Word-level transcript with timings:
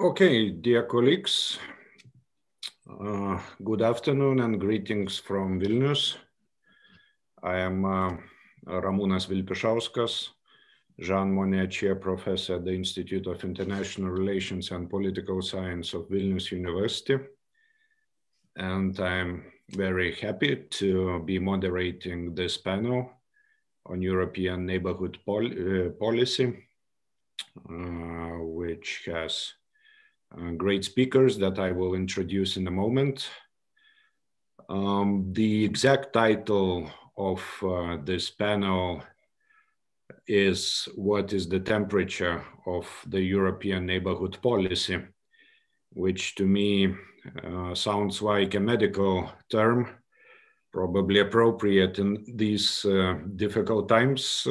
Okay, 0.00 0.48
dear 0.48 0.84
colleagues, 0.84 1.58
uh, 2.88 3.38
good 3.62 3.82
afternoon 3.82 4.40
and 4.40 4.58
greetings 4.58 5.18
from 5.18 5.60
Vilnius. 5.60 6.16
I 7.42 7.58
am 7.58 7.84
uh, 7.84 8.16
Ramūnas 8.66 9.28
Vilpišauskas, 9.28 10.30
Jean 10.98 11.34
Monnet 11.34 11.70
Chair 11.70 11.96
Professor 11.96 12.54
at 12.54 12.64
the 12.64 12.72
Institute 12.72 13.26
of 13.26 13.44
International 13.44 14.08
Relations 14.08 14.70
and 14.70 14.88
Political 14.88 15.42
Science 15.42 15.92
of 15.92 16.08
Vilnius 16.08 16.50
University. 16.50 17.18
And 18.56 18.98
I'm 18.98 19.52
very 19.68 20.14
happy 20.14 20.64
to 20.80 21.22
be 21.26 21.38
moderating 21.38 22.34
this 22.34 22.56
panel 22.56 23.10
on 23.84 24.00
European 24.00 24.64
neighborhood 24.64 25.18
pol 25.26 25.44
uh, 25.44 25.90
policy, 25.90 26.56
uh, 27.68 28.38
which 28.40 29.02
has 29.04 29.59
uh, 30.36 30.50
great 30.56 30.84
speakers 30.84 31.38
that 31.38 31.58
I 31.58 31.72
will 31.72 31.94
introduce 31.94 32.56
in 32.56 32.66
a 32.66 32.70
moment. 32.70 33.28
Um, 34.68 35.32
the 35.32 35.64
exact 35.64 36.12
title 36.12 36.90
of 37.16 37.42
uh, 37.62 37.96
this 38.04 38.30
panel 38.30 39.02
is 40.26 40.88
What 40.94 41.32
is 41.32 41.48
the 41.48 41.60
temperature 41.60 42.44
of 42.66 42.86
the 43.06 43.20
European 43.20 43.86
neighborhood 43.86 44.38
policy, 44.42 44.98
which 45.92 46.36
to 46.36 46.46
me 46.46 46.94
uh, 47.42 47.74
sounds 47.74 48.22
like 48.22 48.54
a 48.54 48.60
medical 48.60 49.30
term, 49.50 49.88
probably 50.72 51.18
appropriate 51.18 51.98
in 51.98 52.24
these 52.36 52.84
uh, 52.84 53.18
difficult 53.34 53.88
times 53.88 54.46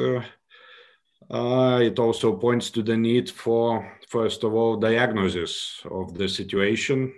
uh, 1.30 1.80
it 1.80 1.98
also 1.98 2.36
points 2.36 2.70
to 2.70 2.82
the 2.82 2.96
need 2.96 3.30
for, 3.30 3.90
first 4.08 4.42
of 4.42 4.54
all, 4.54 4.76
diagnosis 4.76 5.80
of 5.90 6.14
the 6.14 6.28
situation 6.28 7.12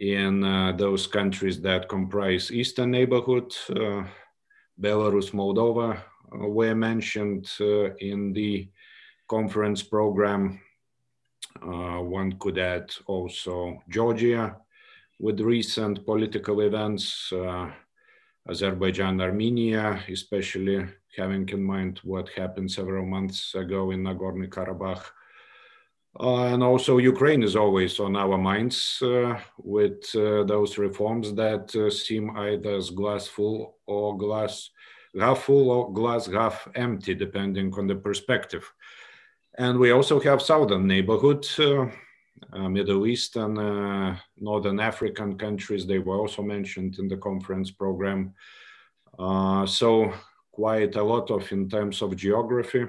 in 0.00 0.42
uh, 0.42 0.72
those 0.72 1.06
countries 1.06 1.60
that 1.60 1.88
comprise 1.88 2.50
Eastern 2.50 2.90
neighborhood. 2.90 3.54
Uh, 3.70 4.04
Belarus, 4.80 5.30
Moldova 5.30 5.96
uh, 5.96 6.48
were 6.48 6.74
mentioned 6.74 7.48
uh, 7.60 7.94
in 7.96 8.32
the 8.32 8.68
conference 9.28 9.82
program. 9.82 10.60
Uh, 11.62 12.00
one 12.00 12.32
could 12.40 12.58
add 12.58 12.90
also 13.06 13.80
Georgia 13.88 14.56
with 15.20 15.40
recent 15.40 16.04
political 16.04 16.60
events, 16.62 17.32
Azerbaijan, 18.48 19.20
Armenia, 19.20 20.02
especially 20.08 20.86
having 21.16 21.48
in 21.48 21.62
mind 21.62 22.00
what 22.04 22.28
happened 22.30 22.70
several 22.70 23.06
months 23.06 23.54
ago 23.54 23.90
in 23.90 24.02
Nagorno 24.02 24.48
Karabakh. 24.48 25.04
Uh, 26.20 26.44
and 26.54 26.62
also 26.62 26.98
Ukraine 26.98 27.42
is 27.42 27.56
always 27.56 27.98
on 27.98 28.14
our 28.14 28.38
minds 28.38 29.02
uh, 29.02 29.38
with 29.58 30.14
uh, 30.14 30.44
those 30.44 30.78
reforms 30.78 31.34
that 31.34 31.74
uh, 31.74 31.90
seem 31.90 32.36
either 32.36 32.76
as 32.76 32.90
glass 32.90 33.26
full 33.26 33.78
or 33.86 34.16
glass 34.16 34.70
half 35.18 35.42
full 35.44 35.70
or 35.70 35.92
glass 35.92 36.26
half 36.26 36.68
empty, 36.74 37.14
depending 37.14 37.72
on 37.74 37.86
the 37.86 37.94
perspective. 37.94 38.70
And 39.56 39.78
we 39.78 39.92
also 39.92 40.20
have 40.20 40.42
southern 40.42 40.86
neighborhood, 40.86 41.46
uh, 42.52 42.56
uh, 42.56 42.68
Middle 42.68 43.06
Eastern, 43.06 43.58
and 43.58 44.18
Northern 44.38 44.80
African 44.80 45.36
countries. 45.38 45.86
They 45.86 45.98
were 45.98 46.18
also 46.18 46.42
mentioned 46.42 46.98
in 46.98 47.08
the 47.08 47.16
conference 47.16 47.70
program. 47.70 48.34
so 49.18 50.12
quite 50.52 50.94
a 50.96 51.02
lot 51.02 51.30
of 51.30 51.50
in 51.50 51.68
terms 51.68 52.00
of 52.00 52.16
geography 52.16 52.86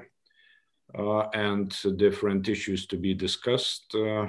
uh, 0.97 1.27
and 1.33 1.75
different 1.97 2.47
issues 2.47 2.85
to 2.87 2.97
be 2.97 3.13
discussed. 3.13 3.93
Uh, 3.95 4.27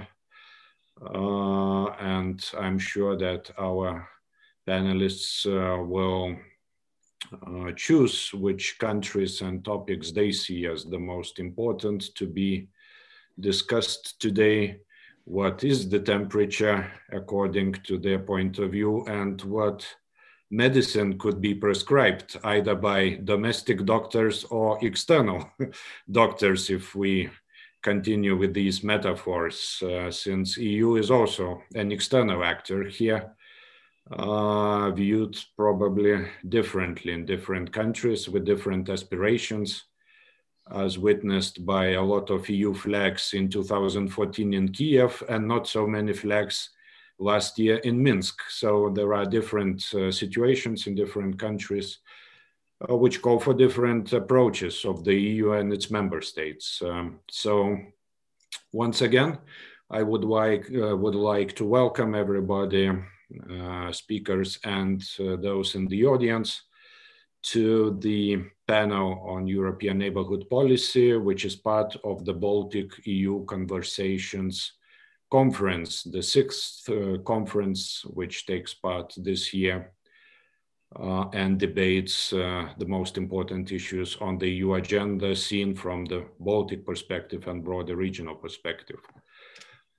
uh, 1.15 1.87
and 2.01 2.43
I'm 2.59 2.79
sure 2.79 3.17
that 3.19 3.51
our 3.59 4.09
panelists 4.67 5.47
uh, 5.47 5.83
will 5.83 6.37
uh, 7.47 7.73
choose 7.77 8.33
which 8.33 8.79
countries 8.79 9.43
and 9.43 9.65
topics 9.65 10.11
they 10.11 10.33
see 10.33 10.67
as 10.67 10.85
the 10.85 10.99
most 10.99 11.39
important 11.39 12.15
to 12.15 12.27
be 12.27 12.69
discussed 13.39 14.19
today. 14.19 14.81
What 15.27 15.65
is 15.65 15.89
the 15.89 15.99
temperature 15.99 16.89
according 17.11 17.73
to 17.89 17.99
their 17.99 18.21
point 18.21 18.61
of 18.61 18.71
view 18.71 19.05
and 19.07 19.41
what 19.43 19.85
medicine 20.53 21.19
could 21.19 21.41
be 21.41 21.53
prescribed 21.53 22.39
either 22.45 22.77
by 22.77 23.19
domestic 23.25 23.85
doctors 23.85 24.45
or 24.45 24.79
external 24.85 25.51
doctors 26.11 26.71
if 26.71 26.95
we 26.95 27.29
continue 27.83 28.37
with 28.37 28.55
these 28.55 28.85
metaphors 28.85 29.83
uh, 29.83 30.13
since 30.13 30.57
eu 30.57 30.95
is 30.95 31.11
also 31.11 31.61
an 31.75 31.91
external 31.91 32.45
actor 32.45 32.85
here 32.85 33.35
uh, 34.13 34.91
viewed 34.93 35.37
probably 35.57 36.25
differently 36.49 37.13
in 37.13 37.27
different 37.27 37.73
countries 37.73 38.29
with 38.29 38.45
different 38.45 38.89
aspirations 38.89 39.87
as 40.73 40.99
witnessed 40.99 41.65
by 41.65 41.93
a 41.93 42.03
lot 42.03 42.31
of 42.31 42.49
eu 42.49 42.75
flags 42.75 43.35
in 43.35 43.49
2014 43.49 44.55
in 44.55 44.69
kiev 44.69 45.23
and 45.29 45.47
not 45.47 45.67
so 45.67 45.87
many 45.87 46.13
flags 46.13 46.71
last 47.19 47.59
year 47.59 47.77
in 47.79 48.03
Minsk. 48.03 48.41
So 48.51 48.91
there 48.95 49.15
are 49.15 49.25
different 49.25 49.95
uh, 49.95 50.11
situations 50.11 50.87
in 50.87 50.95
different 50.95 51.39
countries 51.39 51.99
uh, 52.81 52.97
which 52.97 53.23
call 53.23 53.41
for 53.41 53.55
different 53.55 54.13
approaches 54.13 54.85
of 54.85 55.05
the 55.05 55.15
EU 55.15 55.53
and 55.53 55.73
its 55.73 55.91
member 55.91 56.21
states. 56.21 56.83
Um, 56.85 57.21
so 57.31 57.79
once 58.73 59.01
again, 59.01 59.39
I 59.89 60.03
would 60.03 60.25
like 60.25 60.67
uh, 60.75 60.97
would 60.97 61.15
like 61.15 61.55
to 61.57 61.65
welcome 61.65 62.15
everybody, 62.15 62.91
uh, 63.51 63.93
speakers 63.93 64.59
and 64.65 65.03
uh, 65.21 65.37
those 65.37 65.75
in 65.75 65.87
the 65.87 66.05
audience, 66.07 66.63
to 67.53 67.97
the 68.01 68.43
panel 68.67 69.23
on 69.27 69.47
European 69.47 69.99
neighborhood 69.99 70.49
policy, 70.51 71.17
which 71.17 71.45
is 71.45 71.55
part 71.57 71.97
of 72.05 72.25
the 72.25 72.33
Baltic 72.33 72.91
EU 73.07 73.45
conversations 73.45 74.73
conference, 75.31 76.03
the 76.05 76.23
sixth 76.23 76.89
uh, 76.89 77.19
conference, 77.25 78.05
which 78.07 78.47
takes 78.47 78.75
part 78.75 79.13
this 79.17 79.53
year 79.53 79.93
uh, 81.01 81.25
and 81.33 81.59
debates 81.59 82.33
uh, 82.33 82.69
the 82.79 82.87
most 82.87 83.19
important 83.19 83.73
issues 83.73 84.17
on 84.21 84.39
the 84.39 84.49
EU 84.49 84.75
agenda 84.75 85.35
seen 85.35 85.75
from 85.75 86.05
the 86.05 86.25
Baltic 86.41 86.87
perspective 86.87 87.49
and 87.49 87.65
broader 87.65 87.97
regional 87.97 88.35
perspective. 88.35 89.01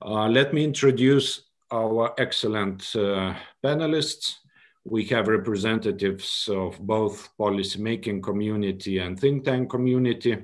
Uh, 0.04 0.28
let 0.28 0.54
me 0.54 0.64
introduce 0.64 1.42
our 1.70 2.14
excellent 2.18 2.82
uh, 2.94 3.34
panelists. 3.64 4.34
We 4.84 5.04
have 5.06 5.28
representatives 5.28 6.48
of 6.50 6.78
both 6.78 7.28
policymaking 7.38 8.22
community 8.22 8.98
and 8.98 9.18
think 9.18 9.44
tank 9.44 9.70
community. 9.70 10.38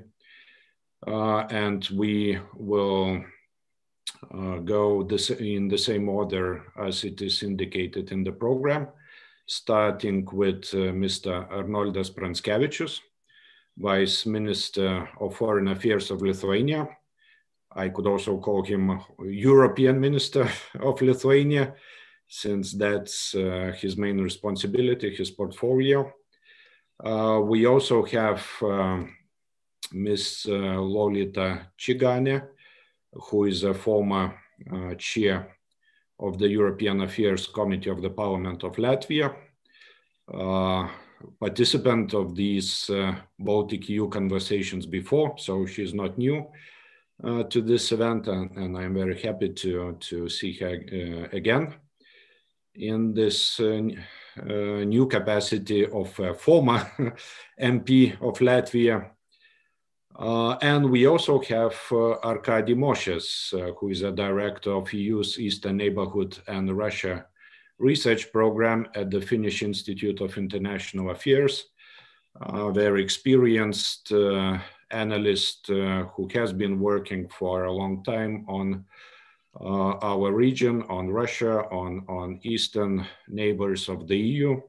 Uh, 1.07 1.41
and 1.49 1.87
we 1.93 2.39
will 2.55 3.23
uh, 4.33 4.57
go 4.59 5.03
this, 5.03 5.29
in 5.29 5.67
the 5.67 5.77
same 5.77 6.09
order 6.09 6.63
as 6.81 7.03
it 7.03 7.21
is 7.21 7.43
indicated 7.43 8.11
in 8.11 8.23
the 8.23 8.31
program, 8.31 8.87
starting 9.45 10.27
with 10.31 10.65
uh, 10.73 10.91
Mr. 10.93 11.47
Arnoldas 11.51 12.09
Pranckevičius, 12.09 13.01
Vice 13.77 14.25
Minister 14.25 15.07
of 15.19 15.35
Foreign 15.35 15.67
Affairs 15.67 16.11
of 16.11 16.21
Lithuania. 16.21 16.87
I 17.71 17.89
could 17.89 18.07
also 18.07 18.39
call 18.39 18.63
him 18.63 18.99
European 19.19 19.99
Minister 19.99 20.49
of 20.79 21.01
Lithuania, 21.01 21.75
since 22.27 22.73
that's 22.73 23.35
uh, 23.35 23.71
his 23.77 23.97
main 23.97 24.19
responsibility, 24.19 25.15
his 25.15 25.31
portfolio. 25.31 26.11
Uh, 27.03 27.39
we 27.43 27.65
also 27.65 28.03
have 28.05 28.45
Ms. 29.91 30.47
Uh, 30.49 30.81
Lolita 30.81 31.67
Čigane, 31.77 32.47
who 33.13 33.45
is 33.45 33.63
a 33.63 33.73
former 33.73 34.33
chair 34.97 35.57
of 36.19 36.37
the 36.37 36.47
European 36.47 37.01
Affairs 37.01 37.47
Committee 37.47 37.89
of 37.89 38.01
the 38.01 38.09
Parliament 38.09 38.63
of 38.63 38.77
Latvia, 38.77 39.35
uh, 40.33 40.87
participant 41.39 42.13
of 42.13 42.35
these 42.35 42.89
uh, 42.89 43.15
Baltic 43.37 43.89
EU 43.89 44.07
conversations 44.07 44.85
before, 44.85 45.37
so 45.37 45.65
she's 45.65 45.93
not 45.93 46.17
new 46.17 46.47
uh, 47.23 47.43
to 47.43 47.61
this 47.61 47.91
event, 47.91 48.27
and, 48.27 48.51
and, 48.57 48.77
I'm 48.77 48.93
very 48.93 49.19
happy 49.21 49.49
to, 49.49 49.97
to 49.99 50.29
see 50.29 50.53
her 50.53 51.29
again 51.31 51.75
in 52.75 53.13
this 53.13 53.59
uh, 53.59 53.81
new 54.43 55.07
capacity 55.07 55.85
of 55.85 56.13
former 56.37 56.91
MP 57.61 58.13
of 58.21 58.39
Latvia 58.39 59.11
uh, 60.17 60.57
and 60.61 60.89
we 60.89 61.07
also 61.07 61.41
have 61.41 61.75
uh, 61.91 62.13
Arkady 62.23 62.73
Moshes, 62.73 63.53
uh, 63.53 63.73
who 63.73 63.89
is 63.89 64.01
a 64.01 64.11
director 64.11 64.71
of 64.71 64.91
EU's 64.93 65.37
Eastern 65.39 65.77
Neighborhood 65.77 66.37
and 66.47 66.75
Russia 66.75 67.25
Research 67.79 68.31
Program 68.31 68.87
at 68.95 69.11
the 69.11 69.19
Finnish 69.19 69.61
Institute 69.61 70.21
of 70.21 70.37
International 70.37 71.11
Affairs. 71.11 71.65
A 72.39 72.71
very 72.71 73.03
experienced 73.03 74.11
uh, 74.13 74.57
analyst 74.91 75.69
uh, 75.69 76.03
who 76.15 76.29
has 76.33 76.53
been 76.53 76.79
working 76.79 77.27
for 77.27 77.65
a 77.65 77.71
long 77.71 78.01
time 78.03 78.45
on 78.47 78.85
uh, 79.59 79.97
our 80.01 80.33
region, 80.33 80.83
on 80.89 81.09
Russia, 81.09 81.63
on, 81.71 82.03
on 82.09 82.39
eastern 82.43 83.05
neighbors 83.27 83.89
of 83.89 84.07
the 84.07 84.17
EU, 84.17 84.61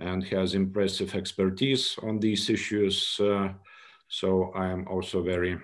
and 0.00 0.22
has 0.24 0.54
impressive 0.54 1.14
expertise 1.14 1.98
on 2.02 2.18
these 2.20 2.48
issues. 2.48 3.18
Uh, 3.20 3.48
so 4.08 4.52
I 4.54 4.68
am 4.68 4.86
also 4.88 5.22
very 5.22 5.58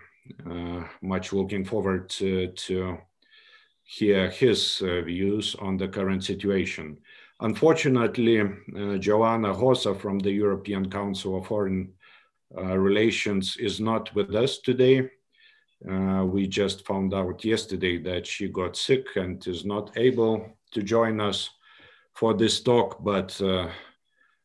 uh, 0.50 0.84
much 1.02 1.32
looking 1.32 1.64
forward 1.64 2.08
to, 2.10 2.48
to 2.48 2.98
hear 3.84 4.30
his 4.30 4.82
uh, 4.82 5.02
views 5.02 5.54
on 5.56 5.76
the 5.76 5.88
current 5.88 6.24
situation. 6.24 6.98
Unfortunately, 7.40 8.40
uh, 8.40 8.96
Joanna 8.98 9.52
Hosa 9.52 9.98
from 9.98 10.18
the 10.18 10.30
European 10.30 10.90
Council 10.90 11.38
of 11.38 11.46
Foreign 11.46 11.92
uh, 12.56 12.78
Relations 12.78 13.56
is 13.58 13.80
not 13.80 14.14
with 14.14 14.34
us 14.34 14.58
today. 14.58 15.10
Uh, 15.90 16.24
we 16.24 16.46
just 16.46 16.86
found 16.86 17.12
out 17.12 17.44
yesterday 17.44 17.98
that 17.98 18.26
she 18.26 18.48
got 18.48 18.76
sick 18.76 19.16
and 19.16 19.46
is 19.46 19.64
not 19.64 19.96
able 19.96 20.46
to 20.72 20.82
join 20.82 21.20
us 21.20 21.50
for 22.14 22.32
this 22.32 22.60
talk, 22.60 23.02
but 23.04 23.40
uh, 23.42 23.68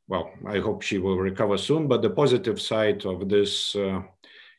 well, 0.08 0.32
I 0.48 0.60
hope 0.60 0.82
she 0.82 0.98
will 0.98 1.18
recover 1.18 1.58
soon. 1.58 1.88
But 1.88 2.02
the 2.02 2.10
positive 2.10 2.60
side 2.60 3.06
of 3.06 3.30
this 3.30 3.76
uh, 3.76 4.02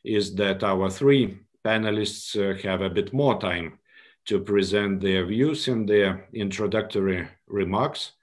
is 0.03 0.33
that 0.35 0.63
our 0.63 0.89
three 0.89 1.37
panelists 1.63 2.35
uh, 2.35 2.57
have 2.67 2.81
a 2.81 2.89
bit 2.89 3.13
more 3.13 3.39
time 3.39 3.77
to 4.25 4.39
present 4.39 5.01
their 5.01 5.25
views 5.25 5.67
in 5.67 5.85
their 5.85 6.27
introductory 6.33 7.27
remarks. 7.47 8.13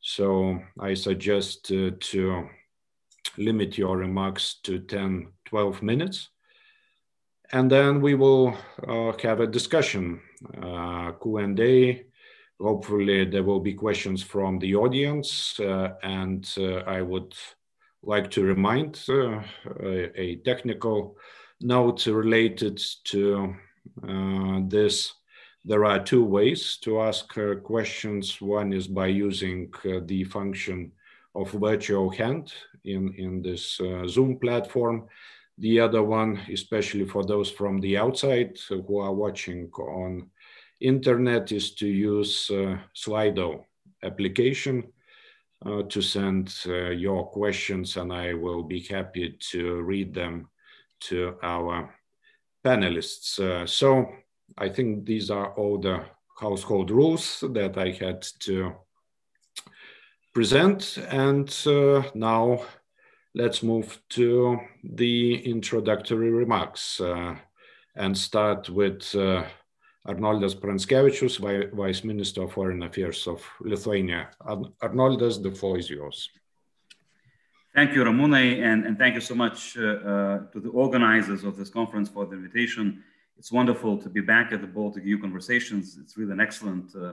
So 0.00 0.60
I 0.78 0.94
suggest 0.94 1.72
uh, 1.72 1.90
to 1.98 2.48
limit 3.36 3.76
your 3.76 3.96
remarks 3.96 4.60
to 4.64 4.78
10, 4.78 5.28
12 5.46 5.82
minutes. 5.82 6.28
And 7.50 7.70
then 7.70 8.02
we 8.02 8.14
will 8.14 8.54
uh, 8.86 9.12
have 9.22 9.40
a 9.40 9.46
discussion, 9.46 10.20
uh, 10.62 11.12
Q&A. 11.12 12.04
Hopefully 12.60 13.24
there 13.24 13.42
will 13.42 13.60
be 13.60 13.72
questions 13.72 14.22
from 14.22 14.58
the 14.58 14.74
audience. 14.74 15.58
Uh, 15.58 15.94
and 16.02 16.46
uh, 16.58 16.78
I 16.86 17.00
would 17.00 17.34
like 18.02 18.30
to 18.32 18.42
remind 18.42 19.02
uh, 19.08 19.40
a, 19.82 20.36
technical 20.44 21.16
note 21.60 22.06
related 22.06 22.82
to 23.04 23.54
uh, 24.06 24.60
this 24.68 25.14
there 25.64 25.84
are 25.84 26.02
two 26.02 26.24
ways 26.24 26.78
to 26.82 27.02
ask 27.02 27.34
questions. 27.62 28.40
One 28.40 28.72
is 28.72 28.86
by 28.86 29.08
using 29.08 29.70
the 30.06 30.24
function 30.24 30.92
of 31.34 31.50
virtual 31.50 32.08
hand 32.10 32.54
in, 32.84 33.12
in 33.18 33.42
this 33.42 33.78
Zoom 34.06 34.38
platform. 34.38 35.08
The 35.58 35.80
other 35.80 36.02
one, 36.02 36.40
especially 36.52 37.04
for 37.04 37.24
those 37.24 37.50
from 37.50 37.80
the 37.80 37.96
outside 37.96 38.58
who 38.68 38.98
are 38.98 39.12
watching 39.12 39.70
on 39.72 40.30
internet, 40.80 41.50
is 41.52 41.74
to 41.74 41.88
use 41.88 42.50
uh, 42.50 42.78
Slido 42.94 43.64
application 44.02 44.84
uh, 45.66 45.82
to 45.82 46.00
send 46.00 46.54
uh, 46.66 46.90
your 46.90 47.26
questions 47.26 47.96
and 47.96 48.12
I 48.12 48.34
will 48.34 48.62
be 48.62 48.80
happy 48.80 49.36
to 49.50 49.82
read 49.82 50.14
them 50.14 50.48
to 51.00 51.36
our 51.42 51.92
panelists. 52.64 53.68
so 53.68 54.06
I 54.56 54.68
think 54.68 55.04
these 55.04 55.30
are 55.30 55.52
all 55.54 55.78
the 55.78 56.04
household 56.38 56.90
rules 56.90 57.42
that 57.52 57.76
I 57.76 57.90
had 57.90 58.22
to 58.40 58.74
present. 60.32 60.98
And 61.10 61.48
uh, 61.66 62.02
now 62.14 62.62
let's 63.34 63.62
move 63.62 64.00
to 64.10 64.58
the 64.82 65.34
introductory 65.44 66.30
remarks 66.30 67.00
uh, 67.00 67.36
and 67.96 68.16
start 68.16 68.68
with 68.70 69.14
uh, 69.14 69.44
Arnoldas 70.06 70.54
Pranckevičius, 70.54 71.38
Vice 71.74 72.04
Minister 72.04 72.42
of 72.42 72.52
Foreign 72.52 72.82
Affairs 72.82 73.26
of 73.26 73.44
Lithuania. 73.60 74.30
Arnoldas, 74.82 75.42
the 75.42 75.50
floor 75.50 75.78
is 75.78 75.90
yours. 75.90 76.30
Thank 77.74 77.94
you, 77.94 78.02
Ramūnai, 78.02 78.62
and, 78.62 78.86
and 78.86 78.98
thank 78.98 79.14
you 79.14 79.20
so 79.20 79.34
much 79.34 79.76
uh, 79.76 79.82
uh, 79.82 80.38
to 80.52 80.60
the 80.60 80.70
organizers 80.70 81.44
of 81.44 81.56
this 81.56 81.70
conference 81.70 82.08
for 82.08 82.26
the 82.26 82.34
invitation 82.34 83.04
it's 83.38 83.52
wonderful 83.52 83.96
to 83.98 84.08
be 84.08 84.20
back 84.20 84.52
at 84.52 84.60
the 84.60 84.66
Baltic 84.66 85.04
EU 85.04 85.18
Conversations. 85.20 85.96
It's 86.00 86.16
really 86.16 86.32
an 86.32 86.40
excellent 86.40 86.90
uh, 86.96 87.12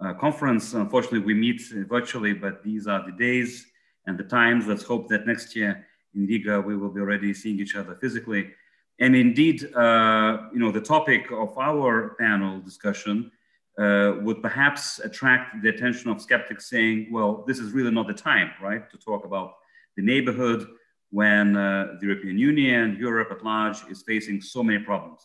uh, 0.00 0.14
conference. 0.14 0.72
Unfortunately, 0.72 1.18
we 1.18 1.34
meet 1.34 1.60
virtually, 1.70 2.32
but 2.32 2.64
these 2.64 2.86
are 2.86 3.04
the 3.04 3.12
days 3.12 3.66
and 4.08 4.18
the 4.18 4.24
times. 4.24 4.66
Let's 4.66 4.82
hope 4.82 5.08
that 5.10 5.26
next 5.26 5.54
year 5.54 5.86
in 6.14 6.26
Riga 6.26 6.60
we 6.60 6.76
will 6.76 6.88
be 6.88 7.00
already 7.00 7.32
seeing 7.34 7.60
each 7.60 7.76
other 7.76 7.94
physically. 8.00 8.50
And 8.98 9.14
indeed, 9.14 9.58
uh, 9.74 10.48
you 10.52 10.58
know, 10.58 10.72
the 10.72 10.80
topic 10.80 11.30
of 11.30 11.56
our 11.56 12.16
panel 12.18 12.60
discussion 12.60 13.30
uh, 13.78 14.14
would 14.22 14.42
perhaps 14.42 14.98
attract 14.98 15.62
the 15.62 15.68
attention 15.68 16.10
of 16.10 16.20
skeptics 16.20 16.68
saying, 16.68 17.08
well, 17.12 17.44
this 17.46 17.58
is 17.60 17.70
really 17.70 17.92
not 17.92 18.08
the 18.08 18.14
time, 18.14 18.50
right, 18.60 18.90
to 18.90 18.96
talk 18.98 19.24
about 19.24 19.52
the 19.96 20.02
neighborhood 20.02 20.66
when 21.10 21.56
uh, 21.56 21.96
the 22.00 22.06
European 22.06 22.38
Union, 22.38 22.96
Europe 22.98 23.28
at 23.30 23.44
large 23.44 23.78
is 23.88 24.02
facing 24.02 24.40
so 24.40 24.62
many 24.64 24.80
problems 24.82 25.20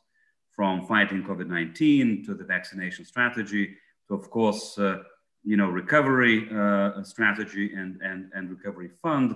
from 0.56 0.86
fighting 0.86 1.24
COVID-19 1.24 2.26
to 2.26 2.36
the 2.36 2.44
vaccination 2.44 3.06
strategy 3.06 3.76
to, 4.08 4.14
of 4.14 4.30
course, 4.30 4.78
uh, 4.78 5.00
you 5.44 5.58
know, 5.58 5.70
recovery 5.70 6.48
uh, 6.56 7.04
strategy 7.04 7.74
and, 7.74 8.00
and, 8.02 8.32
and 8.34 8.50
recovery 8.50 8.90
fund 9.02 9.36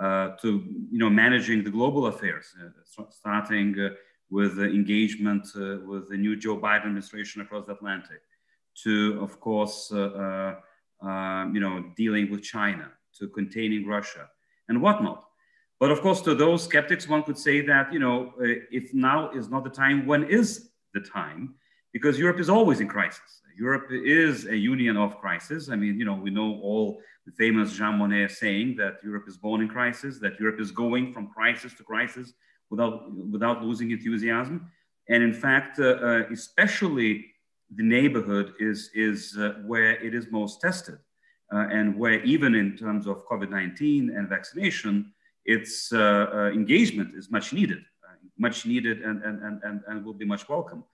uh, 0.00 0.30
to, 0.42 0.62
you 0.90 0.98
know, 0.98 1.08
managing 1.08 1.64
the 1.64 1.70
global 1.70 2.06
affairs, 2.06 2.54
uh, 2.62 3.02
starting 3.10 3.78
uh, 3.80 3.88
with 4.30 4.58
engagement 4.58 5.46
uh, 5.56 5.78
with 5.86 6.08
the 6.10 6.16
new 6.16 6.36
Joe 6.36 6.58
Biden 6.58 6.86
administration 6.86 7.40
across 7.42 7.66
the 7.66 7.72
Atlantic 7.72 8.20
to, 8.82 9.18
of 9.22 9.40
course, 9.40 9.90
um, 9.92 11.54
you 11.54 11.60
know, 11.60 11.84
dealing 11.96 12.30
with 12.30 12.42
China, 12.42 12.90
to 13.18 13.28
containing 13.28 13.86
Russia 13.86 14.28
and 14.68 14.82
whatnot. 14.82 15.24
But 15.78 15.90
of 15.90 16.00
course, 16.00 16.20
to 16.22 16.34
those 16.34 16.64
skeptics, 16.64 17.08
one 17.08 17.22
could 17.22 17.38
say 17.38 17.60
that, 17.62 17.92
you 17.92 17.98
know, 17.98 18.32
uh, 18.40 18.60
if 18.70 18.94
now 18.94 19.30
is 19.30 19.48
not 19.48 19.64
the 19.64 19.70
time, 19.70 20.06
when 20.06 20.24
is 20.24 20.70
the 20.94 21.00
time? 21.00 21.54
Because 21.96 22.18
Europe 22.18 22.40
is 22.44 22.50
always 22.50 22.80
in 22.80 22.88
crisis. 22.88 23.30
Europe 23.56 23.88
is 23.90 24.44
a 24.44 24.58
union 24.74 24.98
of 24.98 25.18
crisis. 25.18 25.70
I 25.70 25.76
mean, 25.76 25.98
you 25.98 26.04
know, 26.04 26.18
we 26.26 26.28
know 26.38 26.60
all 26.68 27.00
the 27.24 27.32
famous 27.32 27.72
Jean 27.72 27.94
Monnet 27.98 28.30
saying 28.30 28.76
that 28.76 28.94
Europe 29.02 29.24
is 29.26 29.38
born 29.38 29.62
in 29.62 29.68
crisis, 29.68 30.18
that 30.18 30.38
Europe 30.38 30.60
is 30.60 30.70
going 30.70 31.14
from 31.14 31.24
crisis 31.38 31.72
to 31.78 31.82
crisis 31.82 32.34
without, 32.68 32.94
without 33.34 33.62
losing 33.64 33.92
enthusiasm. 33.92 34.70
And 35.08 35.22
in 35.22 35.32
fact, 35.32 35.78
uh, 35.78 35.84
uh, 35.84 36.22
especially 36.30 37.12
the 37.74 37.86
neighborhood 37.96 38.52
is, 38.60 38.90
is 38.92 39.34
uh, 39.38 39.54
where 39.64 39.92
it 40.06 40.14
is 40.14 40.26
most 40.30 40.60
tested. 40.60 40.98
Uh, 41.50 41.68
and 41.78 41.96
where 41.96 42.22
even 42.24 42.54
in 42.54 42.76
terms 42.76 43.06
of 43.06 43.26
COVID-19 43.26 44.14
and 44.14 44.28
vaccination, 44.28 45.14
its 45.46 45.94
uh, 45.94 45.98
uh, 45.98 46.50
engagement 46.60 47.14
is 47.16 47.30
much 47.30 47.54
needed, 47.54 47.82
much 48.36 48.66
needed 48.66 49.00
and, 49.00 49.22
and, 49.22 49.62
and, 49.62 49.80
and 49.88 50.04
will 50.04 50.12
be 50.12 50.26
much 50.26 50.46
welcome. 50.46 50.84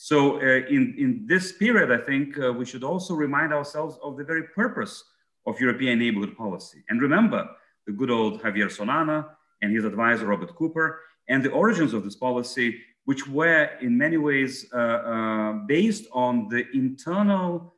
So 0.00 0.38
in, 0.38 0.94
in 0.96 1.24
this 1.26 1.50
period, 1.50 1.90
I 1.90 1.98
think 1.98 2.36
we 2.56 2.64
should 2.64 2.84
also 2.84 3.14
remind 3.14 3.52
ourselves 3.52 3.98
of 4.00 4.16
the 4.16 4.22
very 4.22 4.44
purpose 4.44 5.02
of 5.44 5.60
European 5.60 5.98
neighborhood 5.98 6.36
policy. 6.36 6.84
And 6.88 7.02
remember 7.02 7.48
the 7.84 7.92
good 7.92 8.08
old 8.08 8.40
Javier 8.40 8.70
Solana 8.70 9.26
and 9.60 9.74
his 9.74 9.84
advisor, 9.84 10.26
Robert 10.26 10.54
Cooper, 10.54 11.00
and 11.28 11.44
the 11.44 11.50
origins 11.50 11.94
of 11.94 12.04
this 12.04 12.14
policy, 12.14 12.80
which 13.06 13.26
were 13.26 13.70
in 13.80 13.98
many 13.98 14.18
ways 14.18 14.66
uh, 14.72 14.76
uh, 14.76 15.52
based 15.66 16.06
on 16.12 16.48
the 16.48 16.64
internal 16.74 17.74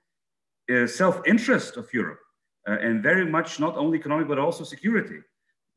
uh, 0.71 0.87
self-interest 0.87 1.79
of 1.79 1.89
Europe 1.95 2.21
and 2.67 3.03
very 3.03 3.25
much 3.25 3.59
not 3.59 3.79
only 3.79 3.97
economic, 3.97 4.29
but 4.29 4.39
also 4.39 4.63
security 4.63 5.21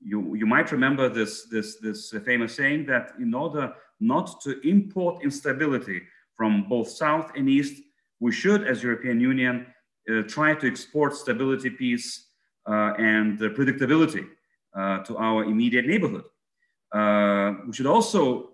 you, 0.04 0.36
you 0.36 0.46
might 0.46 0.72
remember 0.72 1.10
this, 1.10 1.46
this, 1.46 1.78
this 1.78 2.14
famous 2.26 2.56
saying 2.56 2.86
that 2.88 3.14
in 3.20 3.34
order 3.34 3.74
not 4.00 4.42
to 4.42 4.60
import 4.68 5.24
instability 5.24 6.02
from 6.36 6.68
both 6.70 6.90
South 6.90 7.32
and 7.36 7.50
East, 7.50 7.82
we 8.20 8.32
should, 8.32 8.68
as 8.68 8.84
European 8.84 9.20
Union, 9.20 9.66
uh, 10.10 10.22
try 10.24 10.54
to 10.54 10.68
export 10.68 11.16
stability, 11.16 11.70
peace, 11.70 12.28
uh, 12.68 12.94
and 12.98 13.42
uh, 13.42 13.50
predictability 13.50 14.26
to 15.06 15.18
our 15.18 15.44
immediate 15.44 15.86
neighborhood. 15.86 16.24
Uh, 16.94 17.54
we 17.68 17.74
should 17.74 17.86
also 17.86 18.52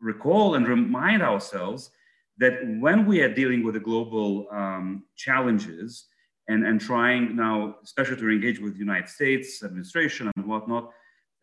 recall 0.00 0.54
and 0.56 0.66
remind 0.66 1.22
ourselves 1.22 1.90
that 2.38 2.54
when 2.80 3.06
we 3.06 3.20
are 3.20 3.32
dealing 3.32 3.64
with 3.64 3.74
the 3.74 3.80
global 3.80 4.48
um, 4.50 5.04
challenges, 5.16 6.06
and, 6.48 6.66
and 6.66 6.80
trying 6.80 7.36
now, 7.36 7.76
especially 7.82 8.16
to 8.16 8.28
engage 8.28 8.58
with 8.60 8.74
the 8.74 8.78
United 8.78 9.08
States 9.08 9.62
administration 9.62 10.30
and 10.36 10.46
whatnot, 10.46 10.90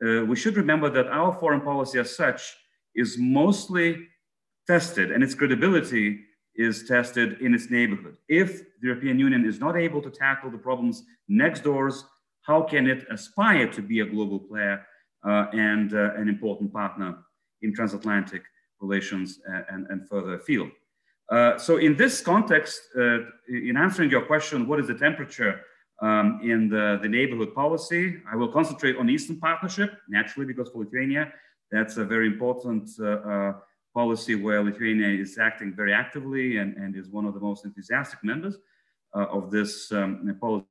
uh, 0.06 0.26
we 0.26 0.36
should 0.36 0.58
remember 0.58 0.90
that 0.90 1.08
our 1.08 1.34
foreign 1.40 1.62
policy 1.62 2.00
as 2.00 2.16
such 2.16 2.56
is 2.96 3.18
mostly 3.18 4.08
tested 4.74 5.12
and 5.12 5.24
its 5.24 5.36
credibility 5.40 6.06
is 6.56 6.76
tested 6.96 7.30
in 7.46 7.54
its 7.58 7.68
neighborhood. 7.78 8.16
If 8.28 8.50
the 8.80 8.88
European 8.90 9.18
Union 9.28 9.42
is 9.52 9.58
not 9.66 9.76
able 9.86 10.02
to 10.08 10.12
tackle 10.26 10.52
the 10.52 10.64
problems 10.68 10.96
next 11.28 11.62
doors, 11.64 11.96
how 12.50 12.60
can 12.72 12.84
it 12.94 13.02
aspire 13.18 13.68
to 13.78 13.82
be 13.82 13.98
a 14.02 14.08
global 14.16 14.40
player 14.50 14.78
uh, 15.28 15.46
and 15.74 15.94
uh, 15.94 16.22
an 16.22 16.28
important 16.36 16.72
partner 16.82 17.10
in 17.64 17.74
transatlantic 17.74 18.44
relations 18.80 19.28
and, 19.54 19.64
and, 19.72 19.82
and 19.92 20.00
further 20.12 20.34
afield? 20.36 20.70
Uh, 21.32 21.58
so 21.58 21.78
in 21.88 21.96
this 21.96 22.22
context, 22.22 22.80
uh, 22.98 23.20
in 23.70 23.76
answering 23.86 24.10
your 24.16 24.26
question, 24.34 24.68
what 24.68 24.80
is 24.80 24.88
the 24.88 25.00
temperature 25.08 25.54
um, 26.02 26.28
in 26.44 26.70
the, 26.70 27.00
the 27.04 27.10
neighborhood 27.18 27.54
policy? 27.64 28.04
I 28.32 28.36
will 28.36 28.52
concentrate 28.60 28.96
on 28.98 29.10
Eastern 29.10 29.38
Partnership, 29.40 29.92
naturally, 30.18 30.48
because 30.52 30.70
for 30.72 30.80
Lithuania, 30.84 31.32
that's 31.72 31.98
a 31.98 32.06
very 32.06 32.28
important 32.28 32.90
uh, 33.00 33.06
uh, 33.06 33.54
policy 33.94 34.36
where 34.36 34.64
Lithuania 34.64 35.08
is 35.08 35.38
acting 35.38 35.74
very 35.76 35.94
actively 35.94 36.58
and, 36.58 36.76
and 36.78 36.96
is 36.96 37.10
one 37.10 37.26
of 37.26 37.34
the 37.34 37.40
most 37.40 37.66
enthusiastic 37.66 38.24
members 38.24 38.58
uh, 39.16 39.26
of 39.26 39.52
this 39.52 39.92
um, 39.92 40.38
policy. 40.40 40.66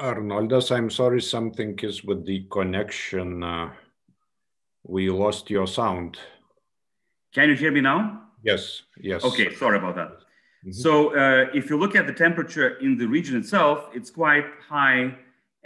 Arnoldas, 0.00 0.70
I'm 0.70 0.90
sorry, 0.90 1.20
something 1.20 1.76
is 1.82 2.04
with 2.04 2.24
the 2.24 2.46
connection. 2.52 3.42
Uh, 3.42 3.70
we 4.84 5.10
lost 5.10 5.50
your 5.50 5.66
sound. 5.66 6.18
Can 7.34 7.48
you 7.48 7.56
hear 7.56 7.72
me 7.72 7.80
now? 7.80 8.27
Yes, 8.50 8.82
yes. 9.10 9.24
Okay, 9.24 9.54
sorry 9.62 9.78
about 9.82 9.94
that. 10.00 10.10
Mm 10.10 10.70
-hmm. 10.70 10.72
So 10.84 10.92
uh, 11.22 11.58
if 11.58 11.64
you 11.68 11.76
look 11.82 11.94
at 12.00 12.06
the 12.10 12.16
temperature 12.26 12.70
in 12.86 12.98
the 13.00 13.06
region 13.16 13.34
itself, 13.42 13.78
it's 13.96 14.10
quite 14.22 14.46
high 14.76 15.02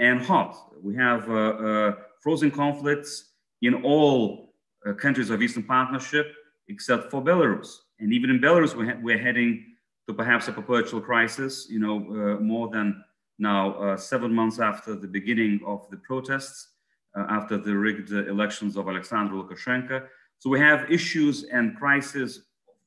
and 0.08 0.18
hot. 0.30 0.52
We 0.88 0.94
have 0.96 1.22
uh, 1.28 1.38
uh, 1.68 1.90
frozen 2.22 2.50
conflicts 2.50 3.12
in 3.60 3.72
all 3.84 4.54
uh, 4.86 4.94
countries 5.04 5.30
of 5.30 5.40
Eastern 5.40 5.64
Partnership 5.64 6.26
except 6.68 7.10
for 7.10 7.22
Belarus. 7.22 7.70
And 8.00 8.12
even 8.12 8.30
in 8.30 8.38
Belarus, 8.40 8.74
we're, 8.74 8.98
we're 9.06 9.22
heading 9.28 9.50
to 10.06 10.14
perhaps 10.14 10.48
a 10.48 10.52
perpetual 10.52 11.00
crisis, 11.00 11.68
you 11.74 11.80
know, 11.84 11.96
uh, 11.96 12.40
more 12.40 12.68
than 12.68 13.04
now 13.38 13.74
uh, 13.74 13.96
seven 13.96 14.32
months 14.32 14.58
after 14.58 14.94
the 14.94 15.06
beginning 15.18 15.60
of 15.66 15.88
the 15.90 15.98
protests, 15.98 16.68
uh, 17.16 17.26
after 17.28 17.56
the 17.56 17.74
rigged 17.86 18.10
elections 18.10 18.76
of 18.76 18.88
Alexander 18.88 19.34
Lukashenko. 19.34 20.06
So 20.38 20.50
we 20.50 20.58
have 20.58 20.90
issues 20.90 21.44
and 21.44 21.76
crises 21.76 22.30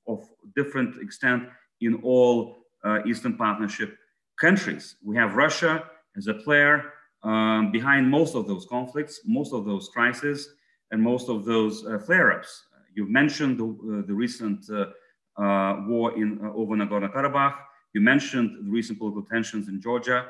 of 0.08 0.28
different 0.56 1.02
extent 1.02 1.44
in 1.82 1.96
all 2.04 2.58
uh, 2.84 3.00
Eastern 3.06 3.36
Partnership 3.36 3.98
countries. 4.40 4.96
We 5.04 5.16
have 5.18 5.36
Russia 5.36 5.84
as 6.18 6.28
a 6.28 6.34
player 6.34 6.94
um, 7.24 7.72
behind 7.72 8.10
most 8.10 8.36
of 8.36 8.48
those 8.48 8.66
conflicts, 8.66 9.22
most 9.26 9.54
of 9.54 9.66
those 9.66 9.90
crises, 9.90 10.50
and 10.92 11.02
most 11.02 11.30
of 11.30 11.46
those 11.46 11.86
uh, 11.86 11.98
flare-ups. 12.00 12.66
You've 12.94 13.10
mentioned 13.10 13.58
the, 13.60 13.66
uh, 13.66 14.08
the 14.08 14.14
recent 14.14 14.70
uh, 14.70 15.82
war 15.88 16.16
in 16.16 16.40
over 16.54 16.76
Nagorno-Karabakh. 16.76 17.56
You 17.94 18.02
mentioned 18.02 18.66
the 18.66 18.72
recent 18.72 19.00
political 19.00 19.24
tensions 19.24 19.68
in 19.68 19.82
Georgia 19.82 20.28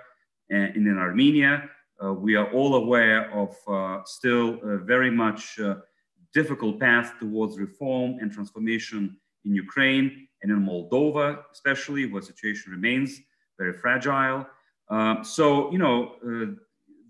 and 0.49 0.75
in 0.75 0.97
Armenia. 0.97 1.69
Uh, 2.03 2.13
we 2.13 2.35
are 2.35 2.51
all 2.51 2.75
aware 2.75 3.31
of 3.31 3.55
uh, 3.67 4.03
still 4.05 4.59
a 4.63 4.77
very 4.77 5.11
much 5.11 5.59
uh, 5.59 5.75
difficult 6.33 6.79
path 6.79 7.13
towards 7.19 7.57
reform 7.57 8.17
and 8.19 8.31
transformation 8.31 9.17
in 9.45 9.55
Ukraine 9.55 10.27
and 10.41 10.51
in 10.51 10.59
Moldova, 10.65 11.39
especially 11.51 12.05
where 12.05 12.21
the 12.21 12.27
situation 12.27 12.71
remains 12.71 13.19
very 13.57 13.73
fragile. 13.73 14.45
Uh, 14.89 15.23
so, 15.23 15.71
you 15.71 15.77
know, 15.77 16.15
uh, 16.25 16.51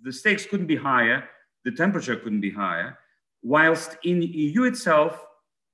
the 0.04 0.14
stakes 0.14 0.46
couldn't 0.46 0.68
be 0.68 0.76
higher, 0.76 1.24
the 1.64 1.72
temperature 1.72 2.16
couldn't 2.16 2.42
be 2.42 2.52
higher, 2.52 2.98
whilst 3.42 3.98
in 4.04 4.22
EU 4.22 4.64
itself, 4.64 5.26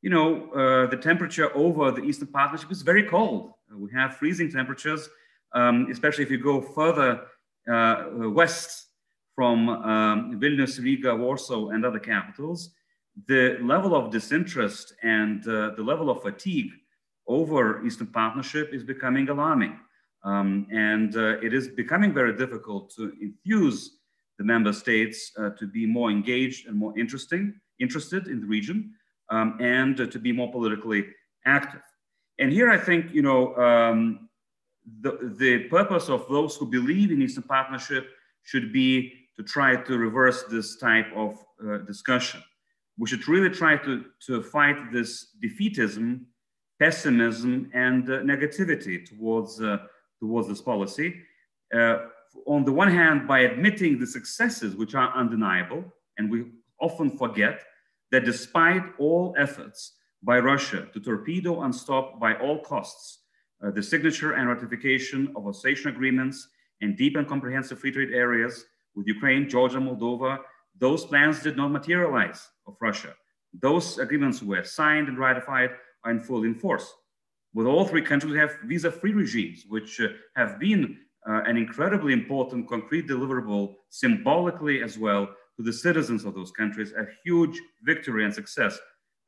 you 0.01 0.09
know, 0.09 0.49
uh, 0.51 0.87
the 0.87 0.97
temperature 0.97 1.55
over 1.55 1.91
the 1.91 2.01
Eastern 2.01 2.27
Partnership 2.27 2.71
is 2.71 2.81
very 2.81 3.03
cold. 3.03 3.53
we 3.75 3.91
have 3.91 4.17
freezing 4.17 4.51
temperatures, 4.51 5.09
um, 5.53 5.87
especially 5.91 6.23
if 6.23 6.31
you 6.31 6.39
go 6.39 6.61
further 6.61 7.21
uh, 7.71 8.05
west 8.39 8.87
from 9.35 9.69
um, 9.69 10.39
Vilnius, 10.39 10.81
Riga, 10.83 11.15
Warsaw, 11.15 11.69
and 11.69 11.85
other 11.85 11.99
capitals, 11.99 12.71
the 13.27 13.57
level 13.61 13.95
of 13.95 14.11
disinterest 14.11 14.93
and 15.03 15.47
uh, 15.47 15.71
the 15.75 15.83
level 15.83 16.09
of 16.09 16.21
fatigue 16.21 16.71
over 17.27 17.85
Eastern 17.85 18.07
Partnership 18.07 18.73
is 18.73 18.83
becoming 18.83 19.29
alarming. 19.29 19.79
Um, 20.23 20.67
and 20.71 21.15
uh, 21.15 21.39
it 21.39 21.53
is 21.53 21.67
becoming 21.67 22.13
very 22.13 22.35
difficult 22.35 22.93
to 22.95 23.11
infuse 23.21 23.97
the 24.37 24.43
member 24.43 24.73
states 24.73 25.31
uh, 25.37 25.49
to 25.59 25.67
be 25.67 25.85
more 25.85 26.09
engaged 26.09 26.67
and 26.67 26.75
more 26.75 26.97
interesting, 26.97 27.59
interested 27.79 28.27
in 28.27 28.41
the 28.41 28.47
region 28.47 28.93
um, 29.29 29.57
and 29.59 29.99
uh, 29.99 30.07
to 30.07 30.19
be 30.19 30.31
more 30.31 30.51
politically 30.51 31.05
active. 31.45 31.81
And 32.39 32.51
here 32.51 32.69
I 32.69 32.77
think, 32.77 33.13
you 33.13 33.21
know, 33.21 33.55
um, 33.55 34.29
the, 35.01 35.35
the 35.37 35.59
purpose 35.69 36.09
of 36.09 36.27
those 36.29 36.55
who 36.55 36.65
believe 36.65 37.11
in 37.11 37.21
Eastern 37.21 37.43
Partnership 37.43 38.07
should 38.43 38.73
be 38.73 39.13
to 39.37 39.43
try 39.43 39.75
to 39.75 39.97
reverse 39.97 40.43
this 40.43 40.77
type 40.77 41.07
of 41.15 41.37
uh, 41.63 41.77
discussion. 41.79 42.41
We 42.97 43.07
should 43.07 43.27
really 43.27 43.49
try 43.49 43.77
to, 43.77 44.05
to 44.27 44.43
fight 44.43 44.91
this 44.91 45.35
defeatism, 45.43 46.21
pessimism, 46.79 47.69
and 47.73 48.09
uh, 48.09 48.19
negativity 48.19 49.05
towards, 49.05 49.61
uh, 49.61 49.77
towards 50.19 50.47
this 50.47 50.61
policy. 50.61 51.15
Uh, 51.73 51.97
on 52.45 52.63
the 52.63 52.71
one 52.71 52.89
hand, 52.89 53.27
by 53.27 53.39
admitting 53.39 53.99
the 53.99 54.07
successes, 54.07 54.75
which 54.75 54.95
are 54.95 55.15
undeniable, 55.15 55.83
and 56.17 56.29
we 56.29 56.45
often 56.79 57.09
forget 57.17 57.63
that 58.11 58.25
despite 58.25 58.83
all 58.99 59.33
efforts 59.37 59.93
by 60.23 60.39
Russia 60.39 60.87
to 60.93 60.99
torpedo 60.99 61.61
and 61.63 61.73
stop 61.73 62.19
by 62.19 62.35
all 62.35 62.59
costs 62.59 63.19
uh, 63.63 63.71
the 63.71 63.81
signature 63.81 64.33
and 64.33 64.49
ratification 64.49 65.31
of 65.35 65.47
association 65.47 65.91
agreements 65.91 66.49
and 66.81 66.97
deep 66.97 67.15
and 67.15 67.27
comprehensive 67.27 67.79
free 67.79 67.91
trade 67.91 68.11
areas 68.11 68.65
with 68.95 69.07
Ukraine, 69.07 69.47
Georgia, 69.47 69.77
Moldova, 69.77 70.39
those 70.81 71.05
plans 71.05 71.41
did 71.41 71.55
not 71.55 71.71
materialize 71.71 72.49
of 72.67 72.75
Russia. 72.81 73.13
Those 73.53 73.97
agreements 73.99 74.43
were 74.43 74.63
signed 74.63 75.07
and 75.07 75.17
ratified 75.17 75.69
are 76.03 76.11
in 76.11 76.19
full 76.19 76.43
in 76.43 76.55
force. 76.55 76.91
With 77.53 77.67
all 77.67 77.85
three 77.85 78.01
countries, 78.01 78.33
we 78.33 78.39
have 78.39 78.57
visa-free 78.65 79.13
regimes, 79.13 79.65
which 79.69 80.01
uh, 80.01 80.09
have 80.35 80.59
been 80.59 80.97
uh, 81.29 81.43
an 81.45 81.55
incredibly 81.55 82.11
important 82.11 82.67
concrete 82.67 83.07
deliverable 83.07 83.75
symbolically 83.89 84.83
as 84.83 84.97
well 84.97 85.27
to 85.55 85.63
the 85.63 85.71
citizens 85.73 86.25
of 86.25 86.33
those 86.33 86.51
countries, 86.51 86.91
a 86.93 87.05
huge 87.23 87.57
victory 87.83 88.25
and 88.25 88.33
success 88.33 88.79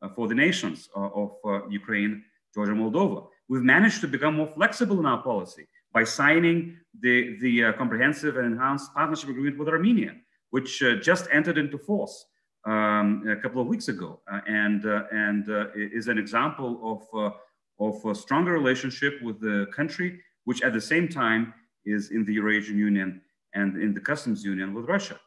uh, 0.02 0.10
for 0.16 0.28
the 0.28 0.36
nations 0.36 0.90
uh, 0.96 1.22
of 1.22 1.32
uh, 1.46 1.68
Ukraine, 1.70 2.24
Georgia, 2.54 2.74
Moldova 2.74 3.28
we've 3.50 3.62
managed 3.62 4.02
to 4.02 4.08
become 4.08 4.36
more 4.36 4.48
flexible 4.48 5.00
in 5.00 5.06
our 5.06 5.22
policy 5.22 5.68
by 5.94 6.04
signing 6.04 6.78
the, 7.02 7.38
the 7.40 7.66
uh, 7.66 7.74
comprehensive 7.74 8.38
and 8.38 8.46
enhanced 8.46 8.94
partnership 8.94 9.30
agreement 9.30 9.58
with 9.58 9.68
Armenia, 9.68 10.16
which 10.54 10.84
uh, 10.84 10.98
just 10.98 11.26
entered 11.32 11.58
into 11.58 11.80
force 11.80 12.26
um, 12.66 13.26
a 13.28 13.36
couple 13.36 13.60
of 13.60 13.66
weeks 13.66 13.88
ago 13.88 14.20
uh, 14.32 14.40
and, 14.46 14.86
uh, 14.86 15.02
and 15.12 15.50
uh, 15.50 15.66
is 15.76 16.08
an 16.08 16.20
example 16.20 16.72
of, 16.92 17.02
uh, 17.20 17.86
of 17.88 18.06
a 18.06 18.14
stronger 18.14 18.52
relationship 18.52 19.20
with 19.24 19.42
the 19.42 19.66
country, 19.76 20.20
which 20.44 20.62
at 20.62 20.72
the 20.72 20.80
same 20.94 21.08
time 21.10 21.56
is 21.88 22.12
in 22.12 22.24
the 22.24 22.34
Eurasian 22.34 22.78
Union 22.78 23.20
and 23.56 23.82
in 23.82 23.96
the 23.96 24.00
customs 24.00 24.44
union 24.44 24.76
with 24.76 24.86
Russia. 24.96 25.18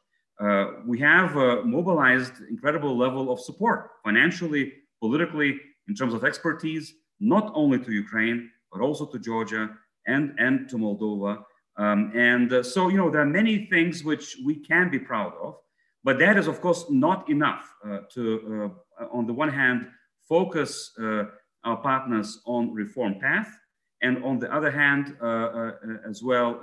we 0.92 0.99
have 1.11 1.33
mobilized 1.78 2.35
incredible 2.54 2.95
level 3.04 3.25
of 3.33 3.38
support 3.49 3.80
financially, 4.06 4.64
politically, 5.02 5.50
in 5.88 5.95
terms 5.99 6.14
of 6.14 6.23
expertise, 6.30 6.87
not 7.18 7.47
only 7.61 7.78
to 7.87 7.90
Ukraine, 8.04 8.38
but 8.71 8.80
also 8.87 9.04
to 9.12 9.18
Georgia 9.18 9.64
and, 10.12 10.25
and 10.38 10.54
to 10.71 10.76
Moldova. 10.76 11.33
Um, 11.78 12.12
and 12.14 12.52
uh, 12.52 12.62
so, 12.62 12.88
you 12.88 12.97
know, 12.97 13.11
there 13.11 13.21
are 13.21 13.26
many 13.26 13.66
things 13.66 14.02
which 14.02 14.37
we 14.45 14.56
can 14.56 14.90
be 14.90 14.99
proud 14.99 15.33
of, 15.42 15.56
but 16.04 16.18
that 16.18 16.37
is, 16.37 16.47
of 16.47 16.61
course, 16.61 16.87
not 16.88 17.28
enough 17.28 17.75
uh, 17.85 17.99
to, 18.14 18.73
uh, 19.00 19.04
on 19.12 19.26
the 19.26 19.33
one 19.33 19.50
hand, 19.50 19.88
focus 20.28 20.92
uh, 20.99 21.25
our 21.64 21.76
partners 21.76 22.40
on 22.47 22.73
reform 22.73 23.18
path, 23.21 23.50
and 24.02 24.23
on 24.25 24.38
the 24.38 24.52
other 24.54 24.71
hand, 24.71 25.16
uh, 25.21 25.26
uh, 25.26 25.73
as 26.09 26.23
well, 26.23 26.54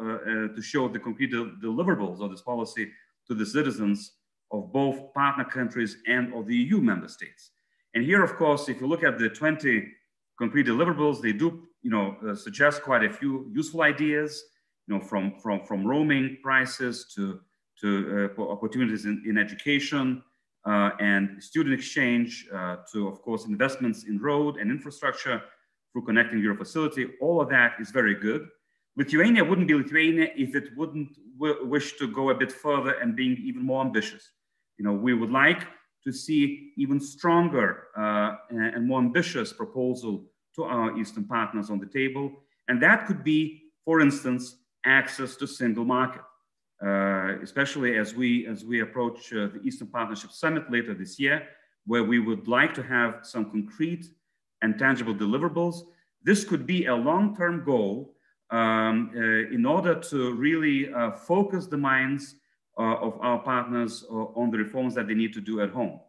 to 0.55 0.61
show 0.61 0.87
the 0.87 0.99
concrete 0.99 1.31
deliverables 1.31 2.21
of 2.21 2.31
this 2.31 2.41
policy 2.41 2.89
to 3.27 3.33
the 3.33 3.45
citizens 3.45 4.13
of 4.51 4.71
both 4.71 5.13
partner 5.13 5.43
countries 5.43 5.97
and 6.07 6.33
of 6.33 6.45
the 6.45 6.55
EU 6.55 6.79
member 6.79 7.07
states. 7.07 7.51
And 7.95 8.03
here, 8.03 8.23
of 8.23 8.35
course, 8.35 8.69
if 8.69 8.79
you 8.79 8.87
look 8.87 9.03
at 9.03 9.17
the 9.17 9.29
20 9.29 9.91
concrete 10.37 10.67
deliverables. 10.67 11.21
They 11.21 11.33
do, 11.33 11.67
you 11.81 11.91
know, 11.91 12.17
suggest 12.35 12.81
quite 12.81 13.03
a 13.03 13.09
few 13.09 13.49
useful 13.53 13.81
ideas, 13.81 14.43
you 14.87 14.93
know, 14.93 15.01
from, 15.01 15.33
from, 15.41 15.63
from 15.65 15.85
roaming 15.85 16.37
prices 16.41 17.11
to, 17.15 17.39
to 17.79 18.29
uh, 18.37 18.41
opportunities 18.43 19.05
in, 19.05 19.23
in 19.25 19.37
education 19.37 20.23
uh, 20.65 20.91
and 20.99 21.41
student 21.41 21.73
exchange 21.73 22.47
uh, 22.53 22.77
to, 22.91 23.07
of 23.07 23.21
course, 23.21 23.45
investments 23.45 24.05
in 24.05 24.19
road 24.19 24.57
and 24.57 24.71
infrastructure 24.71 25.41
through 25.91 26.03
Connecting 26.05 26.39
Europe 26.39 26.59
Facility. 26.59 27.07
All 27.21 27.41
of 27.41 27.49
that 27.49 27.73
is 27.79 27.91
very 27.91 28.15
good. 28.15 28.47
Lithuania 28.95 29.43
wouldn't 29.43 29.67
be 29.67 29.73
Lithuania 29.73 30.29
if 30.35 30.55
it 30.55 30.69
wouldn't 30.77 31.09
wish 31.37 31.97
to 31.97 32.07
go 32.07 32.29
a 32.29 32.35
bit 32.35 32.51
further 32.51 32.91
and 33.01 33.15
being 33.15 33.37
even 33.43 33.63
more 33.63 33.83
ambitious. 33.83 34.31
You 34.77 34.85
know, 34.85 34.93
we 34.93 35.13
would 35.13 35.31
like 35.31 35.65
to 36.03 36.11
see 36.11 36.73
even 36.77 36.99
stronger 36.99 37.87
uh, 37.97 38.35
and 38.49 38.87
more 38.87 38.99
ambitious 38.99 39.53
proposal 39.53 40.25
to 40.55 40.63
our 40.63 40.97
Eastern 40.99 41.25
partners 41.25 41.69
on 41.69 41.79
the 41.79 41.87
table. 41.87 42.31
And 42.67 42.81
that 42.83 43.07
could 43.07 43.23
be 43.23 43.63
For 43.85 43.99
instance, 43.99 44.57
access 44.85 45.35
to 45.37 45.47
single 45.47 45.85
market, 45.85 46.21
uh, 46.85 47.35
especially 47.41 47.97
as 47.97 48.13
we, 48.13 48.47
as 48.47 48.65
we 48.65 48.81
approach 48.81 49.33
uh, 49.33 49.47
the 49.47 49.61
Eastern 49.63 49.87
Partnership 49.87 50.31
Summit 50.31 50.69
later 50.71 50.93
this 50.93 51.19
year, 51.19 51.43
where 51.85 52.03
we 52.03 52.19
would 52.19 52.47
like 52.47 52.73
to 52.73 52.83
have 52.83 53.19
some 53.23 53.49
concrete 53.49 54.05
and 54.61 54.79
tangible 54.79 55.13
deliverables. 55.13 55.81
This 56.23 56.43
could 56.43 56.65
be 56.65 56.85
a 56.85 56.95
long-term 56.95 57.65
goal 57.65 58.13
um, 58.49 59.11
uh, 59.15 59.19
in 59.53 59.65
order 59.65 59.95
to 59.95 60.33
really 60.33 60.93
uh, 60.93 61.11
focus 61.11 61.65
the 61.67 61.77
minds 61.77 62.35
uh, 62.77 62.95
of 62.95 63.19
our 63.21 63.39
partners 63.39 64.05
uh, 64.09 64.13
on 64.13 64.51
the 64.51 64.57
reforms 64.57 64.95
that 64.95 65.07
they 65.07 65.13
need 65.13 65.33
to 65.33 65.41
do 65.41 65.61
at 65.61 65.69
home. 65.69 65.99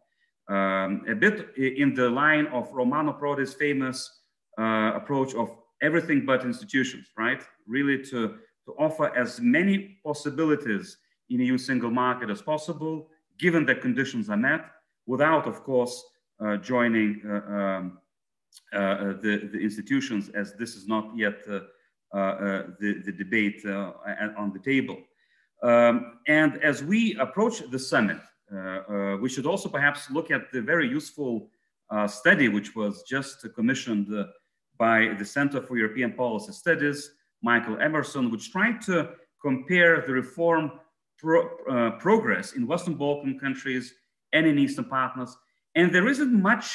Um, 0.47 1.03
a 1.09 1.15
bit 1.15 1.55
in 1.57 1.93
the 1.95 2.09
line 2.09 2.47
of 2.47 2.71
Romano 2.71 3.13
Prodi's 3.13 3.53
famous 3.53 4.21
approach 4.57 5.33
of 5.33 5.49
everything 5.81 6.25
but 6.25 6.45
institutions, 6.45 7.07
right? 7.17 7.41
Really 7.67 8.01
to 8.05 8.35
to 8.65 8.73
offer 8.79 9.15
as 9.15 9.39
many 9.39 9.97
possibilities 10.03 10.97
in 11.29 11.39
EU 11.39 11.57
single 11.57 11.91
market 11.91 12.29
as 12.29 12.41
possible, 12.41 13.07
given 13.37 13.65
that 13.65 13.81
conditions 13.81 14.29
are 14.29 14.37
met, 14.37 14.65
without, 15.05 15.47
of 15.47 15.63
course, 15.63 16.03
uh, 16.39 16.57
joining 16.57 17.21
uh, 17.25 17.53
um, 17.55 17.99
uh, 18.73 18.77
uh 18.77 19.03
the, 19.21 19.49
the, 19.51 19.59
institutions, 19.59 20.29
as 20.29 20.53
this 20.53 20.75
is 20.75 20.87
not 20.87 21.05
yet 21.15 21.37
uh, 21.49 21.59
uh, 22.17 22.63
the, 22.79 23.01
the 23.05 23.11
debate 23.11 23.61
on 24.37 24.51
the 24.53 24.59
table. 24.63 24.97
Um, 25.63 26.19
and 26.27 26.63
as 26.63 26.83
we 26.83 27.15
approach 27.15 27.61
the 27.69 27.79
summit, 27.79 28.19
we 29.21 29.29
should 29.29 29.45
also 29.45 29.69
perhaps 29.69 30.09
look 30.11 30.31
at 30.31 30.51
the 30.51 30.61
very 30.61 30.87
useful 30.87 31.49
study 32.07 32.47
which 32.47 32.75
was 32.75 33.03
just 33.03 33.45
commissioned 33.55 34.07
by 34.77 35.13
the 35.17 35.25
Center 35.25 35.61
for 35.61 35.77
European 35.77 36.13
Policy 36.13 36.51
Studies 36.51 37.11
Michael 37.49 37.77
Emerson, 37.79 38.31
which 38.31 38.51
tried 38.51 38.77
to 38.89 38.95
compare 39.47 39.93
the 40.07 40.13
reform 40.23 40.63
pro, 41.19 41.37
uh, 41.69 41.91
progress 42.05 42.53
in 42.57 42.65
Western 42.71 42.95
Balkan 42.95 43.39
countries 43.45 43.85
and 44.33 44.43
in 44.47 44.57
Eastern 44.57 44.85
partners. 44.85 45.31
And 45.75 45.93
there 45.93 46.07
isn't 46.13 46.33
much 46.51 46.67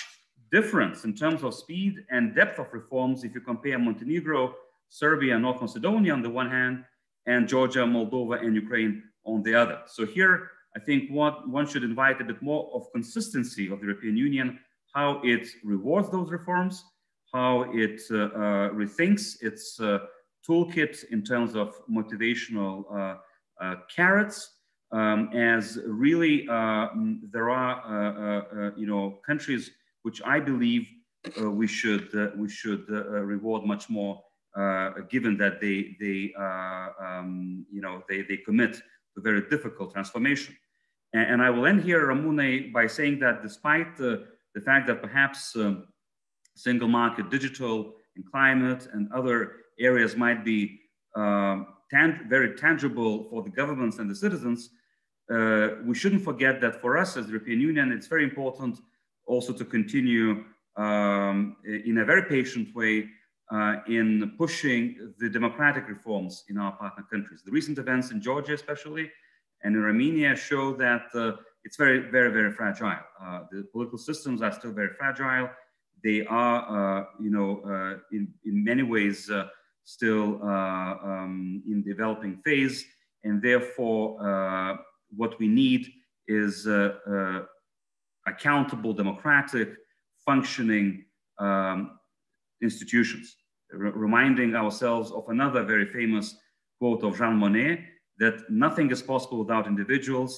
difference 0.53 0.99
in 1.05 1.13
terms 1.23 1.43
of 1.43 1.55
speed 1.55 1.95
and 2.15 2.35
depth 2.41 2.59
of 2.61 2.69
reforms 2.73 3.25
if 3.25 3.35
you 3.35 3.41
compare 3.41 3.79
Montenegro, 3.79 4.55
Serbia, 4.89 5.39
North 5.39 5.61
Macedonia 5.61 6.13
on 6.13 6.23
the 6.23 6.31
one 6.31 6.51
hand, 6.59 6.85
and 7.27 7.49
Georgia, 7.49 7.85
Moldova, 7.95 8.37
and 8.45 8.55
Ukraine 8.55 9.03
on 9.25 9.43
the 9.43 9.55
other. 9.63 9.79
So 9.87 10.07
here, 10.07 10.35
I 10.77 10.81
think 10.87 11.11
what 11.11 11.49
one 11.49 11.67
should 11.67 11.85
invite 11.93 12.21
a 12.21 12.25
bit 12.25 12.41
more 12.51 12.71
of 12.75 12.93
consistency 12.93 13.65
of 13.73 13.81
the 13.81 13.87
European 13.87 14.17
Union, 14.17 14.59
how 14.95 15.21
it 15.33 15.45
rewards 15.65 16.09
those 16.11 16.31
reforms, 16.31 16.75
how 17.33 17.53
it 17.85 18.01
uh, 18.11 18.17
uh, 18.17 18.69
rethinks 18.83 19.25
its 19.49 19.65
uh, 19.81 19.99
toolkit 20.47 21.05
in 21.11 21.23
terms 21.23 21.55
of 21.55 21.75
motivational 21.89 22.85
uh, 22.93 23.17
uh, 23.61 23.77
carrots. 23.95 24.57
Um, 24.93 25.31
as 25.33 25.79
really 25.87 26.49
uh, 26.49 26.89
there 27.31 27.49
are 27.49 28.73
you 28.77 28.87
know 28.87 29.21
countries 29.25 29.71
which 30.03 30.21
I 30.25 30.41
believe 30.41 30.89
we 31.41 31.69
should 31.69 32.09
we 32.37 32.49
should 32.49 32.89
reward 32.89 33.65
much 33.65 33.89
more 33.89 34.21
given 35.09 35.37
that 35.37 35.61
they 35.61 35.97
they 36.01 36.35
um, 36.35 37.65
you 37.71 37.81
know 37.81 38.03
they 38.09 38.23
they 38.23 38.39
commit 38.39 38.83
to 39.15 39.21
very 39.21 39.43
difficult 39.49 39.93
transformation. 39.93 40.57
And, 41.13 41.35
and 41.35 41.43
I 41.43 41.51
will 41.51 41.67
end 41.67 41.83
here, 41.83 42.07
Ramune, 42.07 42.73
by 42.73 42.87
saying 42.87 43.19
that 43.21 43.43
despite 43.43 43.97
the, 43.97 44.27
the 44.55 44.61
fact 44.61 44.87
that 44.89 45.03
perhaps 45.03 45.55
um, 45.57 45.87
single 46.55 46.89
market 46.89 47.31
digital 47.31 47.95
and 48.17 48.25
climate 48.31 48.89
and 48.93 49.11
other 49.13 49.57
areas 49.81 50.17
might 50.17 50.45
be 50.45 50.81
um, 51.17 51.67
tan 51.91 52.27
very 52.29 52.57
tangible 52.57 53.29
for 53.31 53.43
the 53.43 53.51
governments 53.51 53.99
and 53.99 54.11
the 54.11 54.15
citizens, 54.15 54.71
uh, 55.31 55.71
we 55.85 55.95
shouldn't 55.95 56.23
forget 56.23 56.61
that 56.61 56.81
for 56.81 56.97
us 56.97 57.17
as 57.17 57.27
the 57.27 57.33
European 57.33 57.61
Union, 57.61 57.93
it's 57.93 58.07
very 58.07 58.25
important 58.25 58.79
also 59.27 59.53
to 59.53 59.65
continue 59.65 60.45
um, 60.77 61.57
in 61.65 61.99
a 61.99 62.05
very 62.05 62.23
patient 62.23 62.75
way 62.75 63.07
uh, 63.53 63.77
in 63.89 64.33
pushing 64.39 65.13
the 65.19 65.29
democratic 65.29 65.89
reforms 65.89 66.45
in 66.49 66.59
our 66.59 66.73
partner 66.73 67.05
countries. 67.11 67.43
The 67.45 67.51
recent 67.51 67.79
events 67.79 68.11
in 68.11 68.21
Georgia, 68.21 68.55
especially, 68.55 69.11
and 69.63 69.77
in 69.77 69.83
Armenia 69.83 70.35
show 70.37 70.73
that 70.77 71.07
uh, 71.15 71.33
it's 71.65 71.77
very, 71.77 72.11
very, 72.11 72.31
very 72.31 72.53
fragile. 72.53 73.05
Uh, 73.23 73.41
the 73.51 73.69
political 73.73 73.99
systems 73.99 74.41
are 74.41 74.53
still 74.53 74.73
very 74.73 74.95
fragile. 74.97 75.51
They 76.03 76.25
are, 76.27 77.01
uh, 77.01 77.05
you 77.21 77.31
know, 77.31 77.61
uh, 77.67 77.99
in, 78.13 78.33
in 78.45 78.65
many 78.65 78.83
ways, 78.83 79.31
still 79.95 80.41
uh, 80.43 80.95
um, 81.11 81.63
in 81.67 81.83
developing 81.83 82.37
phase. 82.45 82.85
And 83.25 83.43
therefore, 83.43 84.05
uh, 84.25 84.77
what 85.17 85.39
we 85.41 85.49
need 85.49 85.83
is 86.29 86.67
uh, 86.67 87.41
accountable, 88.27 88.93
democratic, 88.93 89.69
functioning 90.25 91.05
um, 91.39 91.99
institutions. 92.63 93.37
Reminding 93.73 94.55
ourselves 94.55 95.11
of 95.13 95.25
another 95.29 95.63
very 95.65 95.87
famous 95.87 96.37
quote 96.79 97.03
of 97.05 97.17
Jean 97.19 97.37
Monnet 97.43 97.79
that 98.19 98.37
nothing 98.51 98.91
is 98.91 99.03
possible 99.03 99.39
without 99.39 99.67
individuals, 99.67 100.33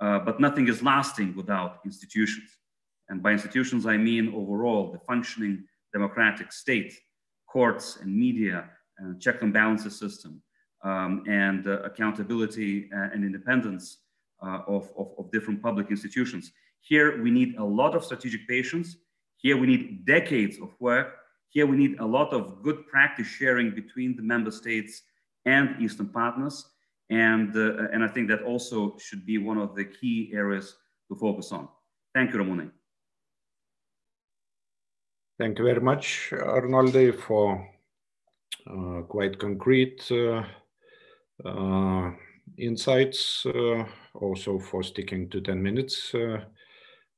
uh, 0.00 0.18
but 0.18 0.40
nothing 0.40 0.66
is 0.68 0.82
lasting 0.82 1.34
without 1.36 1.80
institutions. 1.84 2.50
And 3.08 3.22
by 3.22 3.30
institutions, 3.32 3.86
I 3.86 3.96
mean 3.96 4.34
overall 4.34 4.92
the 4.92 4.98
functioning 5.00 5.64
democratic 5.92 6.52
state, 6.52 6.92
courts 7.46 7.98
and 8.00 8.10
media 8.26 8.68
uh, 9.00 9.14
check 9.18 9.42
and 9.42 9.52
balances 9.52 9.98
system, 9.98 10.40
um, 10.82 11.24
and 11.28 11.66
uh, 11.66 11.82
accountability 11.82 12.90
uh, 12.94 13.08
and 13.12 13.24
independence 13.24 13.98
of, 14.42 14.90
of, 14.98 15.08
of, 15.18 15.32
different 15.32 15.62
public 15.62 15.90
institutions. 15.90 16.52
Here 16.82 17.22
we 17.22 17.30
need 17.30 17.56
a 17.56 17.64
lot 17.64 17.94
of 17.94 18.04
strategic 18.04 18.46
patience. 18.46 18.96
Here 19.38 19.56
we 19.56 19.66
need 19.66 20.04
decades 20.04 20.58
of 20.60 20.70
work. 20.80 21.16
Here 21.48 21.66
we 21.66 21.76
need 21.76 21.98
a 21.98 22.04
lot 22.04 22.34
of 22.34 22.62
good 22.62 22.86
practice 22.86 23.26
sharing 23.26 23.74
between 23.74 24.16
the 24.16 24.22
member 24.22 24.50
states 24.50 25.02
and 25.46 25.80
Eastern 25.80 26.08
partners. 26.08 26.66
And, 27.10 27.56
uh, 27.56 27.88
and 27.92 28.04
I 28.04 28.08
think 28.08 28.28
that 28.28 28.42
also 28.42 28.96
should 28.98 29.24
be 29.24 29.38
one 29.38 29.58
of 29.58 29.74
the 29.74 29.84
key 29.84 30.30
areas 30.34 30.76
to 31.08 31.16
focus 31.16 31.52
on. 31.52 31.68
Thank 32.14 32.32
you, 32.32 32.38
Ramune. 32.40 32.70
Thank 35.38 35.58
you 35.58 35.64
very 35.64 35.80
much, 35.80 36.30
Arnoldi, 36.32 37.12
for 37.18 37.56
uh, 37.56 37.73
quite 39.08 39.38
concrete 39.38 40.02
uh, 40.10 40.42
uh, 41.44 42.10
insights, 42.58 43.46
also 44.14 44.58
for 44.58 44.82
sticking 44.82 45.28
to 45.30 45.40
10 45.40 45.62
minutes 45.62 46.12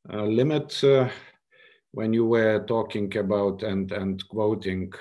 limit. 0.09 0.83
when 1.93 2.13
you 2.13 2.27
were 2.27 2.65
talking 2.67 3.17
about 3.17 3.63
and, 3.63 3.93
and 3.93 4.27
quoting 4.29 4.93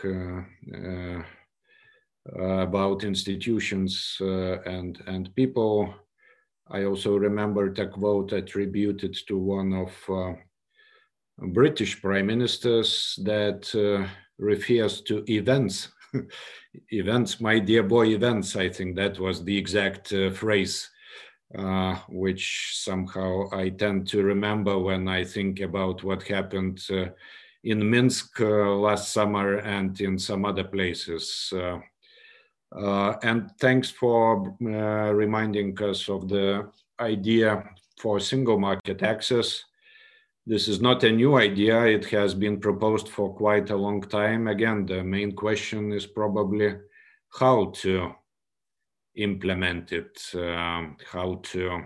about 2.34 3.03
institutions 3.03 4.17
and, 4.19 5.01
and 5.08 5.36
people, 5.36 5.93
I 6.69 6.86
also 6.86 7.17
remembered 7.17 7.77
a 7.79 7.88
quote 7.88 8.31
attributed 8.31 9.15
to 9.27 9.38
one 9.38 9.73
of 9.73 9.93
uh, 10.10 10.34
British 11.38 12.01
prime 12.01 12.27
ministers 12.27 13.19
that 13.23 13.69
uh, 13.75 14.08
refers 14.39 15.01
to 15.01 15.23
events 15.31 15.89
events, 16.89 17.41
my 17.41 17.60
dear 17.60 17.84
boy 17.84 18.08
events, 18.08 18.56
I 18.56 18.69
think 18.69 18.95
that 18.95 19.19
was 19.19 19.43
the 19.43 19.58
exact 19.58 20.12
uh, 20.13 20.32
phrase, 20.32 20.89
uh, 21.58 21.95
which 22.10 22.71
somehow 22.73 23.49
I 23.51 23.69
tend 23.69 24.08
to 24.10 24.23
remember 24.23 24.78
when 24.78 25.08
I 25.08 25.23
think 25.23 25.60
about 25.62 26.04
what 26.04 26.23
happened 26.23 26.82
uh, 26.89 27.08
in 27.63 27.89
Minsk 27.89 28.39
uh, 28.41 28.75
last 28.75 29.12
summer 29.12 29.58
and 29.58 29.99
in 30.01 30.19
some 30.19 30.45
other 30.45 30.63
places. 30.63 31.51
Uh, 31.56 31.80
uh, 32.75 33.15
and 33.23 33.51
thanks 33.60 33.89
for 33.89 34.56
reminding 34.60 35.82
us 35.82 36.10
of 36.10 36.28
the 36.28 36.69
idea 36.99 37.63
for 37.97 38.19
single 38.19 38.60
market 38.60 39.01
access 39.04 39.63
this 40.47 40.67
is 40.67 40.79
not 40.79 41.03
a 41.03 41.12
new 41.12 41.38
idea. 41.38 41.86
It 41.86 42.05
has 42.05 42.34
been 42.36 42.60
proposed 42.60 43.10
for 43.10 43.34
quite 43.34 43.71
a 43.71 43.75
long 43.75 44.01
time. 44.01 44.47
Again, 44.47 44.86
the 44.86 45.03
main 45.03 45.31
question 45.31 45.91
is 45.91 46.05
probably 46.05 46.75
how 47.39 47.71
to 47.81 48.12
implement 49.15 49.91
it, 49.91 50.21
uh, 50.36 50.84
how 51.12 51.39
to 51.43 51.81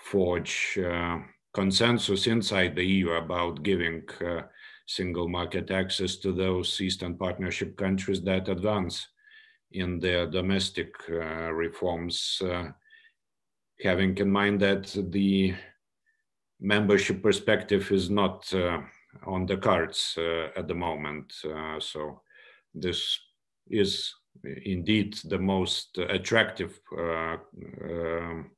forge 0.00 0.78
uh, 0.78 1.18
consensus 1.52 2.26
inside 2.26 2.74
the 2.74 2.84
EU 2.84 3.10
about 3.10 3.62
giving 3.62 4.02
uh, 4.24 4.42
single 4.86 5.28
market 5.28 5.70
access 5.70 6.16
to 6.16 6.32
those 6.32 6.80
Eastern 6.80 7.16
Partnership 7.16 7.76
countries 7.76 8.22
that 8.22 8.48
advance 8.48 9.06
in 9.72 9.98
their 10.00 10.26
domestic 10.26 10.94
uh, 11.10 11.52
reforms, 11.52 12.40
uh, 12.44 12.68
having 13.80 14.16
in 14.18 14.30
mind 14.30 14.60
that 14.60 14.86
the 15.10 15.54
membership 16.62 17.22
perspective 17.22 17.90
is 17.90 18.08
not 18.08 18.52
uh, 18.54 18.78
on 19.26 19.46
the 19.46 19.56
cards 19.56 20.14
uh, 20.16 20.48
at 20.56 20.68
the 20.68 20.74
moment. 20.74 21.32
Uh, 21.44 21.78
so 21.80 22.22
this 22.74 23.18
is 23.68 24.14
indeed 24.64 25.18
the 25.24 25.38
most 25.38 25.98
attractive 25.98 26.80
um, 26.98 28.50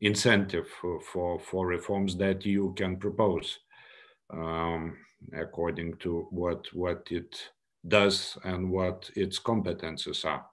incentive 0.00 0.68
for, 1.12 1.38
for 1.38 1.66
reforms 1.66 2.16
that 2.16 2.44
you 2.44 2.74
can 2.76 2.96
propose 2.96 3.60
um, 4.32 4.96
according 5.32 5.94
to 5.98 6.26
what, 6.30 6.66
what 6.72 7.06
it 7.10 7.50
does 7.86 8.36
and 8.44 8.70
what 8.70 9.08
its 9.14 9.38
competences 9.38 10.24
are. 10.24 10.44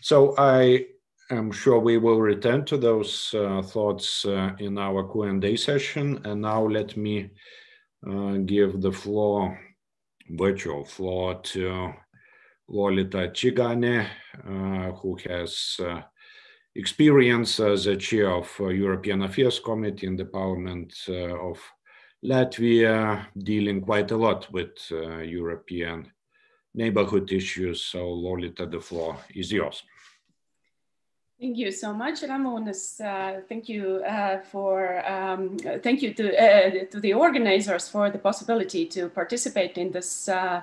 So 0.00 0.34
I 0.36 0.86
am 1.34 1.50
sure 1.50 1.78
we 1.78 1.98
will 1.98 2.20
return 2.20 2.64
to 2.66 2.76
those 2.76 3.34
uh, 3.34 3.62
thoughts 3.62 4.24
uh, 4.24 4.52
in 4.58 4.76
our 4.78 5.04
Q&A 5.10 5.56
session. 5.56 6.20
And 6.24 6.42
now 6.42 6.66
let 6.66 6.96
me 6.96 7.30
uh, 8.06 8.38
give 8.44 8.80
the 8.80 8.92
floor, 8.92 9.58
virtual 10.30 10.84
floor 10.84 11.40
to 11.42 11.92
Lolita 12.68 13.30
Čigane, 13.32 14.06
who 15.00 15.18
has 15.28 15.80
experience 16.74 17.60
as 17.60 17.86
a 17.86 17.96
chair 17.96 18.30
of 18.30 18.48
European 18.58 19.22
Affairs 19.22 19.60
Committee 19.60 20.06
in 20.06 20.16
the 20.16 20.24
Parliament 20.24 20.94
of 21.08 21.60
Latvia, 22.24 23.26
dealing 23.36 23.80
quite 23.80 24.10
a 24.10 24.16
lot 24.16 24.50
with 24.52 24.90
European 24.90 26.10
neighborhood 26.74 27.30
issues. 27.32 27.84
So 27.84 28.08
Lolita, 28.08 28.66
the 28.66 28.80
floor 28.80 29.18
is 29.34 29.52
yours. 29.52 29.82
Thank 31.42 31.58
you 31.58 31.72
so 31.72 31.92
much, 31.92 32.20
Ramonas. 32.22 33.00
Uh, 33.00 33.40
thank 33.48 33.68
you 33.68 33.96
uh, 34.06 34.38
for 34.42 35.04
um, 35.10 35.58
thank 35.82 36.00
you 36.00 36.14
to 36.14 36.24
uh, 36.40 36.84
to 36.92 37.00
the 37.00 37.14
organizers 37.14 37.88
for 37.88 38.10
the 38.10 38.18
possibility 38.18 38.86
to 38.86 39.08
participate 39.08 39.76
in 39.76 39.90
this 39.90 40.28
uh, 40.28 40.62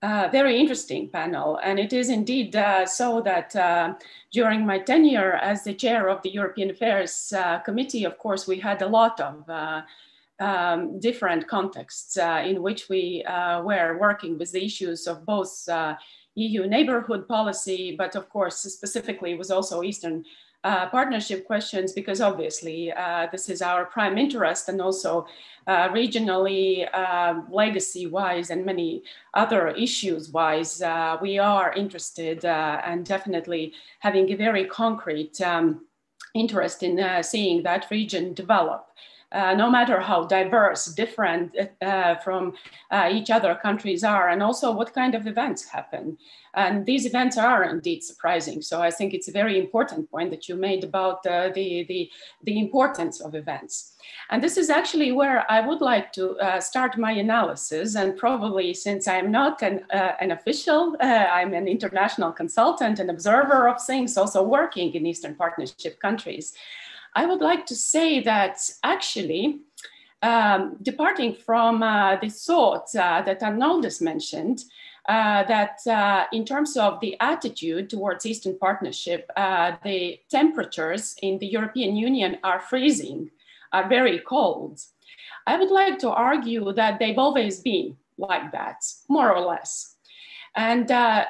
uh, 0.00 0.28
very 0.32 0.58
interesting 0.58 1.10
panel. 1.10 1.60
And 1.62 1.78
it 1.78 1.92
is 1.92 2.08
indeed 2.08 2.56
uh, 2.56 2.86
so 2.86 3.20
that 3.20 3.50
during 4.32 4.64
my 4.64 4.78
tenure 4.78 5.34
as 5.34 5.64
the 5.64 5.74
chair 5.74 6.08
of 6.08 6.22
the 6.22 6.30
European 6.30 6.70
Affairs 6.70 7.34
Committee, 7.66 8.04
of 8.04 8.16
course, 8.16 8.46
we 8.46 8.58
had 8.58 8.80
a 8.80 8.88
lot 8.88 9.20
of 9.20 9.44
um, 10.40 10.98
different 10.98 11.46
contexts 11.46 12.16
in 12.16 12.62
which 12.62 12.88
we 12.88 13.22
were 13.26 13.98
working 14.00 14.38
with 14.38 14.50
the 14.52 14.64
issues 14.64 15.06
of 15.06 15.26
both 15.26 15.68
EU 16.36 16.66
neighborhood 16.66 17.26
policy, 17.26 17.94
but 17.96 18.14
of 18.14 18.28
course, 18.28 18.58
specifically 18.58 19.34
was 19.34 19.50
also 19.50 19.82
Eastern 19.82 20.24
uh, 20.64 20.88
partnership 20.88 21.46
questions 21.46 21.92
because 21.92 22.20
obviously 22.20 22.92
uh, 22.92 23.26
this 23.30 23.48
is 23.48 23.62
our 23.62 23.84
prime 23.84 24.18
interest 24.18 24.68
and 24.68 24.80
also 24.80 25.26
uh, 25.66 25.88
regionally, 25.88 26.92
um, 26.94 27.46
legacy 27.50 28.06
wise, 28.06 28.50
and 28.50 28.64
many 28.64 29.02
other 29.34 29.68
issues 29.68 30.30
wise, 30.30 30.82
uh, 30.82 31.16
we 31.20 31.38
are 31.38 31.72
interested 31.72 32.44
uh, 32.44 32.80
and 32.84 33.04
definitely 33.04 33.72
having 34.00 34.30
a 34.30 34.36
very 34.36 34.64
concrete 34.64 35.40
um, 35.40 35.84
interest 36.34 36.82
in 36.82 37.00
uh, 37.00 37.22
seeing 37.22 37.62
that 37.62 37.86
region 37.90 38.34
develop 38.34 38.88
uh, 39.36 39.54
no 39.54 39.68
matter 39.70 40.00
how 40.00 40.24
diverse, 40.24 40.86
different 40.86 41.54
uh, 41.82 42.14
from 42.24 42.54
uh, 42.90 43.08
each 43.12 43.30
other 43.30 43.54
countries 43.54 44.02
are, 44.02 44.30
and 44.30 44.42
also 44.42 44.72
what 44.72 44.94
kind 44.94 45.14
of 45.14 45.26
events 45.26 45.68
happen. 45.68 46.16
And 46.54 46.86
these 46.86 47.04
events 47.04 47.36
are 47.36 47.62
indeed 47.64 48.02
surprising. 48.02 48.62
So 48.62 48.80
I 48.80 48.90
think 48.90 49.12
it's 49.12 49.28
a 49.28 49.38
very 49.40 49.58
important 49.58 50.10
point 50.10 50.30
that 50.30 50.48
you 50.48 50.56
made 50.56 50.84
about 50.84 51.18
uh, 51.26 51.50
the, 51.54 51.84
the, 51.86 52.10
the 52.44 52.58
importance 52.58 53.20
of 53.20 53.34
events. 53.34 53.92
And 54.30 54.42
this 54.42 54.56
is 54.56 54.70
actually 54.70 55.12
where 55.12 55.44
I 55.50 55.60
would 55.60 55.82
like 55.82 56.12
to 56.12 56.24
uh, 56.38 56.60
start 56.60 56.96
my 56.96 57.12
analysis. 57.12 57.94
And 57.94 58.16
probably 58.16 58.72
since 58.72 59.06
I'm 59.06 59.30
not 59.30 59.62
an, 59.62 59.84
uh, 59.92 60.12
an 60.18 60.30
official, 60.30 60.96
I'm 61.00 61.52
an 61.52 61.68
international 61.68 62.32
consultant 62.32 63.00
and 63.00 63.10
observer 63.10 63.68
of 63.68 63.82
things, 63.82 64.16
also 64.16 64.42
working 64.42 64.94
in 64.94 65.04
Eastern 65.04 65.34
Partnership 65.34 66.00
countries. 66.00 66.54
I 67.16 67.24
would 67.24 67.40
like 67.40 67.64
to 67.66 67.74
say 67.74 68.20
that 68.20 68.58
actually, 68.84 69.60
um, 70.22 70.76
departing 70.82 71.34
from 71.34 71.82
uh, 71.82 72.16
the 72.16 72.28
thought 72.28 72.94
uh, 72.94 73.22
that 73.22 73.40
Arnoldas 73.40 74.02
mentioned, 74.02 74.64
uh, 75.08 75.44
that 75.44 75.78
uh, 75.86 76.26
in 76.32 76.44
terms 76.44 76.76
of 76.76 77.00
the 77.00 77.16
attitude 77.20 77.88
towards 77.88 78.26
Eastern 78.26 78.58
Partnership, 78.58 79.30
uh, 79.34 79.76
the 79.82 80.20
temperatures 80.30 81.16
in 81.22 81.38
the 81.38 81.46
European 81.46 81.96
Union 81.96 82.36
are 82.44 82.60
freezing, 82.60 83.30
are 83.72 83.88
very 83.88 84.18
cold. 84.18 84.78
I 85.46 85.56
would 85.56 85.70
like 85.70 85.98
to 86.00 86.10
argue 86.10 86.70
that 86.74 86.98
they've 86.98 87.18
always 87.18 87.60
been 87.60 87.96
like 88.18 88.52
that, 88.52 88.84
more 89.08 89.32
or 89.32 89.40
less. 89.40 89.96
And 90.54 90.90
uh, 90.90 91.24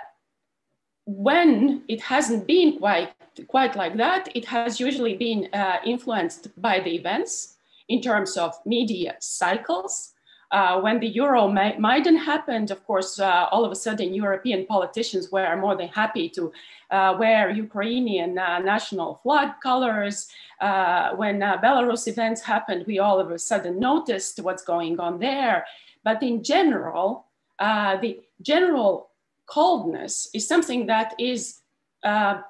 when 1.04 1.84
it 1.86 2.00
hasn't 2.00 2.46
been 2.48 2.78
quite 2.78 3.15
quite 3.48 3.76
like 3.76 3.96
that, 3.96 4.28
it 4.34 4.44
has 4.46 4.80
usually 4.80 5.16
been 5.16 5.48
uh, 5.52 5.76
influenced 5.84 6.48
by 6.60 6.80
the 6.80 6.94
events 6.94 7.56
in 7.88 8.00
terms 8.00 8.36
of 8.36 8.54
media 8.64 9.16
cycles. 9.20 10.12
Uh, 10.52 10.80
when 10.80 11.00
the 11.00 11.08
Euro 11.08 11.48
Maidan 11.48 12.16
happened, 12.16 12.70
of 12.70 12.84
course, 12.86 13.18
uh, 13.18 13.46
all 13.50 13.64
of 13.64 13.72
a 13.72 13.74
sudden 13.74 14.14
European 14.14 14.64
politicians 14.64 15.32
were 15.32 15.56
more 15.56 15.76
than 15.76 15.88
happy 15.88 16.28
to 16.30 16.52
uh, 16.92 17.16
wear 17.18 17.50
Ukrainian 17.50 18.38
uh, 18.38 18.60
national 18.60 19.20
flag 19.24 19.54
colors. 19.60 20.28
Uh, 20.60 21.10
when 21.16 21.40
Belarus 21.40 22.06
events 22.06 22.42
happened, 22.42 22.84
we 22.86 23.00
all 23.00 23.18
of 23.18 23.30
a 23.32 23.38
sudden 23.38 23.80
noticed 23.80 24.38
what's 24.40 24.62
going 24.62 25.00
on 25.00 25.18
there. 25.18 25.66
But 26.04 26.22
in 26.22 26.44
general, 26.44 27.26
the 27.58 28.20
general 28.40 29.10
coldness 29.46 30.28
is 30.32 30.46
something 30.46 30.86
that 30.86 31.14
is 31.18 31.60
uh, 32.04 32.42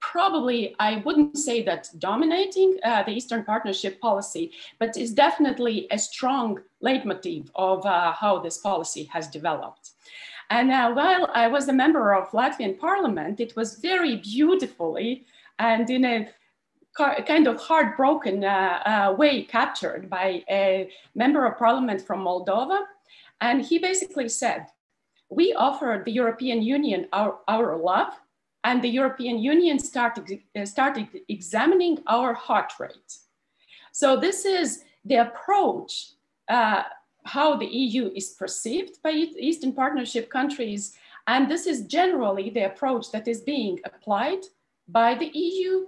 probably, 0.00 0.74
I 0.78 0.96
wouldn't 1.04 1.38
say 1.38 1.62
that 1.64 1.88
dominating 1.98 2.78
uh, 2.82 3.02
the 3.02 3.12
Eastern 3.12 3.44
Partnership 3.44 4.00
policy, 4.00 4.52
but 4.78 4.96
is 4.96 5.12
definitely 5.12 5.86
a 5.90 5.98
strong 5.98 6.60
leitmotif 6.80 7.50
of 7.54 7.84
uh, 7.86 8.12
how 8.12 8.38
this 8.38 8.58
policy 8.58 9.04
has 9.04 9.28
developed. 9.28 9.90
And 10.50 10.72
uh, 10.72 10.92
while 10.92 11.30
I 11.32 11.46
was 11.46 11.68
a 11.68 11.72
member 11.72 12.14
of 12.14 12.30
Latvian 12.30 12.78
parliament, 12.78 13.38
it 13.38 13.54
was 13.54 13.76
very 13.76 14.16
beautifully 14.16 15.24
and 15.58 15.88
in 15.88 16.04
a 16.04 16.28
kind 16.96 17.46
of 17.46 17.60
heartbroken 17.60 18.42
uh, 18.42 18.82
uh, 18.84 19.14
way 19.16 19.44
captured 19.44 20.10
by 20.10 20.42
a 20.50 20.90
member 21.14 21.46
of 21.46 21.56
parliament 21.56 22.00
from 22.00 22.24
Moldova. 22.24 22.80
And 23.40 23.62
he 23.64 23.78
basically 23.78 24.28
said, 24.28 24.66
we 25.30 25.54
offered 25.54 26.04
the 26.04 26.10
European 26.10 26.62
Union 26.62 27.06
our, 27.12 27.38
our 27.46 27.76
love, 27.76 28.12
and 28.64 28.82
the 28.82 28.88
European 28.88 29.38
Union 29.38 29.78
started, 29.78 30.40
uh, 30.56 30.64
started 30.64 31.08
examining 31.28 31.98
our 32.06 32.34
heart 32.34 32.72
rate. 32.78 33.16
So 33.92 34.16
this 34.16 34.44
is 34.44 34.84
the 35.04 35.16
approach, 35.16 36.12
uh, 36.48 36.82
how 37.24 37.56
the 37.56 37.66
EU 37.66 38.10
is 38.14 38.30
perceived 38.30 39.02
by 39.02 39.10
Eastern 39.10 39.72
Partnership 39.72 40.30
countries. 40.30 40.96
And 41.26 41.50
this 41.50 41.66
is 41.66 41.86
generally 41.86 42.50
the 42.50 42.66
approach 42.66 43.10
that 43.12 43.28
is 43.28 43.40
being 43.40 43.78
applied 43.84 44.40
by 44.88 45.14
the 45.14 45.30
EU, 45.32 45.86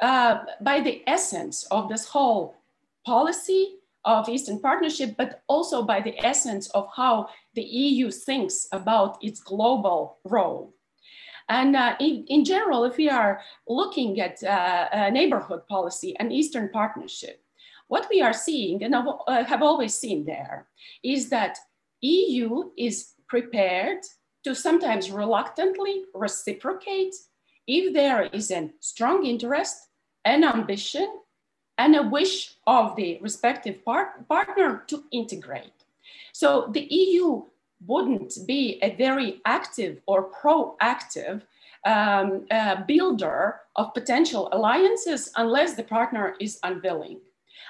uh, 0.00 0.44
by 0.60 0.80
the 0.80 1.02
essence 1.06 1.64
of 1.70 1.88
this 1.88 2.06
whole 2.06 2.56
policy 3.04 3.76
of 4.04 4.28
Eastern 4.28 4.60
Partnership, 4.60 5.16
but 5.16 5.42
also 5.46 5.82
by 5.82 6.00
the 6.00 6.18
essence 6.24 6.68
of 6.70 6.88
how 6.96 7.28
the 7.54 7.62
EU 7.62 8.10
thinks 8.10 8.68
about 8.72 9.18
its 9.22 9.40
global 9.40 10.18
role. 10.24 10.74
And 11.52 11.76
uh, 11.76 11.96
in, 12.00 12.24
in, 12.28 12.46
general, 12.46 12.84
if 12.84 12.96
we 12.96 13.10
are 13.10 13.42
looking 13.68 14.18
at 14.20 14.42
uh, 14.42 15.10
neighborhood 15.10 15.66
policy 15.68 16.16
and 16.18 16.32
Eastern 16.32 16.70
Partnership, 16.70 17.44
what 17.88 18.08
we 18.10 18.22
are 18.22 18.32
seeing 18.32 18.82
and 18.82 18.94
uh, 18.94 19.44
have 19.44 19.62
always 19.62 19.94
seen 19.94 20.24
there 20.24 20.66
is 21.04 21.28
that 21.28 21.58
EU 22.00 22.70
is 22.78 23.12
prepared 23.28 23.98
to 24.44 24.54
sometimes 24.54 25.10
reluctantly 25.10 26.04
reciprocate 26.14 27.14
if 27.66 27.92
there 27.92 28.22
is 28.32 28.50
a 28.50 28.70
strong 28.80 29.26
interest 29.26 29.88
and 30.24 30.46
ambition 30.46 31.20
and 31.76 31.94
a 31.94 32.02
wish 32.02 32.54
of 32.66 32.96
the 32.96 33.18
respective 33.20 33.84
part 33.84 34.26
partner 34.26 34.84
to 34.86 35.04
integrate. 35.12 35.84
So 36.32 36.70
the 36.72 36.86
EU 36.90 37.42
wouldn't 37.86 38.34
be 38.46 38.78
a 38.82 38.94
very 38.96 39.40
active 39.44 40.00
or 40.06 40.30
proactive 40.30 41.42
um, 41.84 42.46
uh, 42.50 42.76
builder 42.86 43.60
of 43.76 43.94
potential 43.94 44.48
alliances 44.52 45.30
unless 45.36 45.74
the 45.74 45.82
partner 45.82 46.34
is 46.40 46.58
unwilling. 46.62 47.20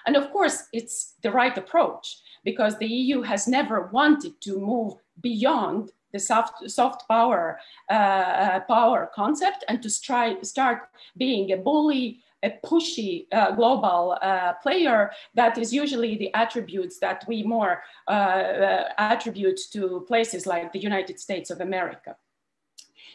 And 0.07 0.17
of 0.17 0.31
course, 0.33 0.65
it's 0.73 1.15
the 1.23 1.31
right 1.31 1.57
approach 1.57 2.19
because 2.45 2.79
the 2.79 2.87
EU 2.87 3.23
has 3.23 3.47
never 3.47 3.89
wanted 3.93 4.41
to 4.43 4.59
move 4.59 4.95
beyond 5.21 5.91
the 6.13 6.19
soft, 6.19 6.69
soft 6.71 7.09
power, 7.09 7.59
uh, 7.91 7.95
uh, 7.95 8.61
power 8.61 9.11
concept 9.15 9.65
and 9.69 9.83
to 9.83 10.03
try, 10.03 10.41
start 10.43 10.91
being 11.17 11.53
a 11.53 11.57
bully 11.57 12.21
a 12.43 12.59
pushy 12.65 13.27
uh, 13.33 13.53
global 13.53 14.19
uh, 14.21 14.55
player, 14.55 15.11
that 15.35 15.59
is 15.59 15.73
usually 15.73 16.17
the 16.17 16.33
attributes 16.35 16.99
that 16.99 17.25
we 17.29 17.43
more 17.43 17.83
uh, 18.09 18.11
uh, 18.11 18.89
attribute 18.99 19.61
to 19.73 20.05
places 20.09 20.47
like 20.47 20.73
the 20.73 20.79
United 20.79 21.21
States 21.21 21.51
of 21.51 21.61
America. 21.61 22.17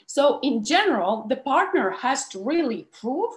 So 0.05 0.39
in 0.41 0.63
general, 0.63 1.25
the 1.27 1.35
partner 1.35 1.91
has 1.91 2.27
to 2.29 2.43
really 2.43 2.87
prove 2.99 3.33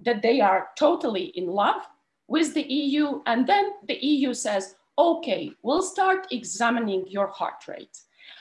that 0.00 0.22
they 0.22 0.40
are 0.40 0.68
totally 0.76 1.26
in 1.36 1.46
love 1.46 1.82
with 2.28 2.54
the 2.54 2.62
EU. 2.62 3.20
And 3.26 3.46
then 3.46 3.72
the 3.86 4.02
EU 4.02 4.32
says, 4.32 4.74
okay, 4.98 5.52
we'll 5.62 5.82
start 5.82 6.26
examining 6.30 7.06
your 7.08 7.26
heart 7.26 7.68
rate. 7.68 7.98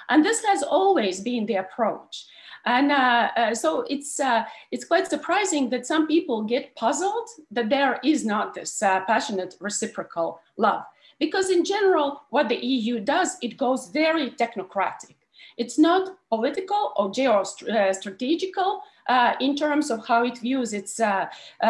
And 0.10 0.24
this 0.24 0.44
has 0.46 0.63
always 0.63 1.20
been 1.20 1.46
the 1.46 1.56
approach. 1.56 2.26
And 2.65 2.91
uh, 2.91 3.30
uh, 3.36 3.56
so 3.56 3.86
it's, 3.89 4.19
uh, 4.19 4.45
it's 4.71 4.86
quite 4.86 5.08
surprising 5.08 5.69
that 5.71 5.86
some 5.86 6.08
people 6.08 6.43
get 6.43 6.76
puzzled 6.76 7.28
that 7.52 7.69
there 7.69 7.99
is 8.04 8.26
not 8.26 8.54
this 8.54 8.82
uh, 8.82 9.02
passionate 9.06 9.56
reciprocal 9.60 10.39
love. 10.58 10.84
Because 11.19 11.49
in 11.49 11.63
general, 11.63 12.23
what 12.30 12.49
the 12.49 12.56
EU 12.65 12.99
does, 12.99 13.38
it 13.41 13.58
goes 13.58 13.89
very 13.89 14.32
technocratic. 14.32 15.15
It's 15.58 15.78
not 15.78 16.17
political 16.30 16.93
or 16.95 17.10
geostrategical 17.10 18.80
uh, 19.08 19.34
in 19.39 19.56
terms 19.56 19.91
of 19.91 20.06
how 20.08 20.23
it 20.23 20.38
views 20.39 20.73
its 20.73 20.99
uh, 20.99 21.28
uh, 21.62 21.67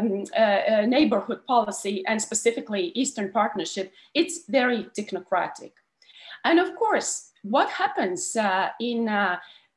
um, 0.00 0.24
neighborhood 0.88 1.46
policy 1.46 2.04
and 2.06 2.20
specifically 2.20 2.92
Eastern 2.94 3.30
Partnership. 3.30 3.92
It's 4.14 4.46
very 4.48 4.84
technocratic. 4.98 5.72
And 6.44 6.58
of 6.58 6.74
course, 6.76 7.30
what 7.42 7.68
happens 7.68 8.36
in 8.80 9.08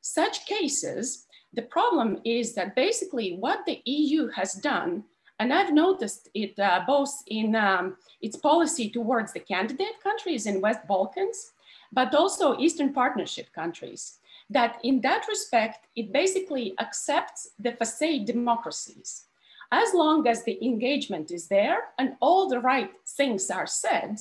such 0.04 0.44
cases, 0.44 1.24
the 1.54 1.62
problem 1.62 2.20
is 2.26 2.54
that 2.54 2.76
basically 2.76 3.38
what 3.40 3.64
the 3.64 3.80
EU 3.86 4.28
has 4.28 4.52
done, 4.52 5.04
and 5.38 5.50
I've 5.50 5.72
noticed 5.72 6.28
it 6.34 6.56
both 6.86 7.14
in 7.28 7.56
um, 7.56 7.96
its 8.20 8.36
policy 8.36 8.90
towards 8.90 9.32
the 9.32 9.40
candidate 9.40 10.02
countries 10.02 10.44
in 10.44 10.60
West 10.60 10.86
Balkans, 10.86 11.52
but 11.90 12.14
also 12.14 12.58
Eastern 12.58 12.92
Partnership 12.92 13.50
countries, 13.54 14.18
that 14.50 14.78
in 14.84 15.00
that 15.00 15.26
respect, 15.26 15.86
it 15.96 16.12
basically 16.12 16.74
accepts 16.80 17.52
the 17.58 17.72
facade 17.72 18.26
democracies. 18.26 19.24
As 19.72 19.94
long 19.94 20.28
as 20.28 20.44
the 20.44 20.62
engagement 20.62 21.30
is 21.30 21.48
there 21.48 21.78
and 21.98 22.16
all 22.20 22.46
the 22.46 22.60
right 22.60 22.90
things 23.06 23.50
are 23.50 23.66
said, 23.66 24.20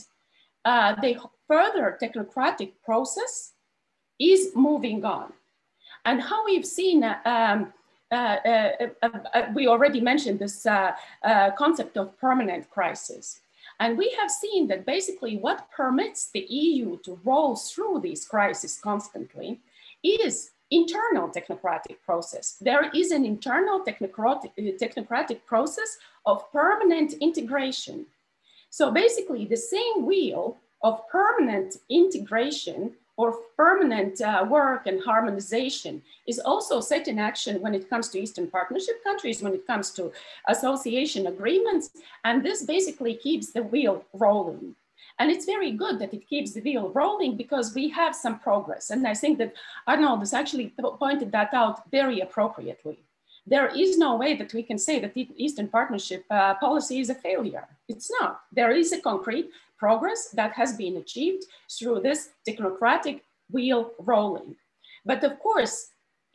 uh, 0.63 0.95
the 1.01 1.17
further 1.45 1.97
technocratic 2.01 2.71
process 2.85 3.51
is 4.17 4.55
moving 4.55 5.03
on. 5.03 5.33
And 6.05 6.21
how 6.21 6.45
we've 6.45 6.65
seen, 6.65 7.03
uh, 7.03 7.19
um, 7.25 7.73
uh, 8.11 8.15
uh, 8.15 8.71
uh, 9.01 9.09
uh 9.33 9.51
we 9.55 9.67
already 9.67 10.01
mentioned 10.01 10.39
this 10.39 10.67
concept 11.57 11.97
of 11.97 12.17
permanent 12.19 12.69
crisis. 12.69 13.41
And 13.79 13.97
we 13.97 14.15
have 14.19 14.29
seen 14.29 14.67
that 14.67 14.85
basically 14.85 15.37
what 15.37 15.69
permits 15.71 16.29
the 16.31 16.45
EU 16.49 16.99
to 17.05 17.19
roll 17.23 17.55
through 17.55 18.01
these 18.01 18.25
crises 18.25 18.79
constantly 18.81 19.61
is 20.03 20.51
internal 20.69 21.29
technocratic 21.29 21.97
process. 22.05 22.57
There 22.61 22.89
is 22.93 23.11
an 23.11 23.25
internal 23.25 23.83
technocratic, 23.83 24.51
technocratic 24.79 25.45
process 25.45 25.97
of 26.25 26.51
permanent 26.51 27.13
integration. 27.13 28.05
So 28.69 28.91
basically 28.91 29.45
the 29.45 29.57
same 29.57 30.05
wheel 30.05 30.57
of 30.81 31.07
permanent 31.09 31.77
integration 31.89 32.95
or 33.17 33.37
permanent 33.55 34.21
uh, 34.21 34.45
work 34.49 34.87
and 34.87 35.03
harmonization 35.03 36.01
is 36.27 36.39
also 36.39 36.81
set 36.81 37.07
in 37.07 37.19
action 37.19 37.61
when 37.61 37.75
it 37.75 37.89
comes 37.89 38.09
to 38.09 38.19
Eastern 38.19 38.47
Partnership 38.47 39.03
countries, 39.03 39.41
when 39.41 39.53
it 39.53 39.67
comes 39.67 39.91
to 39.91 40.11
association 40.47 41.27
agreements. 41.27 41.91
And 42.23 42.43
this 42.43 42.63
basically 42.65 43.15
keeps 43.15 43.51
the 43.51 43.63
wheel 43.63 44.03
rolling. 44.13 44.75
And 45.19 45.29
it's 45.29 45.45
very 45.45 45.71
good 45.71 45.99
that 45.99 46.13
it 46.13 46.27
keeps 46.27 46.53
the 46.53 46.61
wheel 46.61 46.89
rolling 46.89 47.37
because 47.37 47.75
we 47.75 47.87
have 47.89 48.15
some 48.15 48.39
progress. 48.39 48.89
And 48.89 49.07
I 49.07 49.13
think 49.13 49.37
that 49.37 49.53
Arnoldas 49.87 50.33
actually 50.33 50.73
pointed 50.99 51.31
that 51.31 51.53
out 51.53 51.89
very 51.91 52.21
appropriately. 52.21 52.97
There 53.45 53.67
is 53.67 53.97
no 53.97 54.15
way 54.15 54.35
that 54.37 54.53
we 54.53 54.63
can 54.63 54.79
say 54.79 54.99
that 54.99 55.13
the 55.13 55.27
Eastern 55.35 55.67
Partnership 55.67 56.25
uh, 56.31 56.55
policy 56.55 56.99
is 56.99 57.09
a 57.09 57.15
failure. 57.15 57.67
It's 57.89 58.09
not. 58.19 58.41
There 58.51 58.71
is 58.71 58.93
a 58.93 59.01
concrete 59.01 59.49
progress 59.83 60.21
that 60.39 60.53
has 60.53 60.71
been 60.83 60.95
achieved 61.03 61.43
through 61.75 61.99
this 61.99 62.19
technocratic 62.47 63.17
wheel 63.55 63.81
rolling. 63.99 64.55
But 65.09 65.21
of 65.25 65.33
course, 65.39 65.75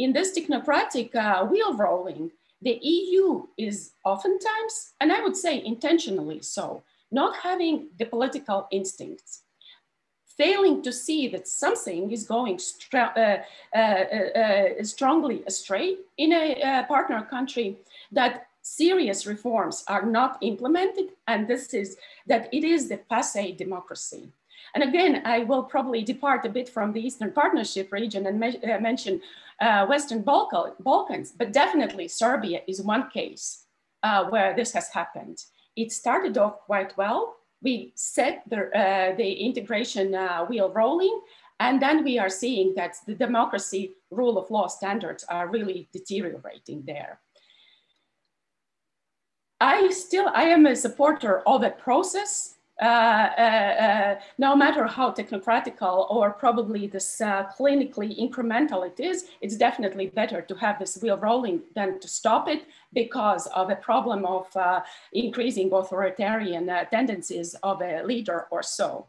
in 0.05 0.13
this 0.13 0.31
technocratic 0.37 1.09
uh, 1.15 1.47
wheel 1.51 1.73
rolling, 1.85 2.25
the 2.61 2.79
EU 2.83 3.47
is 3.57 3.77
oftentimes, 4.05 4.75
and 5.01 5.11
I 5.17 5.23
would 5.25 5.37
say 5.45 5.55
intentionally 5.65 6.41
so, 6.43 6.83
not 7.11 7.33
having 7.49 7.77
the 7.99 8.05
political 8.05 8.69
instincts, 8.71 9.45
failing 10.37 10.83
to 10.83 10.93
see 10.93 11.29
that 11.29 11.49
something 11.49 12.13
is 12.13 12.25
going 12.25 12.61
uh, 12.95 12.99
uh, 12.99 13.39
uh, 13.75 13.79
uh, 13.79 14.85
strongly 14.85 15.43
astray 15.47 15.97
in 16.19 16.33
a 16.33 16.47
uh, 16.63 16.83
partner 16.85 17.23
country, 17.23 17.79
that 18.13 18.48
serious 18.77 19.27
reforms 19.27 19.85
are 19.89 20.05
not 20.05 20.39
implemented, 20.43 21.11
and 21.27 21.49
this 21.49 21.75
is 21.75 21.97
that 22.27 22.49
it 22.53 22.65
is 22.65 22.89
the 22.89 23.01
facade 23.09 23.57
democracy. 23.57 24.33
And 24.75 24.85
again, 24.85 25.23
I 25.25 25.45
will 25.45 25.63
probably 25.63 26.03
depart 26.03 26.45
a 26.45 26.51
bit 26.51 26.69
from 26.69 26.93
the 26.93 27.01
Eastern 27.01 27.33
Partnership 27.33 27.91
region 27.93 28.27
and 28.27 28.39
me 28.39 28.59
uh, 28.61 28.79
mention 28.81 29.21
uh, 29.61 29.87
Western 29.87 30.23
Balkan 30.23 30.73
Balkans, 30.81 31.33
but 31.33 31.53
definitely 31.53 32.09
Serbia 32.09 32.61
is 32.67 32.83
one 32.83 33.09
case 33.11 33.65
uh, 34.03 34.25
where 34.27 34.55
this 34.55 34.73
has 34.73 34.89
happened. 34.91 35.39
It 35.77 35.93
started 35.93 36.37
off 36.37 36.61
quite 36.67 36.97
well. 36.97 37.37
We 37.63 37.93
set 37.97 38.43
the, 38.49 38.61
uh, 38.77 39.17
the 39.17 39.33
integration 39.33 40.15
uh, 40.15 40.45
wheel 40.47 40.71
rolling, 40.71 41.21
and 41.59 41.81
then 41.83 42.05
we 42.05 42.19
are 42.19 42.29
seeing 42.29 42.75
that 42.75 42.97
the 43.07 43.15
democracy, 43.15 43.95
rule 44.11 44.39
of 44.39 44.51
law 44.51 44.69
standards 44.69 45.25
are 45.25 45.49
really 45.49 45.89
deteriorating 45.93 46.85
there. 46.87 47.21
I 49.61 49.91
still, 49.91 50.31
I 50.35 50.45
am 50.45 50.67
a 50.67 50.77
supporter 50.77 51.41
of 51.47 51.63
a 51.63 51.71
process, 51.71 52.59
uh, 52.81 52.85
uh, 52.85 53.41
uh, 53.41 54.21
no 54.39 54.55
matter 54.55 54.87
how 54.87 55.11
technocratical 55.11 56.09
or 56.11 56.31
probably 56.31 56.87
this 56.87 57.21
uh, 57.21 57.45
clinically 57.59 58.17
incremental 58.17 58.87
it 58.87 59.01
is, 59.01 59.27
it's 59.41 59.57
definitely 59.57 60.07
better 60.07 60.43
to 60.43 60.55
have 60.55 60.79
this 60.79 60.97
wheel 61.03 61.17
rolling 61.17 61.61
than 61.75 61.99
to 61.99 62.07
stop 62.07 62.49
it 62.49 62.67
because 62.93 63.49
of 63.49 63.69
a 63.71 63.75
problem 63.75 64.25
of 64.25 64.47
uh, 64.57 64.81
increasing 65.13 65.73
authoritarian 65.73 66.71
tendencies 66.93 67.55
of 67.65 67.83
a 67.83 68.03
leader 68.05 68.47
or 68.53 68.63
so. 68.63 69.07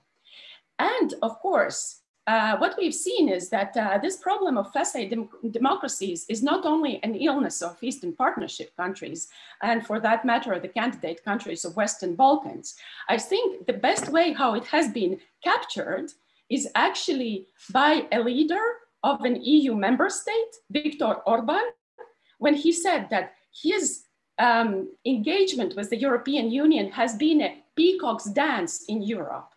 And 0.80 1.14
of 1.22 1.40
course, 1.40 1.99
uh, 2.30 2.56
what 2.58 2.76
we've 2.78 2.94
seen 3.08 3.28
is 3.28 3.50
that 3.50 3.76
uh, 3.76 3.98
this 3.98 4.18
problem 4.18 4.56
of 4.56 4.72
facade 4.72 5.10
dem 5.10 5.30
democracies 5.60 6.20
is 6.34 6.44
not 6.52 6.64
only 6.74 6.94
an 7.08 7.16
illness 7.16 7.58
of 7.68 7.82
Eastern 7.82 8.14
Partnership 8.24 8.70
countries, 8.78 9.30
and 9.70 9.80
for 9.88 10.00
that 10.00 10.24
matter, 10.32 10.54
the 10.60 10.76
candidate 10.80 11.24
countries 11.30 11.66
of 11.66 11.76
Western 11.76 12.14
Balkans. 12.16 12.68
I 13.16 13.18
think 13.30 13.66
the 13.66 13.80
best 13.88 14.06
way 14.16 14.26
how 14.42 14.54
it 14.60 14.66
has 14.76 14.88
been 15.00 15.14
captured 15.44 16.08
is 16.50 16.68
actually 16.76 17.48
by 17.80 17.92
a 18.12 18.20
leader 18.20 18.66
of 19.04 19.26
an 19.30 19.36
EU 19.54 19.74
member 19.74 20.10
state, 20.10 20.54
Viktor 20.70 21.14
Orban, 21.26 21.66
when 22.38 22.54
he 22.54 22.72
said 22.72 23.10
that 23.10 23.34
his 23.64 24.04
um, 24.38 24.70
engagement 25.06 25.76
with 25.76 25.90
the 25.90 26.02
European 26.08 26.52
Union 26.52 26.92
has 26.92 27.16
been 27.16 27.42
a 27.42 27.64
peacock's 27.76 28.30
dance 28.46 28.86
in 28.88 29.02
Europe. 29.02 29.50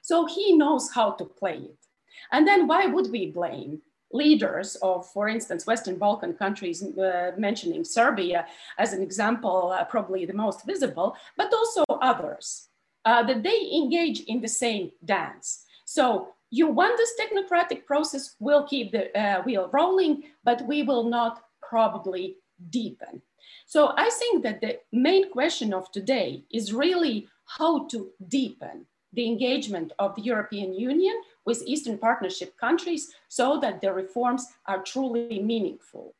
So 0.00 0.26
he 0.26 0.56
knows 0.56 0.90
how 0.96 1.12
to 1.18 1.24
play 1.24 1.58
it. 1.72 1.83
And 2.32 2.46
then 2.46 2.66
why 2.66 2.86
would 2.86 3.10
we 3.10 3.30
blame 3.30 3.82
leaders 4.12 4.76
of, 4.76 5.06
for 5.12 5.28
instance, 5.28 5.66
Western 5.66 5.96
Balkan 5.98 6.34
countries, 6.34 6.82
uh, 6.82 7.32
mentioning 7.36 7.84
Serbia 7.84 8.46
as 8.78 8.92
an 8.92 9.02
example, 9.02 9.74
uh, 9.76 9.84
probably 9.84 10.24
the 10.24 10.32
most 10.32 10.64
visible, 10.64 11.16
but 11.36 11.52
also 11.52 11.84
others, 12.00 12.68
uh, 13.04 13.22
that 13.24 13.42
they 13.42 13.70
engage 13.72 14.20
in 14.20 14.40
the 14.40 14.48
same 14.48 14.90
dance. 15.04 15.64
So 15.84 16.28
you 16.50 16.68
want 16.68 16.96
this 16.96 17.12
technocratic 17.20 17.84
process, 17.86 18.36
we'll 18.38 18.66
keep 18.66 18.92
the 18.92 19.16
uh, 19.18 19.42
wheel 19.42 19.68
rolling, 19.72 20.22
but 20.44 20.66
we 20.66 20.84
will 20.84 21.04
not 21.04 21.42
probably 21.68 22.36
deepen. 22.70 23.20
So 23.66 23.94
I 23.96 24.08
think 24.10 24.42
that 24.44 24.60
the 24.60 24.78
main 24.92 25.30
question 25.32 25.74
of 25.74 25.90
today 25.90 26.44
is 26.52 26.72
really 26.72 27.26
how 27.46 27.86
to 27.88 28.10
deepen 28.28 28.86
the 29.12 29.26
engagement 29.26 29.92
of 29.98 30.14
the 30.14 30.22
European 30.22 30.72
Union 30.74 31.14
with 31.46 31.62
Eastern 31.66 31.98
Partnership 31.98 32.56
countries 32.56 33.12
so 33.28 33.58
that 33.60 33.80
the 33.80 33.92
reforms 33.92 34.46
are 34.66 34.82
truly 34.82 35.40
meaningful, 35.40 36.14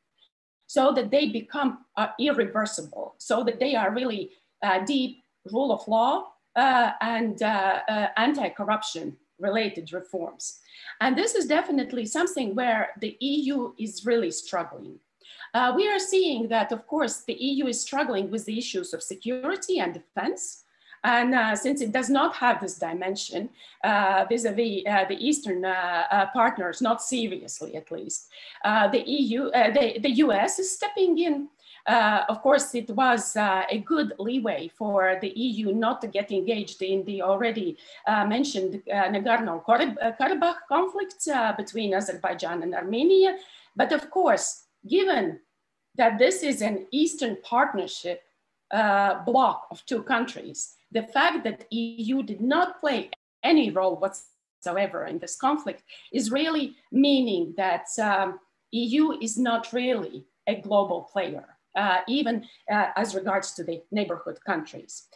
so 0.66 0.92
that 0.92 1.10
they 1.10 1.28
become 1.28 1.84
uh, 1.96 2.08
irreversible, 2.18 3.14
so 3.18 3.44
that 3.44 3.58
they 3.58 3.74
are 3.74 3.94
really 3.94 4.30
uh, 4.62 4.84
deep 4.84 5.22
rule 5.52 5.72
of 5.72 5.86
law 5.88 6.32
uh, 6.56 6.92
and 7.00 7.42
uh, 7.42 7.80
uh, 7.88 8.08
anti-corruption 8.16 9.16
related 9.38 9.92
reforms. 9.92 10.60
And 11.00 11.16
this 11.16 11.34
is 11.34 11.46
definitely 11.46 12.06
something 12.06 12.54
where 12.54 12.90
the 13.00 13.16
EU 13.20 13.72
is 13.78 14.06
really 14.06 14.30
struggling. 14.30 14.98
Uh, 15.52 15.72
we 15.76 15.88
are 15.88 15.98
seeing 15.98 16.48
that, 16.48 16.72
of 16.72 16.86
course, 16.86 17.22
the 17.22 17.34
EU 17.34 17.66
is 17.66 17.80
struggling 17.80 18.30
with 18.30 18.44
the 18.44 18.58
issues 18.58 18.92
of 18.92 19.02
security 19.02 19.78
and 19.78 19.94
defense, 19.94 20.63
And 21.04 21.34
uh, 21.34 21.54
since 21.54 21.82
it 21.82 21.92
does 21.92 22.08
not 22.08 22.34
have 22.36 22.62
this 22.62 22.78
dimension 22.78 23.50
uh, 23.84 24.24
vis-a-vis 24.26 24.82
uh, 24.88 25.04
the 25.06 25.16
Eastern 25.18 25.62
uh, 25.62 26.04
uh, 26.10 26.26
partners, 26.32 26.80
not 26.80 27.02
seriously 27.02 27.76
at 27.76 27.92
least, 27.92 28.30
uh, 28.64 28.88
the 28.88 29.02
EU, 29.06 29.50
the, 29.50 29.98
the 30.00 30.10
US 30.24 30.58
is 30.58 30.72
stepping 30.72 31.18
in. 31.18 31.48
of 32.32 32.40
course, 32.40 32.74
it 32.74 32.88
was 32.90 33.36
a 33.36 33.78
good 33.84 34.14
leeway 34.18 34.70
for 34.78 35.18
the 35.20 35.32
EU 35.36 35.74
not 35.74 36.00
to 36.00 36.06
get 36.06 36.32
engaged 36.32 36.80
in 36.80 37.04
the 37.04 37.20
already 37.20 37.76
mentioned 38.34 38.82
Nagorno-Karabakh 38.88 40.60
conflict 40.66 41.28
between 41.58 41.92
Azerbaijan 41.92 42.62
and 42.62 42.74
Armenia. 42.74 43.36
But 43.76 43.92
of 43.92 44.08
course, 44.08 44.64
given 44.88 45.40
that 45.96 46.18
this 46.18 46.42
is 46.42 46.62
an 46.62 46.86
Eastern 46.90 47.36
partnership 47.42 48.22
uh, 48.70 49.22
bloc 49.24 49.66
of 49.70 49.84
two 49.86 50.02
countries, 50.02 50.74
the 50.94 51.02
fact 51.02 51.44
that 51.44 51.66
EU 51.70 52.22
did 52.22 52.40
not 52.40 52.80
play 52.80 53.10
any 53.42 53.70
role 53.70 53.96
whatsoever 53.96 55.04
in 55.06 55.18
this 55.18 55.36
conflict 55.36 55.82
is 56.12 56.30
really 56.30 56.76
meaning 56.90 57.52
that 57.56 57.86
um, 58.00 58.38
EU 58.70 59.18
is 59.20 59.36
not 59.36 59.72
really 59.72 60.24
a 60.46 60.60
global 60.60 61.02
player, 61.12 61.44
uh, 61.76 61.98
even 62.08 62.46
uh, 62.72 62.86
as 62.96 63.14
regards 63.14 63.52
to 63.54 63.64
the 63.64 63.82
neighborhood 63.90 64.38
countries. 64.46 65.08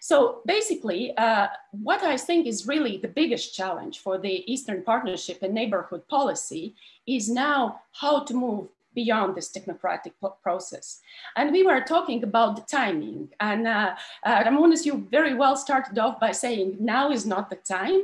So 0.00 0.40
basically, 0.46 1.14
uh, 1.16 1.48
what 1.72 2.02
I 2.02 2.16
think 2.16 2.46
is 2.46 2.66
really 2.66 2.96
the 2.96 3.08
biggest 3.08 3.54
challenge 3.54 3.98
for 3.98 4.18
the 4.18 4.50
Eastern 4.50 4.82
Partnership 4.82 5.42
and 5.42 5.52
neighborhood 5.52 6.08
policy 6.08 6.74
is 7.06 7.28
now 7.28 7.82
how 7.92 8.24
to 8.24 8.34
move 8.34 8.68
beyond 8.94 9.34
this 9.34 9.50
technocratic 9.50 10.12
process. 10.42 11.00
And 11.36 11.52
we 11.52 11.62
were 11.62 11.80
talking 11.80 12.22
about 12.22 12.56
the 12.56 12.62
timing. 12.62 13.30
And 13.40 13.66
uh, 13.66 13.94
uh, 14.24 14.44
Ramūnas, 14.44 14.84
you 14.84 15.06
very 15.10 15.34
well 15.34 15.56
started 15.56 15.98
off 15.98 16.20
by 16.20 16.32
saying 16.32 16.76
now 16.80 17.10
is 17.10 17.26
not 17.26 17.50
the 17.50 17.56
time. 17.56 18.02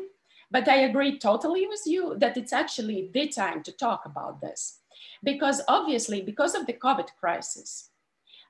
But 0.51 0.68
I 0.68 0.77
agree 0.77 1.18
totally 1.18 1.66
with 1.66 1.83
you 1.87 2.16
that 2.18 2.37
it's 2.37 2.53
actually 2.53 3.11
the 3.12 3.29
time 3.29 3.62
to 3.64 3.72
talk 3.72 4.05
about 4.07 4.40
this. 4.40 4.79
Because 5.25 5.61
obviously, 5.66 6.20
because 6.20 6.55
of 6.55 6.66
the 6.66 6.72
COVID 6.72 7.09
crisis, 7.18 7.90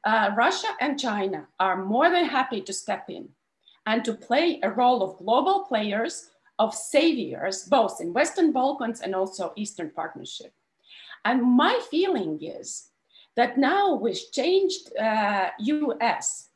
uh, 0.04 0.30
Russia 0.36 0.68
and 0.80 1.00
China 1.00 1.48
are 1.58 1.82
more 1.82 2.10
than 2.10 2.26
happy 2.26 2.60
to 2.60 2.72
step 2.72 3.08
in 3.08 3.30
and 3.86 4.04
to 4.04 4.12
play 4.12 4.60
a 4.62 4.70
role 4.70 5.02
of 5.02 5.18
global 5.18 5.64
players, 5.64 6.30
of 6.58 6.74
saviors, 6.74 7.64
both 7.64 8.00
in 8.00 8.12
Western 8.12 8.52
Balkans 8.52 9.00
and 9.00 9.14
also 9.14 9.52
Eastern 9.56 9.90
Partnership. 9.90 10.52
And 11.26 11.42
my 11.42 11.74
feeling 11.90 12.38
is 12.40 12.90
that 13.34 13.58
now 13.58 13.94
with 13.94 14.30
changed 14.30 14.96
uh, 14.96 15.50
US, 15.58 16.50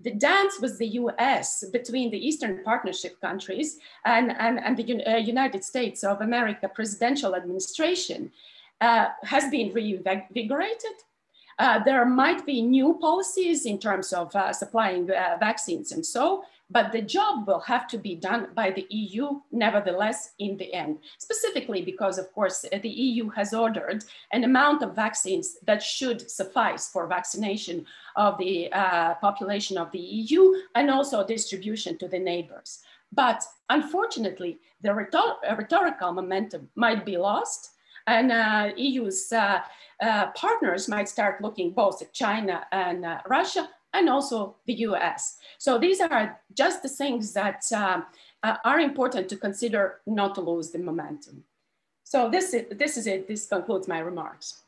the 0.00 0.12
dance 0.12 0.54
with 0.62 0.78
the 0.78 0.88
US 1.02 1.62
between 1.70 2.10
the 2.10 2.26
Eastern 2.28 2.64
Partnership 2.64 3.20
countries 3.20 3.78
and, 4.06 4.32
and, 4.38 4.58
and 4.64 4.76
the 4.78 4.86
uh, 5.04 5.16
United 5.34 5.62
States 5.62 6.02
of 6.02 6.22
America 6.22 6.66
presidential 6.68 7.36
administration 7.36 8.32
uh, 8.80 9.08
has 9.22 9.50
been 9.50 9.74
reinvigorated. 9.74 10.96
Uh, 11.58 11.82
there 11.84 12.04
might 12.04 12.44
be 12.44 12.60
new 12.62 12.98
policies 13.00 13.66
in 13.66 13.78
terms 13.78 14.12
of 14.12 14.34
uh, 14.34 14.52
supplying 14.52 15.10
uh, 15.10 15.36
vaccines 15.38 15.92
and 15.92 16.04
so, 16.04 16.44
but 16.70 16.92
the 16.92 17.02
job 17.02 17.46
will 17.46 17.60
have 17.60 17.86
to 17.86 17.98
be 17.98 18.14
done 18.14 18.48
by 18.54 18.70
the 18.70 18.86
EU 18.90 19.40
nevertheless 19.52 20.32
in 20.38 20.56
the 20.56 20.72
end, 20.72 20.98
specifically 21.18 21.82
because 21.82 22.18
of 22.18 22.32
course 22.32 22.64
the 22.82 22.88
EU 22.88 23.28
has 23.30 23.52
ordered 23.52 24.04
an 24.32 24.44
amount 24.44 24.82
of 24.82 24.96
vaccines 24.96 25.56
that 25.66 25.82
should 25.82 26.28
suffice 26.30 26.88
for 26.88 27.06
vaccination 27.06 27.84
of 28.16 28.38
the 28.38 28.72
uh, 28.72 29.14
population 29.16 29.76
of 29.76 29.90
the 29.92 29.98
EU 29.98 30.54
and 30.74 30.90
also 30.90 31.24
distribution 31.24 31.98
to 31.98 32.08
the 32.08 32.18
neighbors. 32.18 32.80
But 33.12 33.44
unfortunately, 33.68 34.58
the 34.80 34.92
rhetor 34.92 35.34
rhetorical 35.56 36.12
momentum 36.12 36.70
might 36.74 37.04
be 37.06 37.16
lost 37.16 37.73
and 38.06 38.32
uh, 38.32 38.70
EU's 38.76 39.32
uh, 39.32 39.60
uh, 40.00 40.26
partners 40.32 40.88
might 40.88 41.08
start 41.08 41.42
looking 41.42 41.72
both 41.72 42.02
at 42.02 42.12
China 42.12 42.66
and 42.72 43.04
uh, 43.04 43.18
Russia 43.28 43.68
and 43.92 44.08
also 44.08 44.56
the 44.66 44.74
US. 44.88 45.38
So 45.58 45.78
these 45.78 46.00
are 46.00 46.40
just 46.52 46.82
the 46.82 46.88
things 46.88 47.32
that 47.32 47.62
um, 47.72 48.04
uh, 48.42 48.56
are 48.64 48.80
important 48.80 49.28
to 49.28 49.36
consider 49.36 50.00
not 50.06 50.34
to 50.34 50.40
lose 50.40 50.70
the 50.70 50.78
momentum. 50.78 51.44
So 52.02 52.28
this 52.28 52.52
is, 52.52 52.64
this 52.70 52.96
is 52.96 53.06
it. 53.06 53.26
This 53.26 53.46
concludes 53.46 53.88
my 53.88 54.00
remarks. 54.00 54.62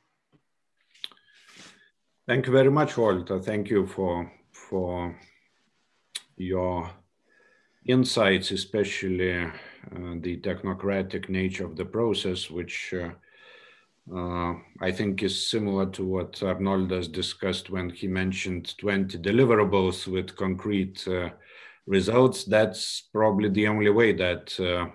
Thank 2.26 2.46
you 2.46 2.52
very 2.52 2.70
much, 2.70 2.96
Walter. 2.96 3.38
Thank 3.38 3.68
you 3.70 3.86
for, 3.86 4.32
for 4.50 5.16
your 6.36 6.90
insights, 7.84 8.50
especially 8.50 9.42
uh, 9.42 9.50
the 10.20 10.38
technocratic 10.38 11.28
nature 11.28 11.64
of 11.64 11.76
the 11.76 11.84
process, 11.84 12.50
which 12.50 12.94
uh, 12.94 13.10
uh, 14.14 14.54
I 14.80 14.92
think 14.92 15.22
is 15.22 15.50
similar 15.50 15.86
to 15.86 16.04
what 16.04 16.32
Arnoldas 16.34 17.10
discussed 17.10 17.70
when 17.70 17.90
he 17.90 18.06
mentioned 18.06 18.78
20 18.78 19.18
deliverables 19.18 20.06
with 20.06 20.36
concrete 20.36 21.06
uh, 21.08 21.30
results. 21.86 22.44
That's 22.44 23.08
probably 23.12 23.48
the 23.48 23.66
only 23.66 23.90
way 23.90 24.12
that 24.12 24.58
uh, 24.60 24.86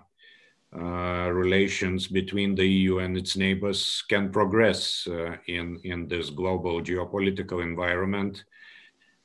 uh 0.73 1.29
relations 1.29 2.07
between 2.07 2.55
the 2.55 2.65
EU 2.65 2.99
and 2.99 3.17
its 3.17 3.35
neighbors 3.35 4.01
can 4.07 4.31
progress 4.31 5.05
uh, 5.05 5.35
in, 5.47 5.81
in 5.83 6.07
this 6.07 6.29
global 6.29 6.81
geopolitical 6.81 7.61
environment. 7.61 8.45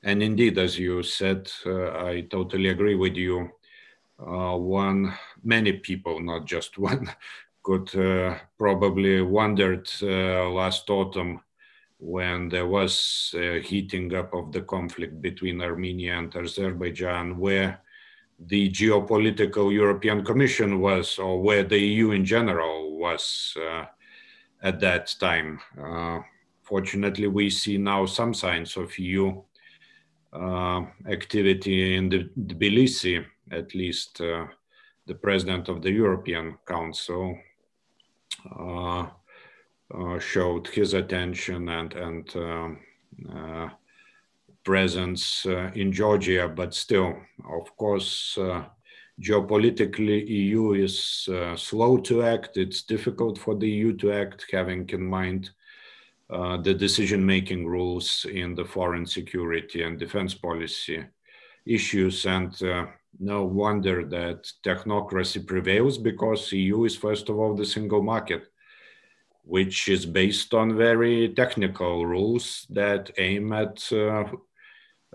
And 0.03 0.21
indeed, 0.21 0.59
as 0.59 0.77
you 0.77 1.05
said, 1.05 1.51
I 1.65 2.27
totally 2.29 2.69
agree 2.71 2.97
with 2.97 3.17
you. 3.17 3.51
one, 4.19 5.15
many 5.45 5.73
people, 5.75 6.21
not 6.21 6.47
just 6.47 6.79
one, 6.91 7.09
could 7.67 7.93
uh, 7.97 8.39
probably 8.59 9.21
wondered 9.23 9.91
uh, 10.01 10.49
last 10.51 10.89
autumn 10.89 11.41
when 11.99 12.49
there 12.49 12.69
was 12.69 13.35
a 13.37 13.61
heating 13.61 14.15
up 14.15 14.33
of 14.33 14.53
the 14.53 14.61
conflict 14.61 15.21
between 15.21 15.61
Armenia 15.61 16.17
and 16.17 16.37
Azerbaijan, 16.37 17.37
where 17.37 17.81
the 18.39 18.71
geopolitical 18.71 19.73
European 19.73 20.25
Commission 20.25 20.79
was, 20.81 21.19
or 21.19 21.43
where 21.43 21.65
the 21.65 21.79
EU 21.79 22.13
in 22.13 22.25
general 22.25 22.97
was 22.99 23.57
uh, 23.61 23.87
at 24.63 24.79
that 24.79 25.13
time. 25.19 25.59
Uh, 25.77 26.21
fortunately, 26.63 27.27
we 27.27 27.51
see 27.51 27.79
now 27.79 28.07
some 28.07 28.33
signs 28.33 28.77
of 28.77 28.97
EU 28.97 29.43
uh, 30.33 30.83
activity 31.11 31.97
in 31.97 32.09
the 32.11 32.31
Tbilisi, 32.39 33.25
at 33.51 33.75
least 33.75 34.21
uh, 34.21 34.47
the 35.07 35.15
president 35.15 35.69
of 35.69 35.83
the 35.83 35.91
European 35.91 36.59
Council 36.65 37.37
uh, 37.37 37.37
uh, 37.37 37.56
showed 40.21 40.69
his 40.69 40.95
attention 40.95 41.69
and 41.69 41.95
and 41.95 42.37
uh, 43.35 43.69
presence 44.65 45.47
in 45.75 45.93
Georgia, 45.93 46.49
but 46.49 46.75
still, 46.75 47.15
of 47.49 47.77
course, 47.77 48.37
geopolitically, 49.21 50.29
EU 50.29 50.73
is 50.73 51.29
slow 51.57 51.99
to 51.99 52.23
act. 52.23 52.57
It's 52.57 52.83
difficult 52.83 53.39
for 53.39 53.55
the 53.55 53.69
EU 53.69 53.97
to 53.99 54.13
act, 54.13 54.47
having 54.51 54.89
in 54.91 55.07
mind 55.07 55.51
uh, 56.29 56.57
the 56.57 56.75
decision-making 56.75 57.67
rules 57.67 58.27
in 58.29 58.55
the 58.57 58.65
foreign 58.65 59.07
security 59.07 59.83
and 59.83 59.97
defense 59.97 60.35
policy 60.35 61.05
issues. 61.65 62.27
And 62.27 62.61
uh, 62.63 62.87
no 63.19 63.45
wonder 63.45 64.05
that 64.05 64.51
technocracy 64.65 65.47
prevails 65.47 65.99
because 65.99 66.53
EU 66.53 66.85
is 66.85 66.97
first 66.97 67.29
of 67.29 67.39
all 67.39 67.55
the 67.55 67.65
single 67.65 68.03
market, 68.03 68.49
which 69.43 69.89
is 69.89 70.07
based 70.07 70.55
on 70.55 70.77
very 70.77 71.29
technical 71.35 72.07
rules 72.07 72.67
that 72.71 73.11
aim 73.19 73.53
at 73.53 73.93
uh, 73.93 74.25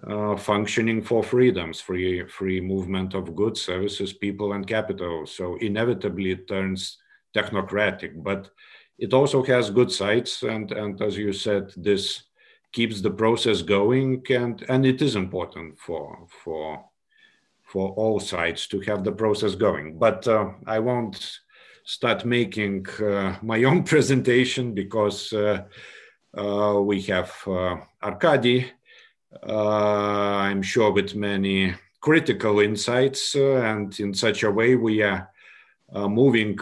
uh, 0.07 0.35
functioning 0.35 1.01
four 1.01 1.23
freedoms, 1.23 1.79
free 1.79 2.25
free 2.27 2.59
movement 2.61 3.13
of 3.13 3.35
goods, 3.35 3.61
services, 3.61 4.13
people, 4.13 4.53
and 4.53 4.65
capital. 4.65 5.25
So 5.25 5.57
inevitably 5.57 6.31
it 6.31 6.47
turns 6.47 6.97
technocratic, 7.35 8.23
but 8.23 8.49
it 8.97 9.13
also 9.13 9.43
has 9.43 9.69
good 9.69 9.91
sides, 9.91 10.43
and 10.43 10.71
and 10.71 11.01
as 11.01 11.17
you 11.17 11.33
said, 11.33 11.73
this 11.75 12.23
keeps 12.71 13.01
the 13.01 13.11
process 13.11 13.61
going, 13.61 14.23
and 14.29 14.63
and 14.69 14.85
it 14.85 15.01
is 15.01 15.15
important 15.15 15.77
for 15.77 16.27
for 16.43 16.90
for 17.71 17.91
all 17.91 18.19
sides 18.19 18.67
to 18.67 18.81
have 18.81 19.03
the 19.03 19.11
process 19.11 19.55
going. 19.55 19.97
But 19.97 20.27
uh, 20.27 20.49
I 20.67 20.79
won't 20.79 21.39
start 21.85 22.25
making 22.25 22.85
uh, 22.99 23.37
my 23.41 23.63
own 23.69 23.83
presentation 23.83 24.73
because 24.73 25.31
uh, 25.33 25.63
uh 26.37 26.79
we 26.81 27.01
have 27.03 27.31
uh, 27.47 27.77
Arkady, 28.03 28.71
uh, 29.47 30.35
I'm 30.47 30.61
sure 30.61 30.91
with 30.91 31.15
many 31.15 31.73
critical 32.01 32.59
insights 32.59 33.35
and 33.35 33.97
in 33.99 34.13
such 34.13 34.43
a 34.43 34.51
way 34.51 34.75
we 34.75 35.01
are 35.03 35.29
moving 35.93 36.57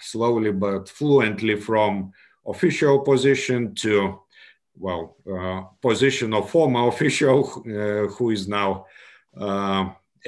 slowly 0.00 0.52
but 0.52 0.88
fluently 0.88 1.56
from 1.56 2.12
official 2.46 3.00
position 3.00 3.74
to 3.74 4.18
well, 4.78 5.16
position 5.82 6.32
of 6.32 6.48
former 6.48 6.88
official 6.92 7.42
who 8.16 8.30
is 8.30 8.48
now 8.48 8.86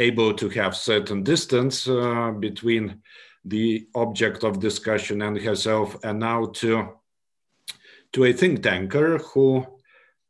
able 0.00 0.32
to 0.34 0.48
have 0.48 0.74
certain 0.74 1.22
distance 1.22 1.86
uh, 1.86 2.32
between 2.32 3.02
the 3.44 3.86
object 3.94 4.44
of 4.44 4.58
discussion 4.58 5.22
and 5.22 5.38
herself, 5.38 5.96
and 6.02 6.18
now 6.18 6.46
to 6.46 6.88
to 8.12 8.24
a 8.24 8.32
think 8.32 8.62
tanker 8.62 9.18
who 9.18 9.64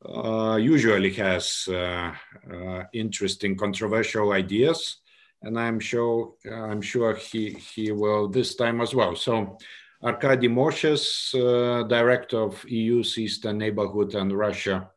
uh, 0.04 0.56
usually 0.56 1.12
has 1.14 1.66
uh, 1.68 2.12
uh, 2.52 2.82
interesting, 2.92 3.56
controversial 3.56 4.32
ideas, 4.32 4.98
and 5.42 5.58
I'm 5.58 5.80
sure 5.80 6.34
I'm 6.50 6.82
sure 6.82 7.14
he 7.14 7.50
he 7.50 7.92
will 7.92 8.28
this 8.28 8.54
time 8.54 8.80
as 8.80 8.94
well. 8.94 9.16
So. 9.16 9.56
Arkady 10.02 10.48
Moshes, 10.48 11.34
uh, 11.34 11.82
director 11.82 12.38
of 12.38 12.64
EU's 12.66 13.18
Eastern 13.18 13.58
Neighborhood 13.58 14.14
and 14.14 14.32
Russia 14.32 14.90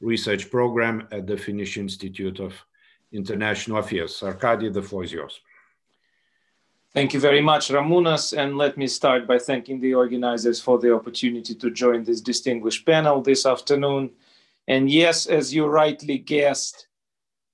Research 0.00 0.50
Program 0.50 1.06
at 1.12 1.28
the 1.28 1.36
Finnish 1.36 1.76
Institute 1.76 2.40
of 2.40 2.54
International 3.12 3.78
Affairs. 3.78 4.22
Arkady, 4.22 4.68
the 4.70 4.82
floor 4.82 5.04
is 5.04 5.12
yours. 5.12 5.40
Thank 6.94 7.12
you 7.12 7.20
very 7.20 7.40
much, 7.40 7.68
Ramūnas. 7.68 8.36
And 8.36 8.56
let 8.56 8.78
me 8.78 8.86
start 8.86 9.26
by 9.26 9.38
thanking 9.38 9.80
the 9.80 9.94
organizers 9.94 10.60
for 10.60 10.78
the 10.78 10.94
opportunity 10.94 11.54
to 11.54 11.70
join 11.70 12.02
this 12.02 12.20
distinguished 12.20 12.86
panel 12.86 13.20
this 13.20 13.44
afternoon. 13.44 14.10
And 14.66 14.90
yes, 14.90 15.26
as 15.26 15.54
you 15.54 15.66
rightly 15.66 16.18
guessed, 16.18 16.88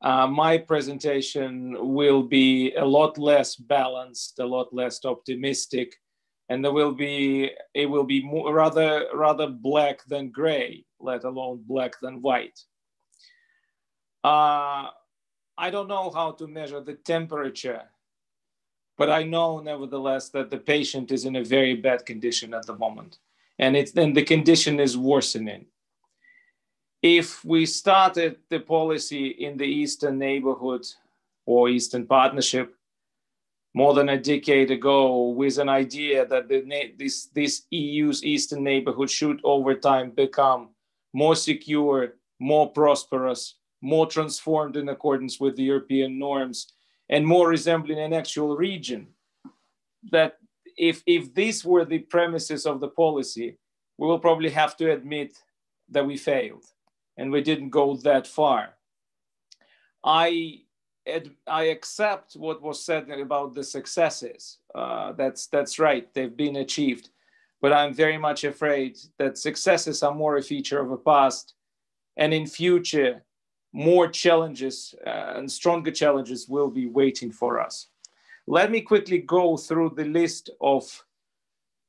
uh, 0.03 0.27
my 0.27 0.59
presentation 0.59 1.95
will 1.95 2.23
be 2.23 2.75
a 2.75 2.85
lot 2.85 3.19
less 3.19 3.57
balanced, 3.57 4.39
a 4.39 4.45
lot 4.47 4.73
less 4.73 5.05
optimistic, 5.05 5.95
and 6.49 6.65
there 6.65 6.73
will 6.73 6.93
be 6.93 7.51
it 7.73 7.87
will 7.87 8.05
be 8.05 8.23
more, 8.23 8.53
rather 8.53 9.07
rather 9.15 9.49
black 9.49 10.05
than 10.07 10.31
gray, 10.31 10.85
let 11.01 11.25
alone 11.25 11.65
black 11.67 11.99
than 12.01 12.21
white. 12.21 12.61
Uh, 14.23 14.91
I 15.57 15.71
don't 15.71 15.89
know 15.89 16.11
how 16.11 16.33
to 16.33 16.47
measure 16.47 16.81
the 16.81 16.95
temperature, 16.95 17.83
but 18.99 19.09
I 19.11 19.23
know 19.23 19.61
nevertheless 19.61 20.29
that 20.31 20.51
the 20.51 20.59
patient 20.59 21.13
is 21.13 21.25
in 21.25 21.37
a 21.37 21.45
very 21.45 21.75
bad 21.75 22.05
condition 22.05 22.55
at 22.55 22.67
the 22.67 22.77
moment. 22.77 23.19
And 23.59 23.77
it's 23.77 23.93
then 23.93 24.13
the 24.13 24.25
condition 24.25 24.81
is 24.81 24.99
worsening. 24.99 25.67
If 27.03 27.45
we 27.45 27.67
started 27.67 28.37
the 28.49 28.61
policy 28.61 29.29
in 29.29 29.57
the 29.57 29.67
Eastern 29.67 30.19
neighborhood 30.19 30.87
or 31.47 31.69
Eastern 31.69 32.07
partnership 32.07 32.75
more 33.75 33.95
than 33.95 34.09
a 34.09 34.21
decade 34.21 34.71
ago 34.71 35.29
with 35.29 35.59
an 35.59 35.69
idea 35.69 36.27
that 36.27 36.49
the, 36.49 36.95
this, 36.97 37.27
this 37.27 37.63
EU's 37.71 38.25
Eastern 38.25 38.65
neighborhood 38.65 39.11
should 39.11 39.41
over 39.45 39.75
time 39.75 40.11
become 40.11 40.71
more 41.13 41.37
secure, 41.37 42.15
more 42.41 42.71
prosperous, 42.71 43.57
more 43.85 44.07
transformed 44.07 44.77
in 44.77 44.89
accordance 44.89 45.39
with 45.39 45.55
the 45.57 45.63
European 45.63 46.19
norms, 46.19 46.73
and 47.11 47.27
more 47.27 47.49
resembling 47.49 48.01
an 48.01 48.15
actual 48.15 48.57
region. 48.57 49.07
That 50.11 50.39
if, 50.77 51.03
if 51.07 51.35
these 51.35 51.65
were 51.65 51.85
the 51.85 51.99
premises 51.99 52.67
of 52.67 52.81
the 52.81 52.89
policy, 52.89 53.59
we 53.99 54.07
will 54.09 54.19
probably 54.19 54.51
have 54.51 54.77
to 54.79 54.91
admit 54.91 55.39
that 55.91 56.07
we 56.07 56.17
failed 56.17 56.65
and 57.17 57.31
we 57.31 57.43
didn't 57.43 57.71
go 57.71 57.95
that 57.97 58.27
far. 58.27 58.71
I, 60.03 60.63
I 61.47 61.65
accept 61.65 62.35
what 62.35 62.63
was 62.63 62.83
said 62.83 63.09
about 63.11 63.55
the 63.55 63.63
successes. 63.63 64.59
Uh, 64.75 65.13
that's, 65.13 65.47
that's 65.47 65.79
right, 65.79 66.13
they've 66.15 66.37
been 66.37 66.57
achieved. 66.57 67.11
But 67.61 67.73
I'm 67.73 67.95
very 67.95 68.19
much 68.19 68.45
afraid 68.45 68.99
that 69.19 69.39
successes 69.39 70.03
are 70.03 70.15
more 70.15 70.37
a 70.37 70.43
feature 70.43 70.81
of 70.81 70.91
the 70.91 70.97
past. 70.97 71.55
And 72.17 72.35
in 72.35 72.47
future, 72.47 73.25
more 73.75 74.07
challenges 74.07 74.95
uh, 75.05 75.35
and 75.37 75.51
stronger 75.51 75.91
challenges 75.91 76.49
will 76.49 76.71
be 76.71 76.87
waiting 76.87 77.33
for 77.33 77.61
us. 77.61 77.89
Let 78.47 78.71
me 78.71 78.81
quickly 78.81 79.19
go 79.19 79.57
through 79.57 79.95
the 79.97 80.05
list 80.05 80.49
of 80.61 81.05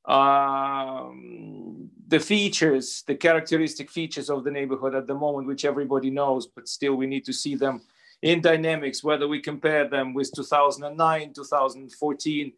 um, 0.05 1.89
the 2.07 2.19
features, 2.19 3.03
the 3.05 3.13
characteristic 3.13 3.91
features 3.91 4.31
of 4.31 4.43
the 4.43 4.49
neighborhood 4.49 4.95
at 4.95 5.05
the 5.05 5.13
moment, 5.13 5.47
which 5.47 5.63
everybody 5.63 6.09
knows, 6.09 6.47
but 6.47 6.67
still 6.67 6.95
we 6.95 7.05
need 7.05 7.23
to 7.25 7.33
see 7.33 7.53
them 7.53 7.81
in 8.23 8.41
dynamics, 8.41 9.03
whether 9.03 9.27
we 9.27 9.39
compare 9.39 9.87
them 9.87 10.15
with 10.15 10.31
2009, 10.35 11.33
2014, 11.33 12.53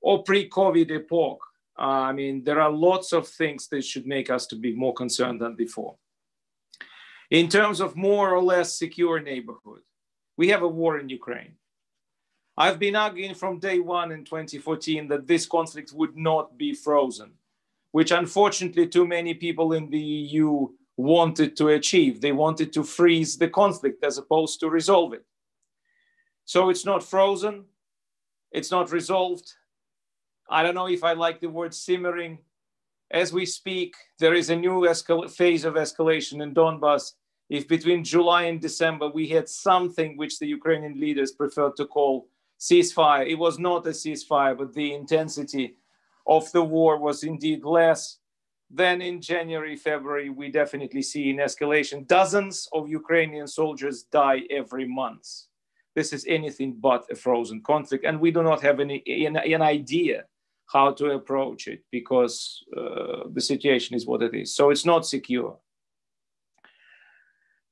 or 0.00 0.24
pre-COVID 0.24 0.90
epoch. 0.90 1.38
Uh, 1.78 1.82
I 1.82 2.12
mean, 2.12 2.42
there 2.42 2.60
are 2.60 2.70
lots 2.70 3.12
of 3.12 3.28
things 3.28 3.68
that 3.68 3.84
should 3.84 4.06
make 4.06 4.30
us 4.30 4.46
to 4.48 4.56
be 4.56 4.74
more 4.74 4.94
concerned 4.94 5.40
than 5.40 5.54
before. 5.54 5.94
In 7.34 7.48
terms 7.48 7.80
of 7.80 7.96
more 7.96 8.32
or 8.32 8.40
less 8.40 8.78
secure 8.78 9.18
neighborhood, 9.18 9.80
we 10.36 10.50
have 10.50 10.62
a 10.62 10.68
war 10.68 11.00
in 11.00 11.08
Ukraine. 11.08 11.54
I've 12.56 12.78
been 12.78 12.94
arguing 12.94 13.34
from 13.34 13.58
day 13.58 13.80
one 13.80 14.12
in 14.12 14.24
2014 14.24 15.08
that 15.08 15.26
this 15.26 15.44
conflict 15.44 15.92
would 15.92 16.16
not 16.16 16.56
be 16.56 16.72
frozen, 16.72 17.32
which 17.90 18.12
unfortunately 18.12 18.86
too 18.86 19.04
many 19.04 19.34
people 19.34 19.72
in 19.72 19.90
the 19.90 19.98
EU 19.98 20.68
wanted 20.96 21.56
to 21.56 21.70
achieve. 21.70 22.20
They 22.20 22.30
wanted 22.30 22.72
to 22.74 22.84
freeze 22.84 23.36
the 23.36 23.48
conflict 23.48 24.04
as 24.04 24.16
opposed 24.16 24.60
to 24.60 24.70
resolve 24.70 25.12
it. 25.12 25.24
So 26.44 26.68
it's 26.70 26.84
not 26.84 27.02
frozen, 27.02 27.64
it's 28.52 28.70
not 28.70 28.92
resolved. 28.92 29.52
I 30.48 30.62
don't 30.62 30.76
know 30.76 30.86
if 30.86 31.02
I 31.02 31.14
like 31.14 31.40
the 31.40 31.50
word 31.50 31.74
simmering. 31.74 32.38
As 33.10 33.32
we 33.32 33.44
speak, 33.44 33.96
there 34.20 34.34
is 34.34 34.50
a 34.50 34.56
new 34.64 34.86
phase 35.28 35.64
of 35.64 35.74
escalation 35.74 36.40
in 36.40 36.54
Donbass 36.54 37.14
if 37.48 37.68
between 37.68 38.04
July 38.04 38.44
and 38.44 38.60
December 38.60 39.08
we 39.08 39.28
had 39.28 39.48
something 39.48 40.16
which 40.16 40.38
the 40.38 40.46
Ukrainian 40.46 40.98
leaders 40.98 41.32
preferred 41.32 41.76
to 41.76 41.86
call 41.86 42.28
ceasefire, 42.58 43.28
it 43.28 43.34
was 43.34 43.58
not 43.58 43.86
a 43.86 43.90
ceasefire, 43.90 44.56
but 44.56 44.72
the 44.72 44.94
intensity 44.94 45.76
of 46.26 46.50
the 46.52 46.62
war 46.62 46.98
was 46.98 47.22
indeed 47.22 47.64
less. 47.64 48.18
Then 48.70 49.02
in 49.02 49.20
January, 49.20 49.76
February, 49.76 50.30
we 50.30 50.50
definitely 50.50 51.02
see 51.02 51.30
an 51.30 51.36
escalation. 51.36 52.06
Dozens 52.06 52.68
of 52.72 52.88
Ukrainian 52.88 53.46
soldiers 53.46 54.04
die 54.04 54.42
every 54.50 54.86
month. 54.88 55.28
This 55.94 56.12
is 56.12 56.24
anything 56.26 56.72
but 56.80 57.06
a 57.10 57.14
frozen 57.14 57.62
conflict, 57.62 58.04
and 58.04 58.18
we 58.18 58.30
do 58.30 58.42
not 58.42 58.60
have 58.62 58.80
any 58.80 59.02
an, 59.26 59.62
idea 59.62 60.24
how 60.66 60.92
to 60.92 61.10
approach 61.10 61.68
it 61.68 61.84
because 61.92 62.64
uh, 62.76 63.28
the 63.32 63.40
situation 63.40 63.94
is 63.94 64.06
what 64.06 64.22
it 64.22 64.34
is. 64.34 64.56
So 64.56 64.70
it's 64.70 64.86
not 64.86 65.06
secure. 65.06 65.56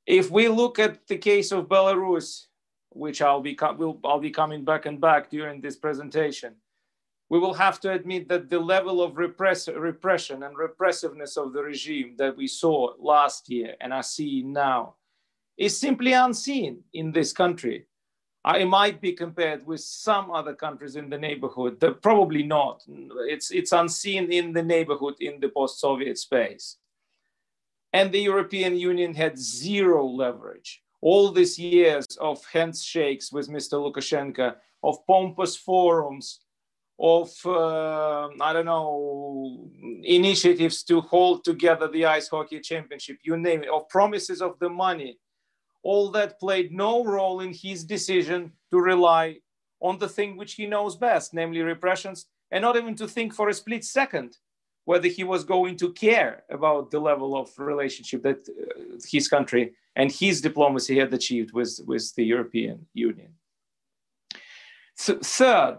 If 0.07 0.30
we 0.30 0.48
look 0.48 0.78
at 0.78 1.07
the 1.07 1.16
case 1.16 1.53
of 1.53 1.68
Belarus, 1.68 2.46
which 2.90 3.22
I'll 3.22 3.40
be, 3.40 3.57
will, 3.76 4.00
I'll 4.05 4.20
be 4.20 4.30
coming 4.30 4.64
back 4.64 4.86
and 4.86 5.00
back 5.00 5.30
during 5.30 5.61
this 5.61 5.76
presentation, 5.76 6.57
we 7.28 7.38
will 7.38 7.55
have 7.55 7.80
to 7.80 7.92
admit 7.92 8.28
that 8.28 8.50
the 8.50 8.59
level 8.59 9.00
of 9.00 9.16
repress, 9.16 9.68
repression 9.68 10.42
and 10.42 10.59
repressiveness 10.59 11.36
of 11.36 11.53
the 11.53 11.62
regime 11.62 12.14
that 12.18 12.36
we 12.36 12.46
saw 12.46 12.92
last 12.98 13.48
year 13.48 13.74
and 13.80 13.92
are 13.92 14.03
seeing 14.03 14.53
now 14.53 14.96
is 15.57 15.78
simply 15.78 16.12
unseen 16.12 16.82
in 16.92 17.12
this 17.12 17.32
country. 17.32 17.86
It 18.44 18.66
might 18.66 19.00
be 19.00 19.12
compared 19.12 19.64
with 19.64 19.80
some 19.80 20.32
other 20.32 20.53
countries 20.53 20.96
in 20.96 21.09
the 21.09 21.16
neighborhood, 21.16 21.78
but 21.78 22.03
probably 22.03 22.42
not. 22.42 22.82
It's, 23.28 23.53
it's 23.53 23.70
unseen 23.70 24.32
in 24.32 24.53
the 24.53 24.64
neighborhood 24.64 25.14
in 25.20 25.38
the 25.38 25.48
post-Soviet 25.48 26.18
space 26.18 26.78
and 27.93 28.11
the 28.11 28.20
European 28.20 28.76
Union 28.76 29.14
had 29.14 29.38
zero 29.38 30.07
leverage. 30.07 30.82
All 31.01 31.30
these 31.30 31.59
years 31.59 32.07
of 32.20 32.45
handshakes 32.53 33.32
with 33.32 33.49
Mr. 33.49 33.74
Lukashenko, 33.74 34.55
of 34.82 35.07
pompous 35.07 35.57
forums, 35.57 36.40
of, 36.99 37.30
uh, 37.45 38.28
I 38.40 38.53
don't 38.53 38.66
know, 38.66 39.68
initiatives 40.05 40.82
to 40.84 41.01
hold 41.01 41.45
together 41.45 41.88
the 41.88 42.07
ice 42.07 42.28
hockey 42.28 42.61
championship, 42.61 43.18
you 43.22 43.36
name 43.36 43.64
it, 43.64 43.68
of 43.68 43.88
promises 43.88 44.40
of 44.40 44.59
the 44.61 44.68
money, 44.68 45.18
all 45.82 46.11
that 46.12 46.38
played 46.38 46.72
no 46.72 47.05
role 47.05 47.40
in 47.40 47.53
his 47.53 47.84
decision 47.84 48.53
to 48.70 48.78
rely 48.78 49.38
on 49.80 49.99
the 49.99 50.09
thing 50.09 50.36
which 50.36 50.55
he 50.55 50.66
knows 50.66 50.97
best, 50.97 51.34
namely 51.34 51.61
repressions, 51.61 52.26
and 52.53 52.62
not 52.62 52.76
even 52.76 52.95
to 52.95 53.09
think 53.09 53.34
for 53.34 53.49
a 53.49 53.55
split 53.55 53.84
second 53.84 54.36
whether 54.85 55.09
he 55.09 55.24
was 55.24 55.45
going 55.45 55.76
to 55.76 55.93
care 55.93 56.43
about 56.51 56.91
the 56.91 56.99
level 56.99 57.37
of 57.37 57.51
relationship 57.59 58.22
that 58.22 58.49
uh, 58.49 58.99
his 59.11 59.28
country 59.28 59.74
and 59.95 60.11
his 60.11 60.41
diplomacy 60.41 60.99
had 60.99 61.12
achieved 61.14 61.53
with, 61.53 61.78
with 61.87 62.14
the 62.16 62.24
European 62.24 62.87
Union. 62.95 63.33
Th 64.99 65.18
third, 65.20 65.78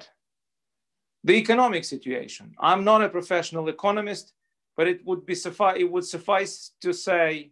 the 1.24 1.34
economic 1.34 1.84
situation. 1.86 2.54
I'm 2.60 2.84
not 2.84 3.04
a 3.04 3.10
professional 3.10 3.70
economist, 3.70 4.34
but 4.76 4.88
it 4.88 5.06
would 5.06 5.26
be 5.26 5.36
suffice 5.36 5.78
it 5.84 5.90
would 5.92 6.06
suffice 6.06 6.54
to 6.82 6.94
say 6.94 7.52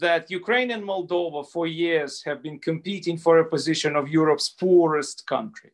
that 0.00 0.30
Ukraine 0.30 0.70
and 0.70 0.84
Moldova 0.84 1.42
for 1.54 1.66
years 1.66 2.22
have 2.24 2.42
been 2.42 2.58
competing 2.58 3.16
for 3.18 3.38
a 3.38 3.50
position 3.54 3.96
of 3.96 4.08
Europe's 4.08 4.48
poorest 4.48 5.26
country. 5.26 5.72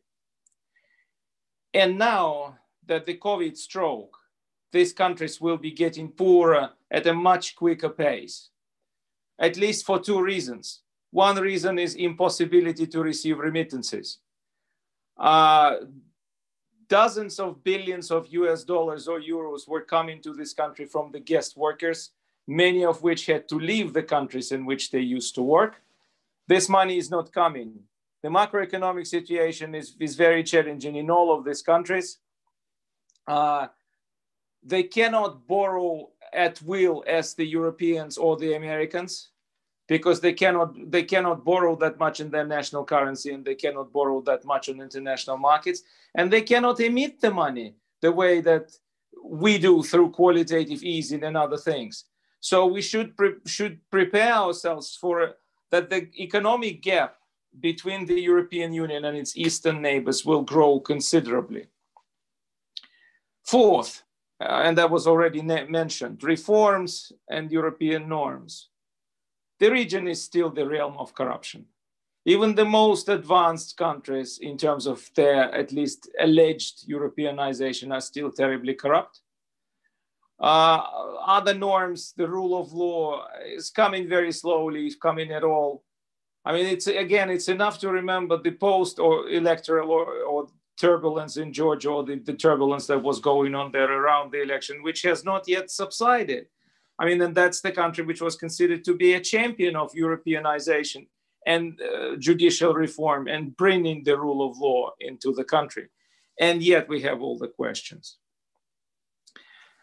And 1.74 1.98
now 1.98 2.58
that 2.86 3.04
the 3.06 3.16
COVID 3.16 3.56
stroke 3.56 4.16
these 4.74 4.92
countries 4.92 5.40
will 5.40 5.56
be 5.56 5.70
getting 5.70 6.08
poorer 6.08 6.70
at 6.90 7.06
a 7.06 7.14
much 7.14 7.54
quicker 7.54 7.88
pace, 7.88 8.50
at 9.38 9.56
least 9.56 9.86
for 9.86 10.00
two 10.00 10.20
reasons. 10.20 10.80
One 11.12 11.36
reason 11.36 11.78
is 11.78 11.94
impossibility 11.94 12.88
to 12.88 13.00
receive 13.00 13.38
remittances. 13.38 14.18
Uh, 15.16 15.76
dozens 16.88 17.38
of 17.38 17.62
billions 17.62 18.10
of 18.10 18.26
US 18.40 18.64
dollars 18.64 19.06
or 19.06 19.20
euros 19.20 19.68
were 19.68 19.82
coming 19.82 20.20
to 20.22 20.32
this 20.34 20.52
country 20.52 20.86
from 20.86 21.12
the 21.12 21.20
guest 21.20 21.56
workers, 21.56 22.10
many 22.48 22.84
of 22.84 23.00
which 23.00 23.26
had 23.26 23.48
to 23.50 23.56
leave 23.70 23.92
the 23.92 24.02
countries 24.02 24.50
in 24.50 24.66
which 24.66 24.90
they 24.90 25.04
used 25.18 25.36
to 25.36 25.42
work. 25.42 25.80
This 26.48 26.68
money 26.68 26.98
is 26.98 27.10
not 27.10 27.32
coming. 27.32 27.78
The 28.24 28.28
macroeconomic 28.28 29.06
situation 29.06 29.74
is, 29.76 29.94
is 30.00 30.16
very 30.16 30.42
challenging 30.42 30.96
in 30.96 31.10
all 31.10 31.32
of 31.32 31.44
these 31.44 31.62
countries. 31.62 32.18
Uh, 33.26 33.68
they 34.64 34.82
cannot 34.82 35.46
borrow 35.46 36.10
at 36.32 36.60
will 36.62 37.04
as 37.06 37.34
the 37.34 37.44
Europeans 37.44 38.18
or 38.18 38.36
the 38.36 38.54
Americans 38.54 39.30
because 39.86 40.20
they 40.20 40.32
cannot 40.32 40.90
they 40.90 41.02
cannot 41.02 41.44
borrow 41.44 41.76
that 41.76 41.98
much 41.98 42.20
in 42.20 42.30
their 42.30 42.46
national 42.46 42.84
currency 42.84 43.32
and 43.32 43.44
they 43.44 43.54
cannot 43.54 43.92
borrow 43.92 44.20
that 44.22 44.44
much 44.44 44.68
on 44.68 44.80
international 44.80 45.36
markets. 45.36 45.82
And 46.14 46.32
they 46.32 46.42
cannot 46.42 46.80
emit 46.80 47.20
the 47.20 47.30
money 47.30 47.74
the 48.00 48.10
way 48.10 48.40
that 48.40 48.72
we 49.22 49.58
do 49.58 49.82
through 49.82 50.10
qualitative 50.10 50.82
easing 50.82 51.24
and 51.24 51.36
other 51.36 51.56
things. 51.56 52.04
So 52.40 52.66
we 52.66 52.82
should 52.82 53.16
pre- 53.16 53.40
should 53.46 53.78
prepare 53.90 54.34
ourselves 54.34 54.96
for 55.00 55.34
that 55.70 55.90
the 55.90 56.08
economic 56.18 56.82
gap 56.82 57.16
between 57.60 58.04
the 58.04 58.20
european 58.20 58.72
union 58.72 59.04
and 59.04 59.16
its 59.16 59.36
eastern 59.36 59.80
neighbors 59.80 60.24
will 60.24 60.42
grow 60.42 60.80
considerably. 60.80 61.66
Fourth 63.44 64.02
uh, 64.40 64.62
and 64.64 64.76
that 64.78 64.90
was 64.90 65.06
already 65.06 65.42
mentioned 65.42 66.22
reforms 66.22 67.12
and 67.30 67.52
european 67.52 68.08
norms 68.08 68.70
the 69.60 69.70
region 69.70 70.08
is 70.08 70.22
still 70.22 70.50
the 70.50 70.66
realm 70.66 70.96
of 70.98 71.14
corruption. 71.14 71.66
Even 72.26 72.54
the 72.54 72.64
most 72.64 73.08
advanced 73.08 73.76
countries, 73.76 74.38
in 74.38 74.56
terms 74.56 74.86
of 74.86 75.08
their 75.14 75.54
at 75.54 75.72
least 75.72 76.10
alleged 76.20 76.88
Europeanization, 76.88 77.92
are 77.92 78.00
still 78.00 78.30
terribly 78.30 78.74
corrupt. 78.74 79.20
Uh, 80.40 80.82
other 81.26 81.54
norms, 81.54 82.12
the 82.16 82.28
rule 82.28 82.58
of 82.60 82.72
law 82.72 83.26
is 83.46 83.70
coming 83.70 84.08
very 84.08 84.32
slowly, 84.32 84.86
if 84.86 84.98
coming 84.98 85.30
at 85.32 85.44
all. 85.44 85.84
I 86.44 86.52
mean, 86.52 86.66
it's 86.66 86.86
again, 86.86 87.30
it's 87.30 87.48
enough 87.48 87.78
to 87.80 87.90
remember 87.90 88.36
the 88.38 88.52
post 88.52 88.98
or 88.98 89.28
electoral 89.28 89.90
or, 89.90 90.06
or 90.24 90.46
turbulence 90.78 91.36
in 91.36 91.52
Georgia 91.52 91.90
or 91.90 92.04
the, 92.04 92.16
the 92.16 92.34
turbulence 92.34 92.86
that 92.86 93.02
was 93.02 93.20
going 93.20 93.54
on 93.54 93.72
there 93.72 93.90
around 93.90 94.32
the 94.32 94.42
election, 94.42 94.82
which 94.82 95.02
has 95.02 95.24
not 95.24 95.48
yet 95.48 95.70
subsided. 95.70 96.46
I 96.98 97.06
mean, 97.06 97.20
and 97.22 97.34
that's 97.34 97.60
the 97.60 97.72
country 97.72 98.04
which 98.04 98.20
was 98.20 98.36
considered 98.36 98.84
to 98.84 98.96
be 98.96 99.14
a 99.14 99.20
champion 99.20 99.76
of 99.76 99.92
Europeanization 99.92 101.06
and 101.46 101.80
uh, 101.80 102.16
judicial 102.16 102.72
reform 102.72 103.28
and 103.28 103.56
bringing 103.56 104.02
the 104.04 104.16
rule 104.16 104.48
of 104.48 104.58
law 104.58 104.90
into 105.00 105.32
the 105.32 105.44
country. 105.44 105.88
And 106.40 106.62
yet 106.62 106.88
we 106.88 107.02
have 107.02 107.20
all 107.22 107.38
the 107.38 107.48
questions. 107.48 108.16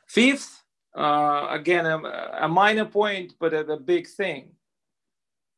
Fifth, 0.07 0.63
uh, 0.97 1.47
again, 1.49 1.85
a, 1.85 1.97
a, 2.41 2.47
minor 2.47 2.85
point, 2.85 3.35
but 3.39 3.53
a, 3.53 3.59
a 3.59 3.79
big 3.79 4.07
thing. 4.07 4.51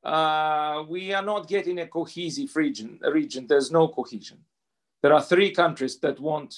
Uh, 0.04 0.84
we 0.88 1.14
are 1.14 1.24
not 1.24 1.48
getting 1.48 1.80
a 1.80 1.88
cohesive 1.88 2.56
region, 2.56 3.00
region. 3.12 3.48
There's 3.48 3.72
no 3.72 3.88
cohesion. 3.88 4.40
There 5.04 5.14
are 5.14 5.22
three 5.22 5.51
countries 5.51 5.99
that 5.99 6.18
want 6.20 6.56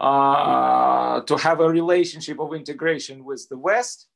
uh, 0.00 1.20
to 1.20 1.36
have 1.36 1.60
a 1.60 1.68
relationship 1.68 2.40
of 2.40 2.52
integration 2.52 3.24
with 3.24 3.48
the 3.48 3.56
West. 3.56 4.08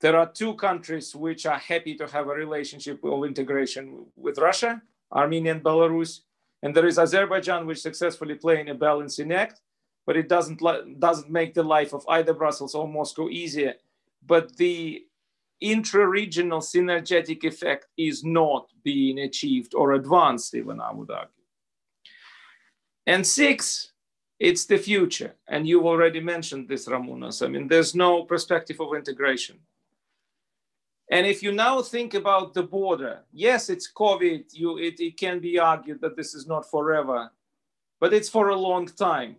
There 0.00 0.16
are 0.16 0.30
two 0.30 0.54
countries 0.54 1.16
which 1.16 1.46
are 1.46 1.58
happy 1.58 1.96
to 1.96 2.06
have 2.06 2.28
a 2.28 2.34
relationship 2.34 3.02
of 3.02 3.24
integration 3.24 4.06
with 4.14 4.38
Russia, 4.38 4.80
Armenia 5.12 5.50
and 5.50 5.64
Belarus. 5.64 6.20
And 6.62 6.76
there 6.76 6.86
is 6.86 6.96
Azerbaijan, 6.96 7.66
which 7.66 7.80
successfully 7.80 8.36
playing 8.36 8.68
a 8.68 8.74
balancing 8.74 9.32
act, 9.32 9.60
but 10.06 10.16
it 10.16 10.28
doesn't, 10.28 10.62
doesn't 11.00 11.30
make 11.30 11.54
the 11.54 11.64
life 11.64 11.92
of 11.92 12.04
either 12.08 12.34
Brussels 12.34 12.76
or 12.76 12.86
Moscow 12.86 13.28
easier. 13.28 13.74
But 14.24 14.56
the 14.56 15.04
intra-regional 15.60 16.60
synergetic 16.60 17.42
effect 17.42 17.86
is 17.96 18.22
not 18.22 18.68
being 18.84 19.18
achieved 19.18 19.74
or 19.74 19.94
advanced, 19.94 20.54
even 20.54 20.80
I 20.80 20.92
would 20.92 21.10
argue. 21.10 21.32
And 23.06 23.26
six, 23.26 23.92
it's 24.38 24.66
the 24.66 24.78
future. 24.78 25.34
And 25.48 25.66
you've 25.66 25.86
already 25.86 26.20
mentioned 26.20 26.68
this, 26.68 26.88
Ramunas. 26.88 27.44
I 27.44 27.48
mean, 27.48 27.68
there's 27.68 27.94
no 27.94 28.24
perspective 28.24 28.80
of 28.80 28.94
integration. 28.94 29.58
And 31.10 31.24
if 31.24 31.42
you 31.42 31.52
now 31.52 31.82
think 31.82 32.14
about 32.14 32.52
the 32.52 32.64
border, 32.64 33.22
yes, 33.32 33.70
it's 33.70 33.92
COVID. 33.92 34.46
You, 34.52 34.78
it, 34.78 34.98
it 34.98 35.16
can 35.16 35.38
be 35.38 35.58
argued 35.58 36.00
that 36.00 36.16
this 36.16 36.34
is 36.34 36.48
not 36.48 36.68
forever, 36.68 37.30
but 38.00 38.12
it's 38.12 38.28
for 38.28 38.48
a 38.48 38.56
long 38.56 38.86
time. 38.86 39.36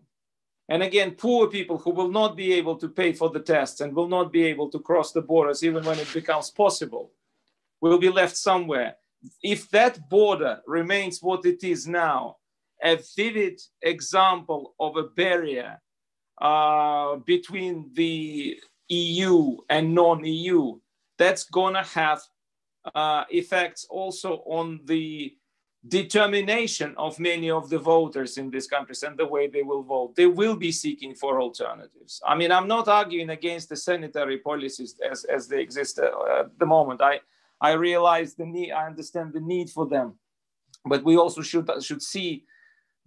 And 0.70 0.82
again, 0.82 1.12
poor 1.12 1.48
people 1.48 1.78
who 1.78 1.92
will 1.92 2.10
not 2.10 2.36
be 2.36 2.54
able 2.54 2.78
to 2.78 2.90
pay 2.90 3.14
for 3.14 3.30
the 3.30 3.40
tests 3.40 3.82
and 3.82 3.94
will 3.94 4.08
not 4.08 4.32
be 4.32 4.44
able 4.46 4.70
to 4.70 4.80
cross 4.80 5.12
the 5.12 5.22
borders, 5.22 5.64
even 5.64 5.84
when 5.84 6.00
it 6.00 6.14
becomes 6.14 6.50
possible, 6.50 7.12
will 7.82 7.98
be 7.98 8.10
left 8.10 8.36
somewhere. 8.36 8.96
If 9.44 9.70
that 9.72 10.10
border 10.10 10.62
remains 10.66 11.22
what 11.22 11.46
it 11.46 11.64
is 11.64 11.88
now, 11.88 12.38
a 12.84 13.00
vivid 13.16 13.60
example 13.82 14.76
of 14.80 14.98
a 14.98 15.04
barrier 15.04 15.82
uh, 16.42 17.16
between 17.18 17.90
the 17.94 18.60
EU 18.90 19.58
and 19.70 19.94
non-EU 19.94 20.80
that's 21.18 21.46
gonna 21.46 21.84
have 21.84 22.22
uh, 22.94 23.26
effects 23.30 23.86
also 23.90 24.44
on 24.46 24.80
the 24.86 25.36
determination 25.88 26.94
of 26.98 27.20
many 27.20 27.50
of 27.50 27.70
the 27.70 27.78
voters 27.78 28.38
in 28.38 28.50
these 28.50 28.68
countries 28.68 29.04
and 29.04 29.18
the 29.18 29.26
way 29.26 29.48
they 29.48 29.64
will 29.64 29.84
vote. 29.84 30.16
They 30.16 30.26
will 30.26 30.56
be 30.56 30.72
seeking 30.72 31.16
for 31.16 31.42
alternatives. 31.42 32.22
I 32.26 32.36
mean, 32.36 32.52
I'm 32.52 32.68
not 32.68 32.88
arguing 32.88 33.30
against 33.30 33.70
the 33.70 33.76
sanitary 33.76 34.40
policies 34.40 34.96
as, 35.10 35.24
as 35.26 35.48
they 35.48 35.62
exist 35.62 36.00
uh, 36.00 36.40
at 36.40 36.58
the 36.60 36.66
moment. 36.66 37.02
I, 37.02 37.20
I 37.62 37.74
realize 37.74 38.36
the 38.36 38.46
need, 38.46 38.72
I 38.72 38.86
understand 38.86 39.34
the 39.34 39.40
need 39.40 39.70
for 39.70 39.88
them, 39.88 40.16
but 40.86 41.04
we 41.04 41.18
also 41.18 41.42
should, 41.42 41.70
should 41.82 42.02
see 42.02 42.44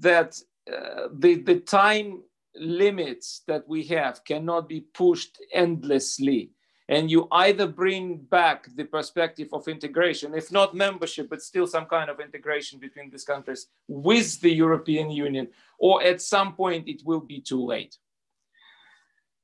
that 0.01 0.39
uh, 0.71 1.09
the, 1.13 1.37
the 1.37 1.61
time 1.61 2.23
limits 2.55 3.43
that 3.47 3.67
we 3.69 3.85
have 3.85 4.25
cannot 4.25 4.69
be 4.69 4.81
pushed 4.81 5.39
endlessly. 5.53 6.51
And 6.89 7.09
you 7.09 7.29
either 7.31 7.69
bring 7.69 8.17
back 8.17 8.67
the 8.75 8.85
perspective 8.85 9.49
of 9.53 9.69
integration, 9.69 10.35
if 10.35 10.51
not 10.51 10.75
membership, 10.75 11.31
but 11.31 11.41
still 11.41 11.69
some 11.69 11.87
kind 11.87 12.11
of 12.11 12.19
integration 12.19 12.81
between 12.81 13.11
these 13.11 13.23
countries 13.23 13.69
with 13.87 14.41
the 14.41 14.51
European 14.51 15.11
Union, 15.11 15.49
or 15.79 16.03
at 16.03 16.21
some 16.21 16.55
point 16.55 16.89
it 16.89 17.03
will 17.05 17.21
be 17.21 17.41
too 17.41 17.65
late. 17.65 17.97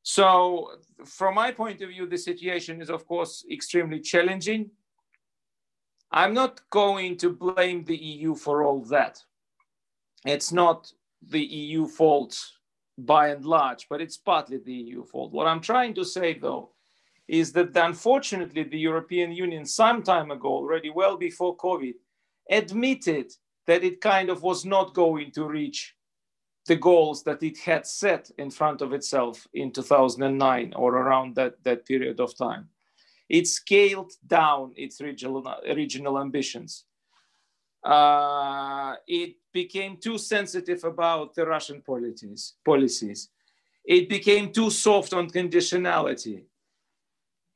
So, 0.03 0.71
from 1.05 1.35
my 1.35 1.53
point 1.53 1.83
of 1.83 1.89
view, 1.89 2.07
the 2.07 2.19
situation 2.19 2.81
is, 2.81 2.91
of 2.91 3.07
course, 3.07 3.45
extremely 3.51 4.01
challenging. 4.01 4.71
I'm 6.11 6.35
not 6.35 6.61
going 6.71 7.17
to 7.19 7.31
blame 7.31 7.85
the 7.85 7.97
EU 7.97 8.35
for 8.35 8.65
all 8.65 8.83
that 8.87 9.23
it's 10.25 10.53
not 10.53 10.93
the 11.23 11.45
EU 11.45 11.87
fault 11.87 12.39
by 12.99 13.29
and 13.29 13.45
large, 13.45 13.87
but 13.89 14.01
it's 14.01 14.17
partly 14.17 14.59
the 14.59 14.73
EU 14.73 15.05
fault. 15.05 15.33
What 15.33 15.47
I'm 15.47 15.61
trying 15.61 15.95
to 15.95 16.05
say, 16.05 16.39
though, 16.39 16.71
is 17.29 17.53
that 17.53 17.77
unfortunately 17.77 18.63
the 18.63 18.79
European 18.79 19.33
Union, 19.33 19.67
some 19.67 20.03
time 20.03 20.31
ago, 20.31 20.49
already 20.49 20.91
well 20.91 21.17
before 21.17 21.57
COVID, 21.57 21.95
admitted 22.51 23.33
that 23.67 23.83
it 23.83 24.01
kind 24.01 24.31
of 24.31 24.43
was 24.43 24.65
not 24.65 24.95
going 24.95 25.33
to 25.33 25.45
reach 25.45 25.95
the 26.67 26.77
goals 26.77 27.23
that 27.25 27.43
it 27.43 27.59
had 27.59 27.87
set 27.87 28.31
in 28.39 28.51
front 28.51 28.81
of 28.81 28.93
itself 28.93 29.47
in 29.55 29.71
2009 29.71 30.73
or 30.75 30.97
around 30.97 31.35
that, 31.37 31.63
that 31.65 31.87
period 31.87 32.21
of 32.21 32.37
time. 32.37 32.69
It 33.29 33.47
scaled 33.47 34.13
down 34.27 34.73
its 34.77 35.01
regional, 35.01 35.45
regional 35.75 36.21
ambitions. 36.21 36.85
Uh, 37.87 38.97
it 39.07 39.37
became 39.53 39.97
too 39.97 40.19
sensitive 40.19 40.83
about 40.83 41.35
the 41.37 41.47
Russian 41.47 41.81
policies. 41.83 42.55
policies. 42.65 43.31
It 43.85 44.09
became 44.09 44.53
too 44.53 44.71
soft 44.71 45.13
on 45.13 45.31
conditionality. 45.31 46.43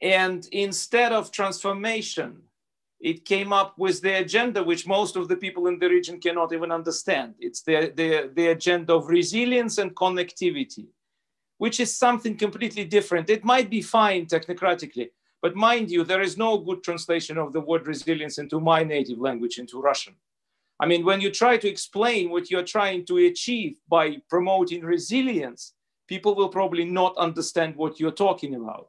And 0.00 0.46
instead 0.52 1.12
of 1.12 1.32
transformation, 1.32 2.42
it 3.00 3.24
came 3.24 3.52
up 3.52 3.76
with 3.76 4.02
the 4.02 4.18
agenda 4.18 4.62
which 4.62 4.86
most 4.86 5.16
of 5.16 5.26
the 5.26 5.36
people 5.36 5.66
in 5.66 5.78
the 5.80 5.88
region 5.88 6.20
cannot 6.20 6.52
even 6.52 6.70
understand. 6.70 7.34
It's 7.40 7.62
the, 7.62 7.92
the, 7.96 8.30
the 8.32 8.48
agenda 8.48 8.94
of 8.94 9.08
resilience 9.08 9.78
and 9.78 9.94
connectivity, 9.96 10.86
which 11.58 11.80
is 11.80 11.96
something 11.96 12.36
completely 12.36 12.84
different. 12.84 13.30
It 13.30 13.44
might 13.44 13.68
be 13.68 13.82
fine 13.82 14.26
technocratically, 14.26 15.10
but 15.42 15.56
mind 15.56 15.90
you, 15.90 16.04
there 16.04 16.20
is 16.20 16.36
no 16.36 16.58
good 16.58 16.82
translation 16.82 17.38
of 17.38 17.52
the 17.52 17.60
word 17.60 17.86
resilience 17.86 18.38
into 18.38 18.60
my 18.60 18.84
native 18.84 19.18
language, 19.18 19.58
into 19.58 19.80
Russian. 19.80 20.14
I 20.78 20.86
mean, 20.86 21.04
when 21.04 21.20
you 21.20 21.30
try 21.30 21.56
to 21.58 21.68
explain 21.68 22.30
what 22.30 22.50
you're 22.50 22.62
trying 22.62 23.04
to 23.06 23.18
achieve 23.18 23.76
by 23.88 24.16
promoting 24.28 24.82
resilience, 24.82 25.74
people 26.08 26.34
will 26.34 26.48
probably 26.48 26.84
not 26.84 27.16
understand 27.16 27.76
what 27.76 28.00
you're 28.00 28.10
talking 28.10 28.54
about. 28.54 28.88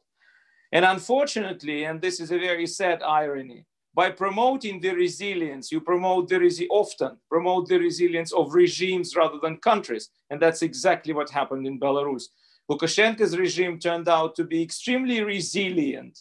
And 0.72 0.86
unfortunately, 0.86 1.84
and 1.84 2.02
this 2.02 2.20
is 2.20 2.32
a 2.32 2.40
very 2.40 2.66
sad 2.66 3.04
irony, 3.04 3.66
by 3.94 4.10
promoting 4.10 4.80
the 4.80 4.94
resilience, 4.94 5.70
you 5.70 5.82
promote 5.82 6.30
the 6.30 6.36
resi- 6.36 6.68
often 6.70 7.18
promote 7.30 7.68
the 7.68 7.78
resilience 7.78 8.32
of 8.32 8.54
regimes 8.54 9.16
rather 9.18 9.38
than 9.42 9.58
countries. 9.58 10.10
And 10.30 10.42
that's 10.42 10.62
exactly 10.62 11.14
what 11.14 11.30
happened 11.30 11.68
in 11.68 11.78
Belarus. 11.78 12.24
Lukashenko's 12.70 13.38
regime 13.38 13.80
turned 13.80 14.08
out 14.08 14.34
to 14.38 14.46
be 14.46 14.64
extremely 14.64 15.22
resilient 15.22 16.18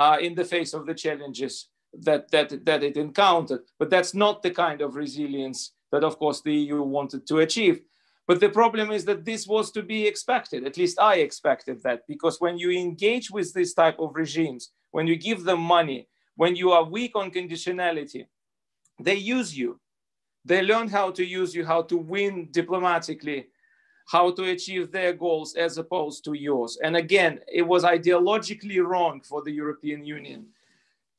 uh, 0.00 0.16
in 0.18 0.34
the 0.34 0.44
face 0.44 0.72
of 0.72 0.86
the 0.86 0.94
challenges 0.94 1.68
that, 1.92 2.30
that, 2.30 2.64
that 2.64 2.82
it 2.82 2.96
encountered. 2.96 3.60
But 3.78 3.90
that's 3.90 4.14
not 4.14 4.42
the 4.42 4.50
kind 4.50 4.80
of 4.80 4.96
resilience 4.96 5.74
that, 5.92 6.04
of 6.04 6.18
course, 6.18 6.40
the 6.40 6.54
EU 6.54 6.82
wanted 6.82 7.26
to 7.26 7.38
achieve. 7.40 7.82
But 8.26 8.40
the 8.40 8.48
problem 8.48 8.90
is 8.92 9.04
that 9.04 9.26
this 9.26 9.46
was 9.46 9.70
to 9.72 9.82
be 9.82 10.06
expected. 10.06 10.64
At 10.64 10.78
least 10.78 10.98
I 10.98 11.16
expected 11.16 11.82
that, 11.82 12.00
because 12.08 12.40
when 12.40 12.56
you 12.56 12.70
engage 12.70 13.30
with 13.30 13.52
this 13.52 13.74
type 13.74 13.98
of 13.98 14.14
regimes, 14.14 14.70
when 14.92 15.06
you 15.06 15.16
give 15.16 15.44
them 15.44 15.60
money, 15.60 16.08
when 16.34 16.56
you 16.56 16.70
are 16.70 16.84
weak 16.84 17.12
on 17.14 17.30
conditionality, 17.30 18.24
they 18.98 19.16
use 19.16 19.56
you. 19.56 19.80
They 20.46 20.62
learn 20.62 20.88
how 20.88 21.10
to 21.10 21.24
use 21.24 21.54
you, 21.54 21.66
how 21.66 21.82
to 21.82 21.96
win 21.98 22.48
diplomatically, 22.50 23.48
how 24.10 24.32
to 24.32 24.42
achieve 24.50 24.90
their 24.90 25.12
goals 25.12 25.54
as 25.54 25.78
opposed 25.78 26.24
to 26.24 26.32
yours. 26.32 26.78
And 26.82 26.96
again, 26.96 27.38
it 27.46 27.62
was 27.62 27.84
ideologically 27.84 28.84
wrong 28.84 29.20
for 29.20 29.40
the 29.42 29.52
European 29.52 30.04
Union 30.04 30.46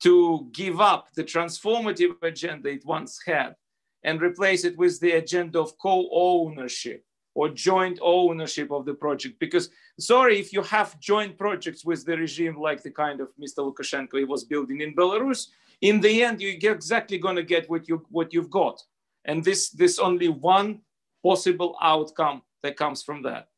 to 0.02 0.46
give 0.52 0.78
up 0.78 1.08
the 1.14 1.24
transformative 1.24 2.22
agenda 2.22 2.68
it 2.68 2.84
once 2.84 3.18
had 3.24 3.56
and 4.04 4.20
replace 4.20 4.64
it 4.64 4.76
with 4.76 5.00
the 5.00 5.12
agenda 5.12 5.58
of 5.58 5.78
co-ownership 5.78 7.02
or 7.34 7.48
joint 7.48 7.98
ownership 8.02 8.70
of 8.70 8.84
the 8.84 8.92
project. 8.92 9.38
Because 9.38 9.70
sorry, 9.98 10.38
if 10.38 10.52
you 10.52 10.62
have 10.62 11.00
joint 11.00 11.38
projects 11.38 11.86
with 11.86 12.04
the 12.04 12.18
regime 12.18 12.60
like 12.60 12.82
the 12.82 12.90
kind 12.90 13.22
of 13.22 13.28
Mr. 13.40 13.60
Lukashenko 13.64 14.18
he 14.18 14.24
was 14.24 14.44
building 14.44 14.82
in 14.82 14.94
Belarus, 14.94 15.46
in 15.80 15.98
the 15.98 16.22
end 16.22 16.42
you're 16.42 16.74
exactly 16.74 17.16
going 17.16 17.36
to 17.36 17.42
get 17.42 17.70
what 17.70 17.88
you 17.88 18.04
what 18.10 18.34
you've 18.34 18.50
got, 18.50 18.82
and 19.24 19.42
this 19.42 19.70
this 19.70 19.98
only 19.98 20.28
one 20.28 20.80
possible 21.22 21.74
outcome 21.80 22.42
that 22.62 22.76
comes 22.76 23.02
from 23.02 23.22
that. 23.22 23.48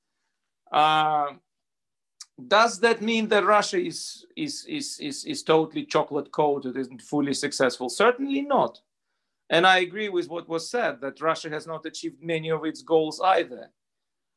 Uh, 0.72 1.32
does 2.48 2.80
that 2.80 3.00
mean 3.00 3.28
that 3.28 3.44
Russia 3.44 3.78
is 3.78 4.26
is 4.36 4.64
is 4.66 4.98
is, 4.98 5.24
is 5.24 5.42
totally 5.42 5.84
chocolate 5.84 6.32
coated, 6.32 6.76
isn't 6.76 7.02
fully 7.02 7.34
successful? 7.34 7.88
Certainly 7.88 8.42
not. 8.42 8.80
And 9.50 9.66
I 9.66 9.78
agree 9.78 10.08
with 10.08 10.28
what 10.28 10.48
was 10.48 10.68
said 10.68 11.00
that 11.00 11.20
Russia 11.20 11.50
has 11.50 11.66
not 11.66 11.86
achieved 11.86 12.22
many 12.22 12.50
of 12.50 12.64
its 12.64 12.82
goals 12.82 13.20
either. 13.20 13.70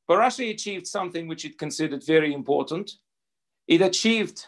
But 0.08 0.18
Russia 0.18 0.50
achieved 0.50 0.86
something 0.88 1.28
which 1.28 1.46
it 1.46 1.58
considered 1.58 2.04
very 2.04 2.34
important. 2.34 2.92
It 3.68 3.82
achieved 3.82 4.46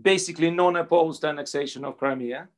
basically 0.00 0.50
non 0.50 0.76
opposed 0.76 1.24
annexation 1.24 1.84
of 1.84 1.96
Crimea. 1.96 2.48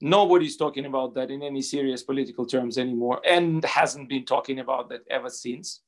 Nobody's 0.00 0.56
talking 0.56 0.86
about 0.86 1.14
that 1.14 1.30
in 1.30 1.42
any 1.42 1.62
serious 1.62 2.02
political 2.02 2.44
terms 2.44 2.76
anymore 2.76 3.20
and 3.26 3.64
hasn't 3.64 4.08
been 4.08 4.24
talking 4.24 4.60
about 4.60 4.88
that 4.90 5.02
ever 5.10 5.30
since. 5.30 5.80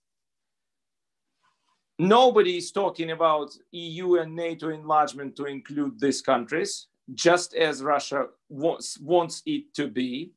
Nobody 1.99 2.59
is 2.59 2.71
talking 2.71 3.11
about 3.11 3.57
EU 3.73 4.17
and 4.17 4.37
NATO 4.37 4.69
enlargement 4.69 5.35
to 5.37 5.47
include 5.47 5.99
these 5.99 6.23
countries, 6.23 6.87
just 7.13 7.55
as 7.55 7.83
Russia 7.83 8.27
wants, 8.49 8.99
wants 9.01 9.43
it 9.47 9.75
to 9.75 9.89
be. 9.89 10.31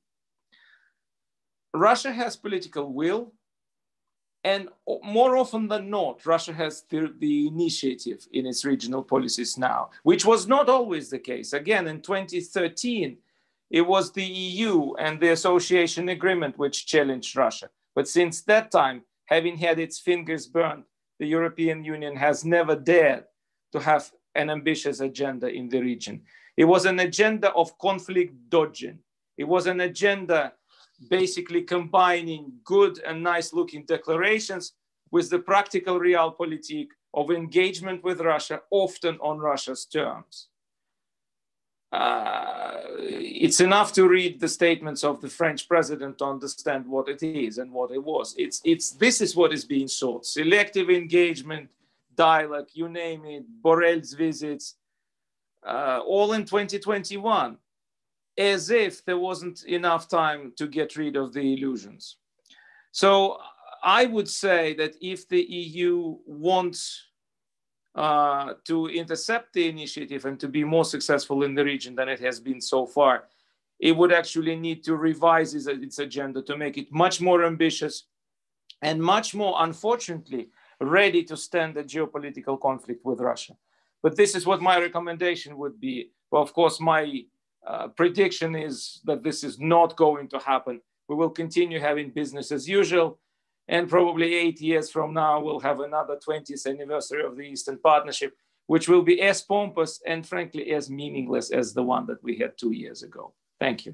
Russia 1.71 2.11
has 2.11 2.35
political 2.35 2.91
will, 2.91 3.31
and 4.43 4.69
more 5.03 5.37
often 5.37 5.67
than 5.67 5.91
not, 5.91 6.25
Russia 6.25 6.51
has 6.51 6.83
the, 6.89 7.13
the, 7.19 7.47
initiative 7.47 8.25
in 8.33 8.47
its 8.47 8.65
regional 8.65 9.03
policies 9.03 9.55
now, 9.55 9.91
which 10.01 10.25
was 10.25 10.47
not 10.47 10.67
always 10.67 11.11
the 11.11 11.19
case. 11.19 11.53
Again, 11.53 11.87
in 11.87 12.01
2013, 12.01 13.17
it 13.69 13.81
was 13.81 14.11
the 14.11 14.25
EU 14.25 14.93
and 14.95 15.19
the 15.19 15.29
association 15.29 16.09
agreement 16.09 16.57
which 16.57 16.87
challenged 16.87 17.35
Russia. 17.35 17.69
But 17.93 18.07
since 18.07 18.41
that 18.41 18.71
time, 18.71 19.03
having 19.25 19.57
had 19.57 19.77
its 19.77 19.99
fingers 19.99 20.47
burned, 20.47 20.83
the 21.21 21.27
European 21.27 21.85
Union 21.85 22.15
has 22.15 22.43
never 22.43 22.75
dared 22.75 23.25
to 23.71 23.79
have 23.79 24.11
an 24.33 24.49
ambitious 24.49 25.01
agenda 25.01 25.47
in 25.47 25.69
the 25.69 25.79
region. 25.79 26.23
It 26.57 26.65
was 26.65 26.85
an 26.85 26.99
agenda 26.99 27.51
of 27.51 27.77
conflict 27.77 28.33
dodging. 28.49 28.97
It 29.37 29.43
was 29.43 29.67
an 29.67 29.81
agenda 29.81 30.53
basically 31.11 31.61
combining 31.61 32.51
good 32.63 32.99
and 33.05 33.21
nice 33.21 33.53
looking 33.53 33.85
declarations 33.85 34.73
with 35.11 35.29
the 35.29 35.37
practical 35.37 35.99
realpolitik 35.99 36.87
of 37.13 37.29
engagement 37.29 38.03
with 38.03 38.19
Russia, 38.21 38.63
often 38.71 39.19
on 39.21 39.37
Russia's 39.37 39.85
terms. 39.85 40.47
Uh, 41.91 42.77
it's 42.99 43.59
enough 43.59 43.91
to 43.91 44.07
read 44.07 44.39
the 44.39 44.47
statements 44.47 45.03
of 45.03 45.19
the 45.19 45.29
French 45.29 45.67
president 45.67 46.17
to 46.17 46.25
understand 46.25 46.87
what 46.87 47.09
it 47.09 47.21
is 47.21 47.57
and 47.57 47.71
what 47.71 47.91
it 47.91 48.01
was. 48.03 48.33
It's, 48.37 48.61
it's, 48.63 48.91
this 48.91 49.19
is 49.19 49.35
what 49.35 49.51
is 49.51 49.65
being 49.65 49.89
sought 49.89 50.25
selective 50.25 50.89
engagement, 50.89 51.71
dialogue, 52.15 52.69
you 52.73 52.87
name 52.87 53.25
it, 53.25 53.43
Borrell's 53.61 54.13
visits, 54.13 54.75
uh, 55.65 55.99
all 56.05 56.33
in 56.33 56.45
2021 56.45 57.57
as 58.37 58.69
if 58.69 59.03
there 59.05 59.17
wasn't 59.17 59.63
enough 59.65 60.07
time 60.07 60.53
to 60.57 60.67
get 60.67 60.95
rid 60.95 61.15
of 61.15 61.33
the 61.33 61.53
illusions. 61.53 62.17
So 62.91 63.37
I 63.83 64.05
would 64.05 64.29
say 64.29 64.73
that 64.75 64.95
if 65.01 65.27
the 65.27 65.41
EU 65.41 66.17
wants 66.25 67.07
uh, 67.95 68.53
to 68.65 68.87
intercept 68.87 69.53
the 69.53 69.67
initiative 69.67 70.25
and 70.25 70.39
to 70.39 70.47
be 70.47 70.63
more 70.63 70.85
successful 70.85 71.43
in 71.43 71.55
the 71.55 71.63
region 71.63 71.95
than 71.95 72.07
it 72.07 72.19
has 72.19 72.39
been 72.39 72.61
so 72.61 72.85
far, 72.85 73.25
it 73.79 73.95
would 73.95 74.13
actually 74.13 74.55
need 74.55 74.83
to 74.83 74.95
revise 74.95 75.53
its, 75.53 75.67
its 75.67 75.99
agenda 75.99 76.41
to 76.43 76.55
make 76.55 76.77
it 76.77 76.91
much 76.91 77.19
more 77.19 77.43
ambitious 77.43 78.05
and 78.81 79.01
much 79.01 79.35
more, 79.35 79.55
unfortunately, 79.59 80.49
ready 80.79 81.23
to 81.23 81.37
stand 81.37 81.77
a 81.77 81.83
geopolitical 81.83 82.59
conflict 82.59 83.05
with 83.05 83.19
Russia. 83.19 83.53
But 84.01 84.15
this 84.15 84.35
is 84.35 84.45
what 84.45 84.61
my 84.61 84.79
recommendation 84.79 85.57
would 85.57 85.79
be. 85.79 86.11
Well, 86.31 86.41
of 86.41 86.53
course, 86.53 86.79
my 86.79 87.23
uh, 87.65 87.89
prediction 87.89 88.55
is 88.55 89.01
that 89.03 89.21
this 89.23 89.43
is 89.43 89.59
not 89.59 89.95
going 89.95 90.27
to 90.29 90.39
happen. 90.39 90.81
We 91.07 91.15
will 91.15 91.29
continue 91.29 91.79
having 91.79 92.09
business 92.09 92.51
as 92.51 92.67
usual. 92.67 93.19
And 93.67 93.89
probably 93.89 94.35
eight 94.35 94.59
years 94.59 94.89
from 94.89 95.13
now, 95.13 95.39
we'll 95.39 95.59
have 95.59 95.79
another 95.79 96.17
20th 96.17 96.67
anniversary 96.67 97.23
of 97.23 97.37
the 97.37 97.43
Eastern 97.43 97.77
Partnership, 97.79 98.33
which 98.67 98.89
will 98.89 99.01
be 99.01 99.21
as 99.21 99.41
pompous 99.41 100.01
and 100.05 100.25
frankly 100.25 100.71
as 100.71 100.89
meaningless 100.89 101.51
as 101.51 101.73
the 101.73 101.83
one 101.83 102.05
that 102.07 102.23
we 102.23 102.37
had 102.37 102.57
two 102.57 102.71
years 102.71 103.03
ago. 103.03 103.33
Thank 103.59 103.85
you. 103.85 103.93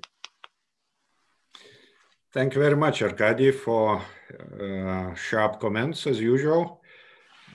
Thank 2.33 2.55
you 2.55 2.61
very 2.61 2.75
much, 2.75 3.01
Arkady, 3.01 3.51
for 3.51 4.01
uh, 4.59 5.13
sharp 5.15 5.59
comments 5.59 6.07
as 6.07 6.19
usual. 6.19 6.81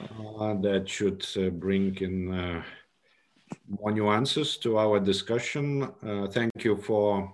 Uh, 0.00 0.54
that 0.54 0.88
should 0.88 1.24
uh, 1.36 1.50
bring 1.50 1.94
in 1.96 2.34
uh, 2.34 2.62
more 3.68 3.92
nuances 3.92 4.56
to 4.58 4.78
our 4.78 4.98
discussion. 4.98 5.84
Uh, 6.04 6.26
thank 6.26 6.64
you 6.64 6.76
for 6.76 7.32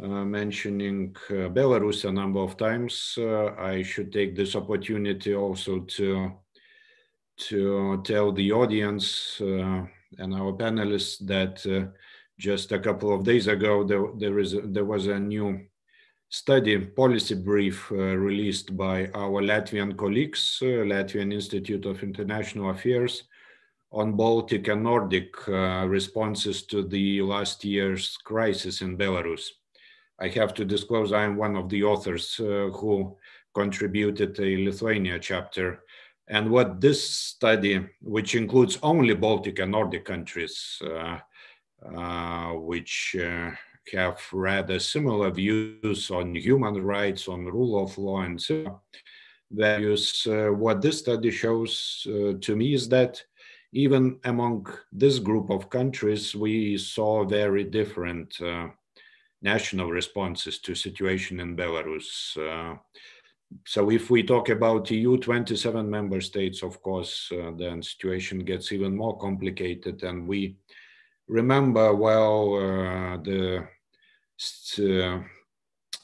mentioning 0.00 1.16
uh, 1.30 1.48
Belarus 1.48 2.04
a 2.04 2.12
number 2.12 2.40
of 2.40 2.56
times. 2.56 3.16
Uh, 3.18 3.54
I 3.58 3.82
should 3.82 4.12
take 4.12 4.36
this 4.36 4.54
opportunity 4.54 5.34
also 5.34 5.80
to 5.80 6.32
to 7.38 8.02
tell 8.02 8.32
the 8.32 8.50
audience 8.52 9.38
uh, 9.42 9.84
and 10.18 10.34
our 10.34 10.52
panelists 10.52 11.18
that 11.26 11.66
uh, 11.66 11.90
just 12.38 12.72
a 12.72 12.78
couple 12.78 13.14
of 13.14 13.24
days 13.24 13.46
ago 13.46 13.84
there, 13.84 14.06
there 14.18 14.38
is 14.38 14.56
there 14.64 14.84
was 14.84 15.06
a 15.06 15.18
new 15.18 15.60
study 16.28 16.78
policy 16.78 17.34
brief 17.34 17.90
released 17.90 18.76
by 18.76 19.06
our 19.14 19.40
Latvian 19.42 19.96
colleagues, 19.96 20.58
Latvian 20.60 21.32
Institute 21.32 21.86
of 21.86 22.02
International 22.02 22.70
Affairs, 22.70 23.24
on 23.92 24.12
Baltic 24.12 24.68
and 24.68 24.82
Nordic 24.82 25.48
uh, 25.48 25.86
responses 25.86 26.64
to 26.64 26.82
the 26.82 27.22
last 27.22 27.64
year's 27.64 28.16
crisis 28.24 28.82
in 28.82 28.96
Belarus. 28.98 29.50
I 30.20 30.28
have 30.28 30.54
to 30.54 30.64
disclose 30.64 31.12
I 31.12 31.24
am 31.24 31.36
one 31.36 31.56
of 31.56 31.68
the 31.68 31.84
authors 31.84 32.40
uh, 32.40 32.70
who 32.72 33.16
contributed 33.54 34.38
a 34.40 34.64
Lithuania 34.64 35.18
chapter. 35.18 35.82
And 36.28 36.50
what 36.50 36.80
this 36.80 37.02
study, 37.08 37.86
which 38.00 38.34
includes 38.34 38.78
only 38.82 39.14
Baltic 39.14 39.58
and 39.58 39.72
Nordic 39.72 40.04
countries, 40.04 40.80
uh, 40.84 41.18
uh 41.94 42.52
which 42.54 43.14
uh, 43.20 43.50
have 43.92 44.20
rather 44.32 44.78
similar 44.80 45.30
views 45.30 46.10
on 46.10 46.34
human 46.34 46.82
rights, 46.82 47.28
on 47.28 47.44
rule 47.44 47.82
of 47.84 47.96
law, 47.98 48.22
and 48.22 48.40
so 48.40 48.80
values, 49.52 50.26
uh, 50.26 50.48
what 50.48 50.82
this 50.82 50.98
study 50.98 51.30
shows 51.30 52.02
to 52.40 52.56
me 52.56 52.74
is 52.74 52.88
that 52.88 53.22
even 53.72 54.18
among 54.24 54.66
this 54.90 55.18
group 55.18 55.50
of 55.50 55.70
countries, 55.70 56.34
we 56.34 56.78
saw 56.78 57.24
very 57.24 57.62
different 57.62 58.34
uh, 58.40 58.68
national 59.46 59.90
responses 59.90 60.58
to 60.58 60.74
situation 60.74 61.40
in 61.40 61.56
Belarus. 61.56 62.08
Uh, 62.36 62.76
so 63.64 63.90
if 63.90 64.10
we 64.10 64.22
talk 64.22 64.48
about 64.48 64.90
EU 64.90 65.16
27 65.16 65.88
member 65.88 66.20
states, 66.20 66.62
of 66.62 66.82
course, 66.82 67.30
uh, 67.32 67.52
then 67.56 67.80
situation 67.82 68.40
gets 68.40 68.72
even 68.72 68.96
more 68.96 69.16
complicated 69.18 70.02
and 70.02 70.26
we 70.26 70.56
remember 71.28 71.94
well 71.94 72.54
uh, 72.54 73.16
the 73.28 73.66
uh, 74.78 75.18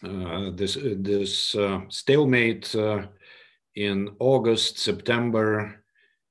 uh, 0.05 0.51
this 0.55 0.79
this 0.97 1.57
stalemate 1.89 2.75
in 3.75 3.99
August 4.19 4.79
September 4.79 5.85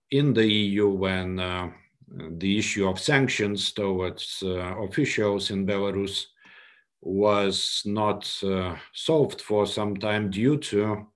in 0.10 0.34
the 0.34 0.48
EU 0.48 0.90
when 0.90 1.36
the 2.38 2.58
issue 2.58 2.88
of 2.90 3.00
sanctions 3.00 3.72
towards 3.72 4.44
officials 4.88 5.52
in 5.52 5.66
Belarus 5.66 6.31
was 7.02 7.82
not 7.86 8.26
solved 8.94 9.42
for 9.42 9.66
some 9.66 9.98
time 9.98 10.30
due 10.30 10.58
to 10.58 11.08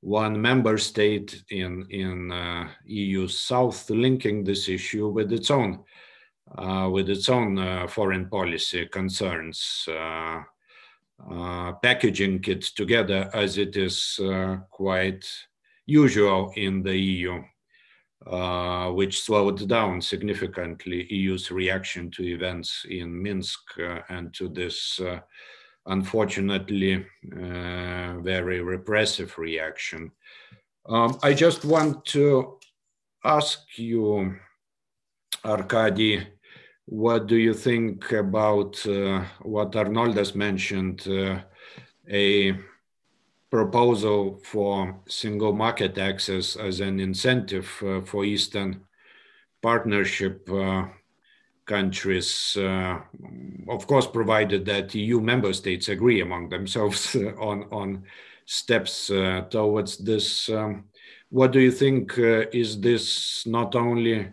one 0.00 0.40
member 0.40 0.78
state 0.78 1.42
in 1.50 1.86
in 1.90 2.30
uh, 2.30 2.68
EU 2.84 3.26
South 3.26 3.90
linking 3.90 4.44
this 4.44 4.68
issue 4.68 5.08
with 5.08 5.32
its 5.32 5.50
own 5.50 5.84
uh, 6.56 6.88
with 6.92 7.10
its 7.10 7.28
own 7.28 7.58
uh, 7.58 7.86
foreign 7.88 8.28
policy 8.28 8.86
concerns, 8.86 9.88
uh, 9.88 10.42
uh, 11.30 11.72
packaging 11.82 12.42
it 12.46 12.62
together 12.62 13.30
as 13.34 13.58
it 13.58 13.76
is 13.76 14.18
uh, 14.22 14.56
quite 14.70 15.26
usual 15.86 16.52
in 16.56 16.82
the 16.82 16.96
EU. 16.96 17.42
Which 18.92 19.22
slowed 19.22 19.68
down 19.68 20.00
significantly 20.00 21.06
EU's 21.10 21.50
reaction 21.50 22.10
to 22.10 22.22
events 22.24 22.86
in 22.88 23.22
Minsk 23.22 23.60
and 24.08 24.32
to 24.34 24.48
this 24.48 25.00
unfortunately 25.86 27.06
uh, 27.32 28.18
very 28.20 28.60
repressive 28.60 29.36
reaction. 29.38 30.10
Um, 30.88 31.18
I 31.22 31.34
just 31.34 31.64
want 31.64 32.04
to 32.06 32.58
ask 33.24 33.60
you, 33.76 34.36
Arkady, 35.44 36.26
what 36.86 37.26
do 37.26 37.36
you 37.36 37.54
think 37.54 38.12
about 38.12 38.84
uh, 38.86 39.24
what 39.42 39.72
Arnoldas 39.72 40.34
mentioned, 40.34 41.06
uh, 41.08 41.40
a 42.08 42.56
proposal 43.56 44.38
for 44.44 44.94
single 45.08 45.54
market 45.54 45.96
access 45.96 46.56
as 46.56 46.80
an 46.80 47.00
incentive 47.00 47.68
uh, 47.82 48.02
for 48.02 48.22
Eastern 48.22 48.82
Partnership 49.62 50.46
uh, 50.50 50.84
countries, 51.64 52.54
uh, 52.60 52.98
of 53.68 53.86
course, 53.86 54.06
provided 54.06 54.66
that 54.66 54.94
EU 54.94 55.22
member 55.22 55.54
states 55.54 55.88
agree 55.88 56.20
among 56.20 56.50
themselves 56.50 57.16
on, 57.50 57.64
on 57.72 58.04
steps 58.44 59.10
uh, 59.10 59.46
towards 59.48 59.96
this. 59.96 60.50
Um, 60.50 60.84
what 61.30 61.50
do 61.50 61.60
you 61.60 61.72
think? 61.72 62.18
Uh, 62.18 62.44
is 62.52 62.78
this 62.78 63.46
not 63.46 63.74
only 63.74 64.28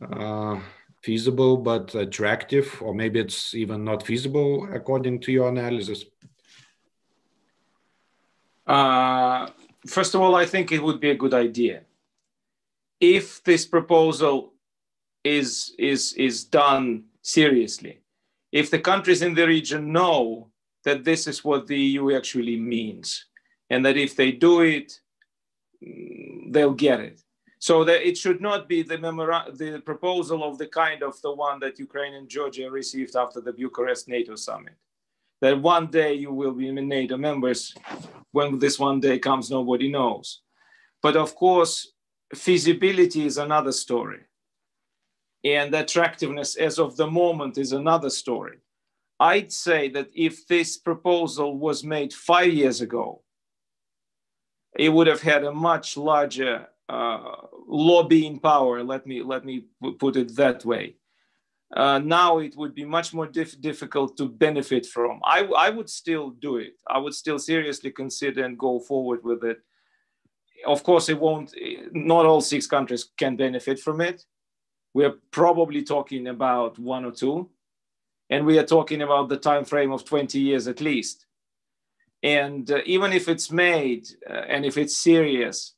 uh, 0.00 0.58
feasible 1.02 1.58
but 1.58 1.94
attractive, 1.94 2.80
or 2.80 2.94
maybe 2.94 3.20
it's 3.20 3.54
even 3.54 3.84
not 3.84 4.02
feasible 4.02 4.66
according 4.72 5.20
to 5.20 5.30
your 5.30 5.50
analysis? 5.50 6.06
Uh, 8.70 9.50
first 9.86 10.14
of 10.14 10.20
all, 10.20 10.34
I 10.36 10.46
think 10.46 10.70
it 10.70 10.82
would 10.82 11.00
be 11.00 11.10
a 11.10 11.20
good 11.22 11.34
idea. 11.34 11.82
If 13.00 13.42
this 13.44 13.66
proposal 13.66 14.52
is 15.24 15.74
is 15.78 16.14
is 16.14 16.44
done 16.44 17.04
seriously 17.22 18.00
if 18.52 18.70
the 18.70 18.78
countries 18.78 19.22
in 19.22 19.34
the 19.34 19.46
region 19.46 19.92
know 19.92 20.48
that 20.84 21.04
this 21.04 21.26
is 21.26 21.44
what 21.44 21.66
the 21.66 21.78
eu 21.78 22.16
actually 22.16 22.56
means 22.56 23.26
and 23.68 23.84
that 23.84 23.96
if 23.96 24.16
they 24.16 24.32
do 24.32 24.62
it 24.62 25.00
mm, 25.84 26.52
they'll 26.52 26.72
get 26.72 27.00
it 27.00 27.22
so 27.58 27.84
that 27.84 28.06
it 28.06 28.16
should 28.16 28.40
not 28.40 28.66
be 28.66 28.82
the 28.82 28.96
memora- 28.96 29.56
the 29.58 29.80
proposal 29.80 30.42
of 30.42 30.56
the 30.56 30.66
kind 30.66 31.02
of 31.02 31.20
the 31.20 31.32
one 31.32 31.60
that 31.60 31.78
ukraine 31.78 32.14
and 32.14 32.28
georgia 32.28 32.70
received 32.70 33.14
after 33.14 33.40
the 33.40 33.52
bucharest 33.52 34.08
nato 34.08 34.34
summit 34.34 34.74
that 35.40 35.60
one 35.60 35.86
day 35.86 36.14
you 36.14 36.32
will 36.32 36.52
be 36.52 36.70
nato 36.70 37.16
members 37.16 37.74
when 38.32 38.58
this 38.58 38.78
one 38.78 39.00
day 39.00 39.18
comes 39.18 39.50
nobody 39.50 39.90
knows 39.90 40.42
but 41.02 41.16
of 41.16 41.34
course 41.34 41.92
feasibility 42.34 43.26
is 43.26 43.38
another 43.38 43.72
story 43.72 44.20
and 45.44 45.74
attractiveness 45.74 46.56
as 46.56 46.78
of 46.78 46.96
the 46.96 47.06
moment 47.06 47.58
is 47.58 47.72
another 47.72 48.10
story. 48.10 48.58
I'd 49.18 49.52
say 49.52 49.88
that 49.90 50.08
if 50.14 50.46
this 50.46 50.78
proposal 50.78 51.58
was 51.58 51.84
made 51.84 52.12
five 52.12 52.52
years 52.52 52.80
ago, 52.80 53.22
it 54.78 54.88
would 54.88 55.06
have 55.06 55.20
had 55.20 55.44
a 55.44 55.52
much 55.52 55.96
larger 55.96 56.66
uh, 56.88 57.36
lobbying 57.66 58.38
power. 58.38 58.82
Let 58.82 59.06
me 59.06 59.22
let 59.22 59.44
me 59.44 59.64
put 59.98 60.16
it 60.16 60.36
that 60.36 60.64
way. 60.64 60.96
Uh, 61.74 61.98
now 61.98 62.38
it 62.38 62.56
would 62.56 62.74
be 62.74 62.84
much 62.84 63.14
more 63.14 63.26
dif- 63.26 63.60
difficult 63.60 64.16
to 64.16 64.28
benefit 64.28 64.84
from. 64.86 65.20
I, 65.24 65.44
I 65.56 65.70
would 65.70 65.88
still 65.88 66.30
do 66.30 66.56
it. 66.56 66.74
I 66.88 66.98
would 66.98 67.14
still 67.14 67.38
seriously 67.38 67.90
consider 67.92 68.44
and 68.44 68.58
go 68.58 68.80
forward 68.80 69.22
with 69.22 69.44
it. 69.44 69.58
Of 70.66 70.82
course, 70.82 71.08
it 71.08 71.18
won't. 71.18 71.54
Not 71.92 72.26
all 72.26 72.40
six 72.40 72.66
countries 72.66 73.08
can 73.16 73.36
benefit 73.36 73.78
from 73.78 74.00
it 74.00 74.24
we're 74.94 75.14
probably 75.30 75.82
talking 75.82 76.28
about 76.28 76.78
one 76.78 77.04
or 77.04 77.12
two 77.12 77.48
and 78.28 78.46
we 78.46 78.58
are 78.58 78.66
talking 78.66 79.02
about 79.02 79.28
the 79.28 79.36
time 79.36 79.64
frame 79.64 79.92
of 79.92 80.04
20 80.04 80.38
years 80.38 80.66
at 80.68 80.80
least 80.80 81.26
and 82.22 82.70
uh, 82.70 82.80
even 82.84 83.12
if 83.12 83.28
it's 83.28 83.50
made 83.50 84.06
uh, 84.28 84.32
and 84.32 84.64
if 84.64 84.76
it's 84.76 84.96
serious 84.96 85.74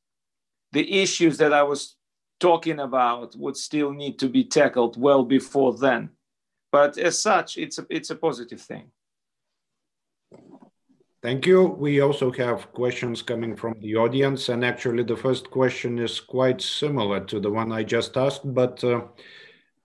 the 0.72 1.02
issues 1.02 1.38
that 1.38 1.52
i 1.52 1.62
was 1.62 1.96
talking 2.42 2.80
about 2.80 3.36
would 3.36 3.56
still 3.56 3.92
need 3.92 4.18
to 4.18 4.28
be 4.28 4.42
tackled 4.42 5.00
well 5.00 5.24
before 5.24 5.72
then 5.78 6.10
but 6.72 6.98
as 6.98 7.16
such 7.30 7.56
it's 7.56 7.78
a, 7.78 7.86
it's 7.88 8.10
a 8.10 8.16
positive 8.16 8.60
thing 8.60 8.90
Thank 11.22 11.46
you. 11.46 11.62
We 11.78 12.00
also 12.00 12.32
have 12.32 12.72
questions 12.72 13.22
coming 13.22 13.54
from 13.54 13.74
the 13.78 13.94
audience. 13.94 14.48
And 14.48 14.64
actually, 14.64 15.04
the 15.04 15.16
first 15.16 15.50
question 15.50 16.00
is 16.00 16.18
quite 16.18 16.60
similar 16.60 17.20
to 17.26 17.38
the 17.38 17.48
one 17.48 17.70
I 17.70 17.84
just 17.84 18.16
asked, 18.16 18.52
but 18.52 18.82
uh, 18.82 19.02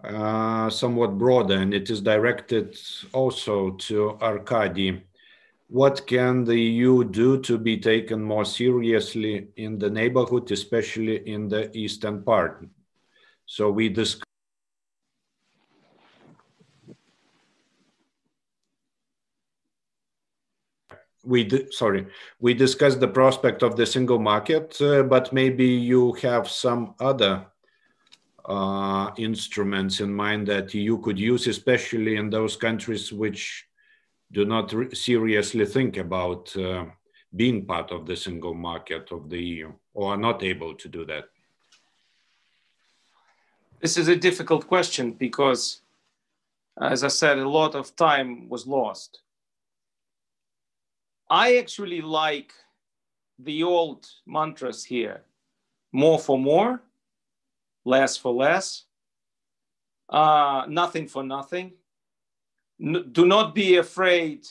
uh, 0.03 0.68
somewhat 0.72 1.20
broader. 1.20 1.58
And 1.58 1.76
it 1.76 1.91
is 1.91 2.01
directed 2.01 2.76
also 3.14 3.72
to 3.88 4.18
Arkady. 4.20 5.03
What 5.70 6.07
can 6.07 6.45
the 6.45 6.57
EU 6.57 7.03
do 7.03 7.41
to 7.41 7.57
be 7.57 7.78
taken 7.78 8.22
more 8.22 8.45
seriously 8.45 9.49
in 9.57 9.78
the 9.78 9.89
neighborhood, 9.89 10.49
especially 10.51 11.28
in 11.28 11.49
the 11.49 11.76
eastern 11.78 12.24
part? 12.24 12.65
So 13.45 13.70
we 13.70 13.89
discussed 13.89 14.24
we 21.28 21.68
sorry 21.72 22.07
we 22.39 22.53
discussed 22.53 23.01
the 23.01 23.07
prospect 23.07 23.61
of 23.61 23.76
the 23.76 23.86
single 23.86 24.20
market 24.20 24.82
uh, 24.82 25.03
but 25.03 25.34
maybe 25.34 25.65
you 25.65 26.13
have 26.13 26.47
some 26.47 26.95
other 27.01 27.45
uh, 28.45 29.11
instruments 29.18 29.99
in 29.99 30.13
mind 30.13 30.47
that 30.47 30.74
you 30.74 30.97
could 30.99 31.20
use 31.20 31.47
especially 31.47 32.15
in 32.15 32.30
those 32.30 32.55
countries 32.55 33.11
which 33.11 33.68
do 34.32 34.45
not 34.45 34.73
seriously 34.93 35.65
think 35.65 35.97
about 35.97 36.55
uh, 36.57 36.86
being 37.36 37.65
part 37.65 37.91
of 37.91 38.05
the 38.05 38.15
single 38.15 38.53
market 38.53 39.11
of 39.11 39.30
the 39.30 39.39
eu 39.39 39.71
or 39.93 40.13
are 40.13 40.17
not 40.17 40.43
able 40.43 40.73
to 40.75 40.88
do 40.88 41.05
that 41.05 41.25
this 43.82 43.97
is 43.97 44.07
a 44.07 44.15
difficult 44.15 44.67
question 44.67 45.11
because 45.11 45.82
as 46.82 47.03
i 47.03 47.07
said 47.07 47.38
a 47.38 47.49
lot 47.49 47.75
of 47.75 47.95
time 47.95 48.49
was 48.49 48.65
lost 48.67 49.21
I 51.30 51.57
actually 51.57 52.01
like 52.01 52.53
the 53.38 53.63
old 53.63 54.07
mantras 54.25 54.86
here 54.86 55.23
more 55.91 56.19
for 56.19 56.38
more, 56.38 56.82
less 57.86 58.17
for 58.17 58.34
less, 58.34 58.84
uh, 60.09 60.65
nothing 60.67 61.07
for 61.07 61.23
nothing. 61.23 61.73
Do 62.80 63.25
not 63.25 63.55
be 63.55 63.78
afraid 63.78 64.47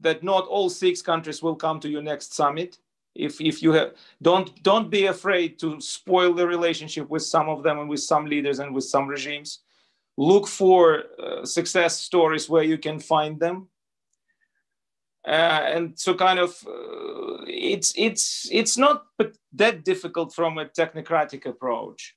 that 0.00 0.22
not 0.22 0.46
all 0.46 0.70
six 0.70 1.02
countries 1.02 1.42
will 1.42 1.56
come 1.56 1.80
to 1.80 1.88
your 1.88 2.02
next 2.02 2.34
summit. 2.34 2.78
If, 3.14 3.40
if 3.40 3.62
you 3.62 3.72
have, 3.72 3.94
don't, 4.22 4.62
don't 4.62 4.90
be 4.90 5.06
afraid 5.06 5.58
to 5.58 5.80
spoil 5.80 6.32
the 6.32 6.46
relationship 6.46 7.08
with 7.10 7.22
some 7.22 7.48
of 7.48 7.62
them 7.62 7.78
and 7.78 7.88
with 7.88 8.00
some 8.00 8.26
leaders 8.26 8.60
and 8.60 8.74
with 8.74 8.84
some 8.84 9.08
regimes. 9.08 9.60
Look 10.16 10.46
for 10.46 11.04
uh, 11.22 11.44
success 11.44 12.00
stories 12.00 12.48
where 12.48 12.62
you 12.62 12.78
can 12.78 13.00
find 13.00 13.40
them 13.40 13.68
uh, 15.28 15.60
and 15.74 15.98
so 15.98 16.14
kind 16.14 16.38
of 16.38 16.50
uh, 16.66 17.44
it's 17.46 17.92
it's 17.96 18.48
it's 18.50 18.78
not 18.78 19.04
that 19.52 19.84
difficult 19.84 20.34
from 20.34 20.56
a 20.56 20.64
technocratic 20.64 21.44
approach 21.44 22.16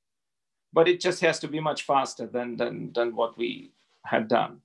but 0.71 0.87
it 0.87 1.01
just 1.01 1.19
has 1.19 1.37
to 1.39 1.47
be 1.47 1.59
much 1.59 1.83
faster 1.83 2.25
than 2.25 2.55
than 2.55 2.93
than 2.93 3.13
what 3.13 3.37
we 3.37 3.71
had 4.05 4.27
done 4.29 4.61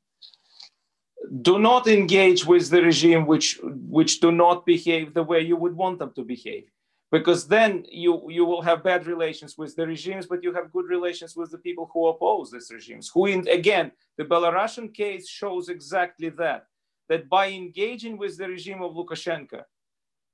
do 1.43 1.59
not 1.59 1.87
engage 1.87 2.47
with 2.47 2.70
the 2.70 2.83
regime 2.83 3.27
which 3.27 3.59
which 3.62 4.20
do 4.20 4.31
not 4.31 4.66
behave 4.66 5.14
the 5.14 5.22
way 5.22 5.41
you 5.41 5.57
would 5.57 5.74
want 5.74 5.99
them 5.99 6.12
to 6.14 6.22
behave. 6.22 6.70
Because 7.11 7.47
then 7.47 7.85
you 7.91 8.31
you 8.31 8.45
will 8.45 8.62
have 8.62 8.83
bad 8.83 9.07
relations 9.07 9.57
with 9.57 9.74
the 9.77 9.87
regimes 9.87 10.27
but 10.27 10.43
you 10.43 10.53
have 10.53 10.72
good 10.72 10.87
relations 10.87 11.37
with 11.37 11.51
the 11.51 11.59
people 11.59 11.89
who 11.93 12.09
oppose 12.09 12.51
these 12.51 12.70
regimes 12.72 13.09
who 13.12 13.27
in, 13.27 13.47
again 13.49 13.93
the 14.18 14.24
belarusian 14.24 14.93
case 14.93 15.29
shows 15.29 15.68
exactly 15.68 16.31
that 16.31 16.66
that 17.09 17.29
by 17.29 17.47
engaging 17.49 18.18
with 18.18 18.37
the 18.37 18.49
regime 18.49 18.83
of 18.83 18.93
lukashenko 18.93 19.62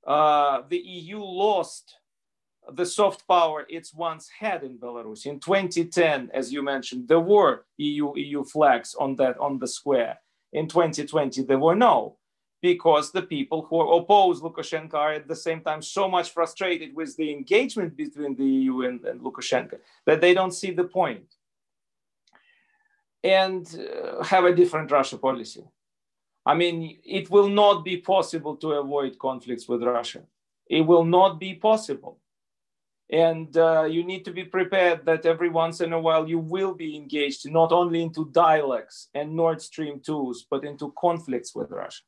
uh, 0.07 0.61
the 0.67 0.77
eu 0.77 1.19
lost 1.19 1.95
the 2.73 2.85
soft 2.85 3.27
power 3.27 3.65
it's 3.69 3.93
once 3.93 4.29
had 4.39 4.63
in 4.63 4.77
belarus. 4.79 5.25
In 5.27 5.39
2010 5.39 6.31
as 6.33 6.51
you 6.51 6.63
mentioned 6.63 7.07
there 7.07 7.19
were 7.19 7.65
eu 7.77 8.13
eu 8.15 8.43
flags 8.43 8.95
on 8.95 9.15
that 9.15 9.37
on 9.37 9.59
the 9.59 9.67
square 9.67 10.17
in 10.53 10.67
2020 10.67 11.43
there 11.43 11.59
were 11.59 11.75
no 11.75 12.15
because 12.61 13.11
the 13.11 13.21
people 13.21 13.67
who 13.69 13.81
oppose 13.81 14.39
Lukashenko 14.39 14.93
are 14.93 15.13
at 15.13 15.27
the 15.27 15.35
same 15.35 15.59
time 15.59 15.81
so 15.81 16.07
much 16.07 16.31
frustrated 16.31 16.95
with 16.95 17.17
the 17.17 17.29
engagement 17.29 17.97
between 17.97 18.35
the 18.35 18.45
EU 18.45 18.83
and, 18.83 19.03
and 19.03 19.19
Lukashenko 19.19 19.77
that 20.05 20.21
they 20.21 20.33
don't 20.33 20.53
see 20.53 20.71
the 20.71 20.85
point 20.85 21.25
and 23.21 23.67
uh, 23.77 24.23
have 24.23 24.45
a 24.45 24.55
different 24.55 24.91
Russia 24.91 25.17
policy. 25.17 25.63
I 26.45 26.55
mean, 26.55 26.99
it 27.03 27.29
will 27.29 27.49
not 27.49 27.83
be 27.83 27.97
possible 27.97 28.55
to 28.57 28.71
avoid 28.73 29.19
conflicts 29.19 29.67
with 29.67 29.83
Russia. 29.83 30.23
It 30.69 30.81
will 30.81 31.05
not 31.05 31.39
be 31.39 31.55
possible. 31.55 32.19
And 33.09 33.55
uh, 33.57 33.83
you 33.83 34.03
need 34.03 34.25
to 34.25 34.31
be 34.31 34.43
prepared 34.43 35.05
that 35.05 35.25
every 35.25 35.49
once 35.49 35.81
in 35.81 35.93
a 35.93 35.99
while 35.99 36.27
you 36.27 36.39
will 36.39 36.73
be 36.73 36.95
engaged 36.95 37.49
not 37.49 37.71
only 37.71 38.01
into 38.01 38.29
dialects 38.31 39.09
and 39.13 39.35
Nord 39.35 39.61
Stream 39.61 39.99
2s, 39.99 40.37
but 40.49 40.63
into 40.63 40.93
conflicts 40.97 41.53
with 41.53 41.69
Russia. 41.69 42.03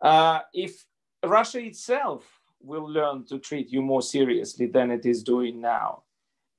Uh, 0.00 0.40
if 0.52 0.86
Russia 1.24 1.60
itself 1.60 2.24
will 2.62 2.88
learn 2.88 3.24
to 3.26 3.38
treat 3.38 3.70
you 3.70 3.82
more 3.82 4.02
seriously 4.02 4.66
than 4.66 4.90
it 4.90 5.04
is 5.04 5.22
doing 5.22 5.60
now, 5.60 6.04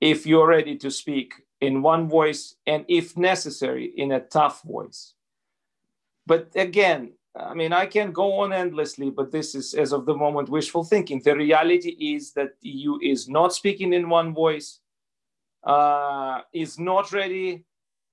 if 0.02 0.28
you're 0.28 0.48
ready 0.48 0.76
to 0.78 0.92
speak 0.92 1.34
in 1.62 1.82
one 1.82 2.08
voice 2.08 2.56
and 2.68 2.86
if 2.88 3.18
necessary 3.18 3.86
in 3.98 4.12
a 4.12 4.20
tough 4.20 4.62
voice. 4.64 5.14
But 6.28 6.50
again, 6.56 7.14
I 7.38 7.54
mean, 7.54 7.74
I 7.74 7.86
can 7.86 8.12
go 8.12 8.40
on 8.40 8.54
endlessly, 8.54 9.10
but 9.10 9.32
this 9.32 9.56
is, 9.56 9.74
as 9.74 9.92
of 9.92 10.06
the 10.06 10.16
moment, 10.16 10.50
wishful 10.50 10.84
thinking. 10.84 11.22
The 11.22 11.36
reality 11.36 11.90
is 12.16 12.32
that 12.34 12.52
EU 12.62 12.98
is 13.02 13.28
not 13.28 13.54
speaking 13.54 13.92
in 13.94 14.08
one 14.08 14.34
voice, 14.34 14.80
uh, 15.64 16.42
is 16.54 16.80
not 16.80 17.12
ready 17.12 17.66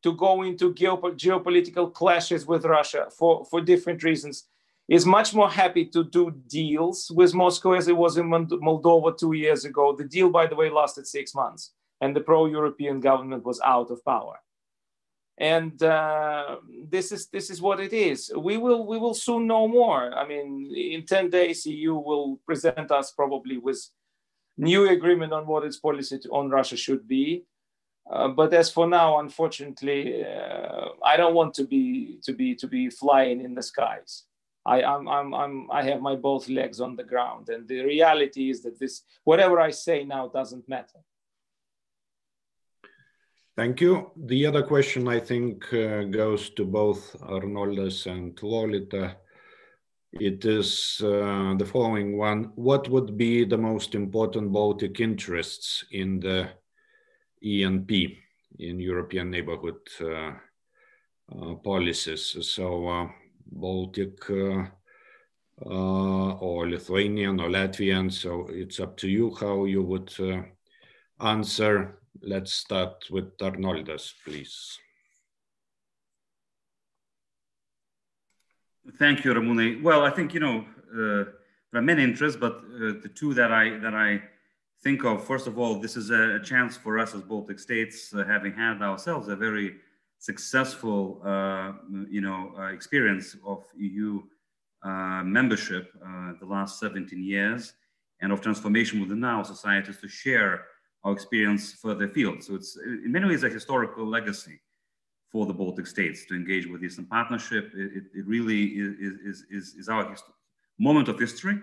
to 0.03 0.13
go 0.15 0.43
into 0.43 0.75
geop- 0.75 1.17
geopolitical 1.17 1.93
clashes 1.93 2.47
with 2.47 2.65
Russia 2.65 3.07
for, 3.17 3.45
for 3.45 3.61
different 3.61 4.03
reasons 4.03 4.49
is 4.89 5.07
much 5.07 5.33
more 5.33 5.51
happy 5.51 5.87
to 5.87 6.05
do 6.05 6.31
deals 6.49 7.11
with 7.15 7.35
Moscow 7.35 7.73
as 7.73 7.89
it 7.89 7.97
was 7.97 8.17
in 8.17 8.29
Moldova 8.29 9.17
two 9.17 9.33
years 9.33 9.65
ago. 9.65 9.95
The 9.97 10.05
deal, 10.05 10.31
by 10.31 10.47
the 10.47 10.57
way, 10.57 10.71
lasted 10.71 11.07
six 11.07 11.35
months, 11.35 11.73
and 12.01 12.15
the 12.15 12.21
pro 12.21 12.47
European 12.47 13.01
government 13.01 13.45
was 13.45 13.61
out 13.65 13.91
of 13.91 14.05
power. 14.05 14.41
And 15.39 15.83
uh, 15.83 16.57
this 16.89 17.11
is 17.11 17.29
this 17.29 17.51
is 17.51 17.61
what 17.61 17.81
it 17.81 17.93
is. 17.93 18.31
We 18.37 18.59
will 18.59 18.87
we 18.87 18.99
will 18.99 19.15
soon 19.15 19.47
know 19.47 19.67
more. 19.67 20.13
I 20.15 20.27
mean, 20.27 20.73
in 20.77 21.07
ten 21.07 21.31
days, 21.31 21.67
EU 21.67 21.95
will 21.95 22.39
present 22.47 22.91
us 22.91 23.13
probably 23.13 23.59
with 23.59 23.81
new 24.59 24.89
agreement 24.89 25.33
on 25.33 25.47
what 25.47 25.65
its 25.65 25.79
policy 25.79 26.21
on 26.31 26.51
Russia 26.51 26.77
should 26.77 27.09
be. 27.09 27.45
Uh, 28.11 28.29
but 28.29 28.53
as 28.53 28.71
for 28.71 28.87
now, 28.87 29.21
unfortunately, 29.21 30.25
uh, 30.25 30.89
I 31.05 31.17
don't 31.17 31.35
want 31.35 31.55
to 31.55 31.65
be 31.65 32.19
to 32.25 32.33
be 32.33 32.55
to 32.57 32.67
be 32.67 32.91
flying 32.91 33.41
in 33.41 33.55
the 33.55 33.63
skies. 33.63 34.25
I, 34.65 34.83
I'm, 34.83 35.09
I'm, 35.09 35.35
I'm, 35.35 35.71
I 35.71 35.83
have 35.83 36.01
my 36.01 36.15
both 36.15 36.49
legs 36.49 36.81
on 36.81 36.95
the 36.97 37.03
ground. 37.03 37.49
And 37.49 37.67
the 37.67 37.85
reality 37.85 38.51
is 38.51 38.63
that 38.63 38.79
this, 38.79 39.03
whatever 39.25 39.61
I 39.61 39.71
say 39.71 40.05
now 40.05 40.29
doesn't 40.29 40.69
matter. 40.69 41.01
Thank 43.55 43.83
you. 43.83 44.13
The 44.17 44.47
other 44.47 44.63
question 44.63 45.07
I 45.09 45.21
think 45.21 45.71
uh, 45.75 46.05
goes 46.05 46.49
to 46.51 46.65
both 46.65 47.15
Arnoldas 47.21 48.07
and 48.07 48.39
Lolita. 48.43 49.17
It 50.11 50.47
is 50.47 51.03
uh, 51.05 51.55
the 51.59 51.69
following 51.71 52.17
one. 52.17 52.53
What 52.55 52.89
would 52.89 53.19
be 53.19 53.45
the 53.45 53.59
most 53.59 53.95
important 53.95 54.53
Baltic 54.53 55.01
interests 55.01 55.85
in 55.91 56.19
the 56.19 56.49
ENP, 57.45 58.17
in 58.59 58.81
European 58.81 59.31
neighborhood 59.31 59.87
uh, 60.01 60.33
uh 61.31 61.55
policies? 61.57 62.35
So 62.41 62.89
uh, 62.89 63.09
Baltic 63.47 64.31
uh, 64.31 64.65
or 65.61 66.71
Lithuanian 66.71 67.39
or 67.39 67.51
Latvian. 67.51 68.11
So 68.11 68.47
it's 68.49 68.81
up 68.81 68.97
to 68.99 69.09
you 69.09 69.35
how 69.35 69.67
you 69.67 69.83
would 69.83 70.11
answer. 71.21 72.02
Let's 72.21 72.53
start 72.53 73.05
with 73.11 73.37
Arnoldas, 73.39 74.13
please. 74.25 74.79
Thank 78.99 79.25
you, 79.25 79.33
Ramune. 79.33 79.83
Well, 79.83 80.03
I 80.03 80.11
think 80.11 80.35
you 80.35 80.41
know 80.41 80.65
uh, 80.93 81.25
there 81.71 81.81
are 81.81 81.83
many 81.83 82.03
interests, 82.03 82.39
but 82.39 82.57
uh, 82.57 83.01
the 83.03 83.11
two 83.15 83.33
that 83.35 83.53
I 83.53 83.79
that 83.79 83.95
I 83.95 84.23
think 84.83 85.05
of, 85.05 85.25
first 85.25 85.47
of 85.47 85.59
all, 85.59 85.81
this 85.81 85.97
is 85.97 86.11
a, 86.11 86.41
chance 86.41 86.77
for 86.77 86.99
us 86.99 87.15
as 87.15 87.23
Baltic 87.23 87.61
states, 87.61 88.13
uh, 88.13 88.25
having 88.25 88.53
had 88.53 88.83
ourselves 88.83 89.29
a 89.29 89.37
very 89.37 89.77
successful, 90.19 91.21
uh, 91.25 91.73
you 92.11 92.21
know, 92.21 92.53
uh, 92.59 92.73
experience 92.73 93.37
of 93.47 93.65
EU 93.77 94.21
uh, 94.83 95.23
membership 95.25 95.93
the 96.41 96.47
last 96.47 96.81
17 96.81 97.23
years 97.23 97.75
and 98.21 98.33
of 98.33 98.41
transformation 98.41 99.01
within 99.01 99.23
our 99.25 99.45
societies 99.45 99.99
to 99.99 100.09
share 100.09 100.67
our 101.05 101.13
experience 101.13 101.73
further 101.73 102.05
afield. 102.05 102.43
So 102.43 102.55
it's 102.55 102.77
in 102.77 103.11
many 103.11 103.27
ways 103.27 103.43
a 103.43 103.49
historical 103.49 104.07
legacy 104.07 104.61
for 105.31 105.47
the 105.47 105.53
Baltic 105.53 105.87
states 105.87 106.27
to 106.27 106.35
engage 106.35 106.67
with 106.67 106.85
Eastern 106.85 107.07
Partnership. 107.07 107.73
It, 107.75 108.05
it 108.15 108.27
really 108.27 108.65
is, 108.65 109.19
is, 109.21 109.45
is, 109.51 109.75
is 109.75 109.89
our 109.89 110.15
moment 110.79 111.09
of 111.09 111.19
history. 111.19 111.59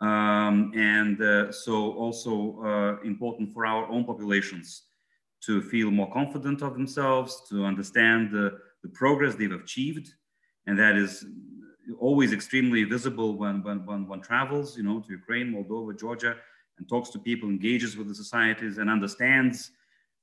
Um, 0.00 0.72
and 0.74 1.20
uh, 1.22 1.52
so 1.52 1.92
also 1.92 2.60
uh, 2.64 3.00
important 3.04 3.52
for 3.52 3.64
our 3.64 3.86
own 3.88 4.04
populations 4.04 4.84
to 5.46 5.62
feel 5.62 5.90
more 5.90 6.10
confident 6.12 6.62
of 6.62 6.72
themselves, 6.72 7.42
to 7.50 7.64
understand 7.64 8.30
the, 8.32 8.58
the 8.82 8.88
progress 8.88 9.34
they've 9.34 9.52
achieved. 9.52 10.08
And 10.66 10.78
that 10.78 10.96
is 10.96 11.26
always 12.00 12.32
extremely 12.32 12.84
visible 12.84 13.36
when, 13.36 13.62
when, 13.62 13.84
when 13.84 14.08
one 14.08 14.22
travels, 14.22 14.76
you 14.76 14.82
know, 14.82 15.00
to 15.00 15.10
Ukraine, 15.12 15.52
Moldova, 15.52 15.98
Georgia, 15.98 16.36
and 16.78 16.88
talks 16.88 17.10
to 17.10 17.18
people, 17.18 17.48
engages 17.48 17.96
with 17.96 18.08
the 18.08 18.14
societies 18.14 18.78
and 18.78 18.90
understands, 18.90 19.70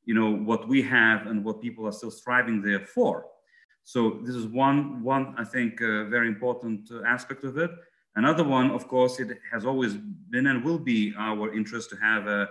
you 0.06 0.14
know, 0.14 0.32
what 0.32 0.68
we 0.68 0.82
have 0.82 1.28
and 1.28 1.44
what 1.44 1.62
people 1.62 1.88
are 1.88 1.92
still 1.92 2.12
striving 2.12 2.62
there 2.62 2.86
for. 2.86 3.26
So 3.84 4.20
this 4.24 4.36
is 4.36 4.46
one, 4.48 5.04
one 5.04 5.36
I 5.38 5.44
think, 5.44 5.82
uh, 5.82 6.06
very 6.06 6.28
important 6.28 6.90
uh, 6.92 7.04
aspect 7.04 7.44
of 7.44 7.58
it. 7.58 7.72
Another 8.16 8.44
one, 8.44 8.72
of 8.72 8.88
course, 8.88 9.20
it 9.20 9.38
has 9.52 9.66
always 9.66 9.96
been 10.30 10.48
and 10.48 10.64
will 10.64 10.80
be 10.80 11.14
our 11.18 11.54
interest 11.54 11.90
to 11.92 11.96
have 11.98 12.28
a, 12.28 12.50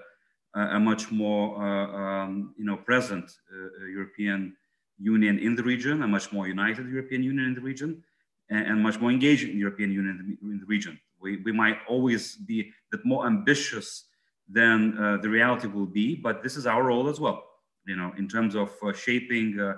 a 0.55 0.80
much 0.80 1.12
more 1.12 1.62
uh, 1.62 2.24
um, 2.24 2.55
you 2.59 2.64
know, 2.64 2.76
present 2.76 3.30
uh, 3.53 3.84
European 3.86 4.57
Union 4.98 5.38
in 5.38 5.55
the 5.55 5.62
region, 5.62 6.03
a 6.03 6.09
much 6.09 6.32
more 6.32 6.46
united 6.48 6.88
European 6.88 7.22
Union 7.22 7.46
in 7.46 7.55
the 7.55 7.61
region, 7.61 8.03
and, 8.48 8.66
and 8.66 8.82
much 8.82 8.98
more 9.01 9.11
engaged 9.11 9.48
European 9.48 9.90
Union 9.90 10.18
in 10.20 10.26
the, 10.26 10.53
in 10.55 10.61
the, 10.61 10.66
region. 10.66 10.98
We, 11.21 11.39
we 11.39 11.53
might 11.53 11.79
always 11.89 12.37
be 12.37 12.73
bit 12.91 13.05
more 13.05 13.27
ambitious 13.27 14.07
than 14.49 14.99
uh, 14.99 15.18
the 15.18 15.29
reality 15.29 15.68
will 15.68 15.87
be, 15.87 16.16
but 16.16 16.43
this 16.43 16.57
is 16.57 16.66
our 16.66 16.83
role 16.83 17.09
as 17.09 17.21
well, 17.21 17.45
you 17.87 17.97
know, 17.97 18.12
in 18.18 18.29
terms 18.29 18.55
of 18.55 18.71
uh, 18.83 18.93
shaping 18.93 19.59
uh, 19.61 19.77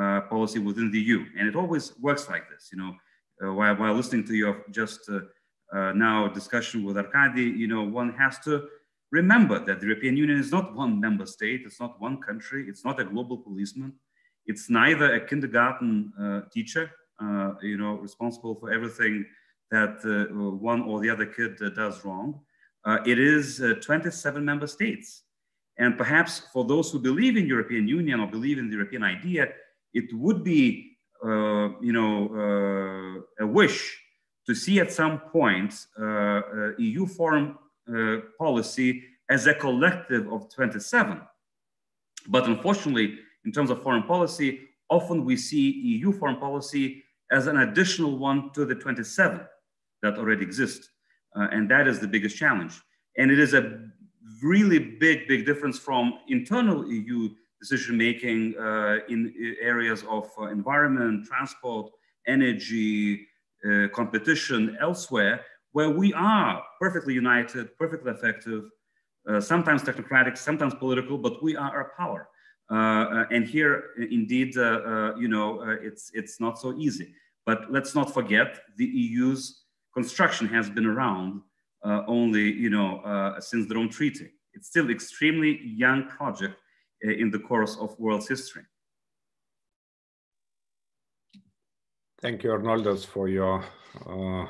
uh, 0.00 0.20
policy 0.22 0.58
within 0.58 0.90
the 0.90 1.00
EU. 1.00 1.24
And 1.38 1.46
it 1.46 1.56
always 1.56 1.98
works 2.00 2.28
like 2.28 2.48
this, 2.48 2.70
you 2.72 2.78
know, 2.78 2.94
while, 3.52 3.74
while 3.76 3.94
listening 3.94 4.24
to 4.26 4.34
your 4.34 4.64
just 4.70 5.10
now 5.72 6.28
discussion 6.28 6.84
with 6.84 6.96
Arkady, 6.96 7.42
you 7.42 7.66
know, 7.66 7.82
one 7.82 8.12
has 8.14 8.38
to 8.40 8.68
Remember 9.14 9.60
that 9.64 9.78
the 9.78 9.86
European 9.86 10.16
Union 10.16 10.40
is 10.40 10.50
not 10.50 10.74
one 10.74 10.98
member 10.98 11.24
state, 11.24 11.62
it's 11.64 11.78
not 11.78 12.00
one 12.00 12.20
country, 12.20 12.66
it's 12.68 12.84
not 12.84 12.98
a 12.98 13.04
global 13.04 13.38
policeman, 13.38 13.92
it's 14.44 14.68
neither 14.68 15.14
a 15.14 15.24
kindergarten 15.24 16.12
uh, 16.20 16.40
teacher, 16.52 16.90
uh, 17.22 17.52
you 17.62 17.76
know, 17.76 17.94
responsible 17.94 18.56
for 18.56 18.72
everything 18.72 19.24
that 19.70 19.98
uh, 20.04 20.32
one 20.34 20.82
or 20.82 21.00
the 21.00 21.10
other 21.10 21.26
kid 21.26 21.60
uh, 21.62 21.70
does 21.70 22.04
wrong. 22.04 22.40
Uh, 22.84 22.98
it 23.06 23.18
is 23.18 23.60
uh, 23.60 23.74
27 23.80 24.44
member 24.44 24.66
states. 24.66 25.22
And 25.78 25.98
perhaps 25.98 26.42
for 26.52 26.64
those 26.64 26.90
who 26.90 26.98
believe 26.98 27.36
in 27.36 27.46
European 27.46 27.88
Union 27.88 28.20
or 28.20 28.26
believe 28.26 28.58
in 28.58 28.68
the 28.68 28.76
European 28.76 29.02
idea, 29.02 29.48
it 29.92 30.12
would 30.12 30.44
be, 30.44 30.96
you 31.24 31.92
know, 31.92 33.24
a 33.40 33.46
wish 33.46 34.00
to 34.46 34.54
see 34.54 34.78
at 34.78 34.92
some 34.92 35.18
point 35.18 35.74
EU 36.78 37.06
foreign 37.06 37.56
uh, 37.92 38.20
policy 38.38 39.02
as 39.28 39.46
a 39.46 39.54
collective 39.54 40.30
of 40.32 40.48
27. 40.54 41.20
But 42.28 42.46
unfortunately, 42.46 43.18
in 43.44 43.52
terms 43.52 43.70
of 43.70 43.82
foreign 43.82 44.04
policy, 44.04 44.60
often 44.88 45.24
we 45.24 45.36
see 45.36 45.70
EU 45.70 46.12
foreign 46.12 46.36
policy 46.36 47.02
as 47.30 47.46
an 47.46 47.58
additional 47.58 48.16
one 48.16 48.52
to 48.52 48.64
the 48.64 48.74
27 48.74 49.40
that 50.04 50.18
already 50.18 50.42
exist. 50.42 50.90
Uh, 51.36 51.48
and 51.50 51.68
that 51.70 51.88
is 51.88 51.98
the 51.98 52.06
biggest 52.06 52.36
challenge. 52.36 52.80
And 53.18 53.30
it 53.30 53.38
is 53.38 53.54
a 53.54 53.62
really 54.42 54.78
big, 54.78 55.26
big 55.26 55.44
difference 55.44 55.78
from 55.78 56.14
internal 56.28 56.86
EU 56.86 57.30
decision 57.60 57.96
making 57.96 58.54
uh, 58.58 58.98
in 59.08 59.32
areas 59.60 60.04
of 60.08 60.30
uh, 60.38 60.44
environment, 60.44 61.26
transport, 61.26 61.90
energy, 62.26 63.26
uh, 63.64 63.88
competition 63.92 64.76
elsewhere, 64.80 65.40
where 65.72 65.90
we 65.90 66.12
are 66.14 66.62
perfectly 66.80 67.14
united, 67.14 67.76
perfectly 67.78 68.10
effective, 68.12 68.64
uh, 69.28 69.40
sometimes 69.40 69.82
technocratic, 69.82 70.36
sometimes 70.36 70.74
political, 70.74 71.16
but 71.16 71.42
we 71.42 71.56
are 71.56 71.80
a 71.80 71.96
power. 71.96 72.28
Uh, 72.70 72.74
uh, 72.74 73.24
and 73.30 73.46
here, 73.46 73.90
indeed, 74.10 74.54
you 75.22 75.28
know, 75.28 75.48
it's 75.82 76.10
it's 76.14 76.40
not 76.40 76.58
so 76.58 76.74
easy. 76.78 77.14
But 77.46 77.70
let's 77.70 77.94
not 77.94 78.12
forget 78.12 78.58
the 78.76 78.86
EU's 78.86 79.63
construction 79.94 80.48
has 80.48 80.68
been 80.68 80.86
around 80.86 81.42
only, 81.84 82.52
you 82.52 82.70
know, 82.70 83.36
since 83.40 83.68
the 83.68 83.74
Rome 83.74 83.88
Treaty. 83.88 84.30
It's 84.54 84.68
still 84.68 84.90
extremely 84.90 85.60
young 85.64 86.08
project 86.08 86.56
in 87.02 87.30
the 87.30 87.38
course 87.38 87.76
of 87.76 87.98
world's 87.98 88.28
history. 88.28 88.62
Thank 92.20 92.42
you, 92.42 92.50
Arnoldas, 92.50 93.04
for 93.04 93.28
your 93.28 93.62
uh, 94.06 94.46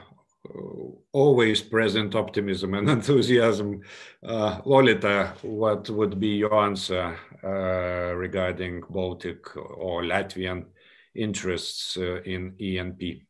always 1.13 1.61
present 1.61 2.15
optimism 2.15 2.75
and 2.75 2.89
enthusiasm. 2.99 3.81
Uh, 4.23 4.61
Lolita, 4.65 5.35
what 5.43 5.91
would 5.91 6.21
be 6.21 6.37
your 6.37 6.55
answer 6.55 7.19
uh, 7.43 8.15
regarding 8.15 8.83
Baltic 8.89 9.57
or 9.57 10.03
Latvian 10.03 10.67
interests 11.15 11.97
uh, 11.97 12.23
in 12.23 12.53
ENP? 12.61 13.27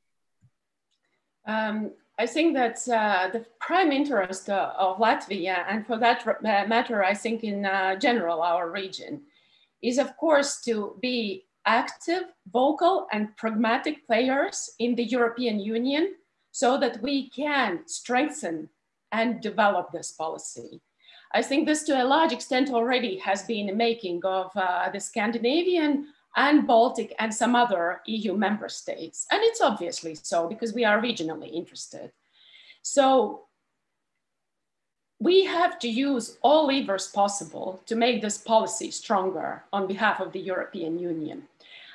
Um, 1.46 1.92
I 2.18 2.26
think 2.26 2.54
that 2.54 2.76
uh, 2.88 3.28
the 3.32 3.44
prime 3.60 3.90
interest 3.90 4.48
uh, 4.48 4.72
of 4.78 4.98
Latvia, 4.98 5.64
and 5.68 5.84
for 5.84 5.98
that 5.98 6.26
uh, 6.26 6.64
matter, 6.66 7.02
I 7.02 7.14
think 7.14 7.42
in 7.42 7.62
general 8.00 8.40
our 8.40 8.70
region, 8.70 9.22
is 9.82 9.98
of 9.98 10.16
course 10.16 10.60
to 10.62 10.96
be 11.02 11.46
active, 11.66 12.24
vocal, 12.52 13.06
and 13.12 13.36
pragmatic 13.36 14.06
players 14.06 14.70
in 14.78 14.94
the 14.94 15.04
European 15.04 15.58
Union 15.58 16.14
so 16.52 16.78
that 16.78 17.02
we 17.02 17.30
can 17.30 17.80
strengthen 17.86 18.68
and 19.10 19.40
develop 19.40 19.90
this 19.90 20.12
policy. 20.12 20.80
I 21.32 21.42
think 21.42 21.66
this 21.66 21.82
to 21.84 22.00
a 22.00 22.04
large 22.04 22.32
extent 22.32 22.70
already 22.70 23.18
has 23.18 23.42
been 23.42 23.76
making 23.76 24.20
of 24.24 24.52
uh, 24.54 24.88
the 24.90 25.00
Scandinavian 25.00 26.06
and 26.36 26.66
Baltic 26.66 27.14
and 27.18 27.32
some 27.32 27.54
other 27.54 28.00
EU 28.06 28.36
member 28.36 28.68
states. 28.68 29.26
And 29.30 29.40
it's 29.42 29.60
obviously 29.60 30.14
so 30.14 30.48
because 30.48 30.72
we 30.74 30.84
are 30.84 31.00
regionally 31.00 31.52
interested. 31.52 32.12
So 32.82 33.46
we 35.20 35.44
have 35.44 35.78
to 35.78 35.88
use 35.88 36.36
all 36.42 36.66
levers 36.66 37.08
possible 37.08 37.80
to 37.86 37.96
make 37.96 38.20
this 38.20 38.38
policy 38.38 38.90
stronger 38.90 39.64
on 39.72 39.86
behalf 39.86 40.20
of 40.20 40.32
the 40.32 40.40
European 40.40 40.98
Union. 40.98 41.44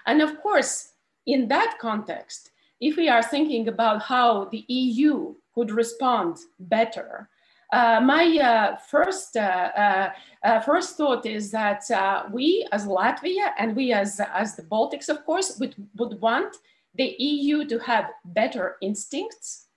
And 0.05 0.21
of 0.21 0.41
course, 0.41 0.93
in 1.25 1.47
that 1.49 1.77
context, 1.79 2.51
if 2.79 2.95
we 2.95 3.09
are 3.09 3.21
thinking 3.21 3.67
about 3.67 4.03
how 4.03 4.45
the 4.45 4.63
EU 4.67 5.35
could 5.53 5.71
respond 5.71 6.37
better, 6.59 7.29
uh, 7.71 8.01
my 8.03 8.25
uh, 8.37 8.75
first, 8.77 9.37
uh, 9.37 9.39
uh, 9.39 10.09
uh 10.43 10.59
first 10.61 10.97
thought 10.97 11.25
is 11.25 11.51
that 11.51 11.89
uh, 11.91 12.23
we 12.31 12.67
as 12.71 12.85
Latvia 12.85 13.51
and 13.57 13.75
we 13.75 13.93
as, 13.93 14.19
as 14.33 14.55
the 14.55 14.63
Baltics, 14.63 15.09
of 15.09 15.25
course, 15.25 15.57
would, 15.59 15.75
would 15.95 16.19
want 16.19 16.57
the 16.95 17.15
EU 17.19 17.65
to 17.65 17.77
have 17.79 18.09
better 18.25 18.77
instincts, 18.81 19.67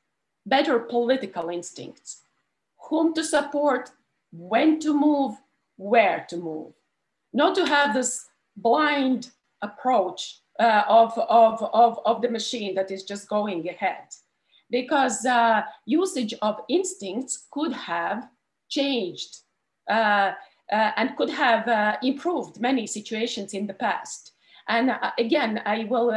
better 0.47 0.79
political 0.79 1.51
instincts, 1.51 2.23
whom 2.89 3.13
to 3.15 3.23
support, 3.23 3.91
when 4.33 4.81
to 4.81 4.99
move, 4.99 5.37
where 5.77 6.25
to 6.31 6.37
move. 6.37 6.73
Not 7.35 7.55
to 7.57 7.67
have 7.67 7.93
this 7.93 8.27
blind 8.57 9.31
approach 9.61 10.41
of, 10.59 11.17
of, 11.19 11.63
of, 11.63 12.01
of 12.07 12.23
the 12.23 12.31
machine 12.31 12.75
that 12.75 12.91
is 12.91 13.03
just 13.05 13.29
going 13.29 13.69
ahead. 13.69 14.09
Because 14.73 15.25
uh, 15.25 15.63
usage 15.87 16.35
of 16.43 16.61
instincts 16.69 17.47
could 17.53 17.73
have 17.73 18.29
changed 18.69 19.33
uh, 19.89 20.33
uh 20.73 20.93
and 20.97 21.17
could 21.17 21.31
have 21.31 21.69
uh, 21.69 21.97
improved 22.03 22.61
many 22.69 22.87
situations 22.87 23.55
in 23.55 23.67
the 23.67 23.79
past. 23.87 24.33
And 24.69 24.91
uh, 24.91 25.11
again, 25.19 25.61
I 25.67 25.85
will 25.93 26.11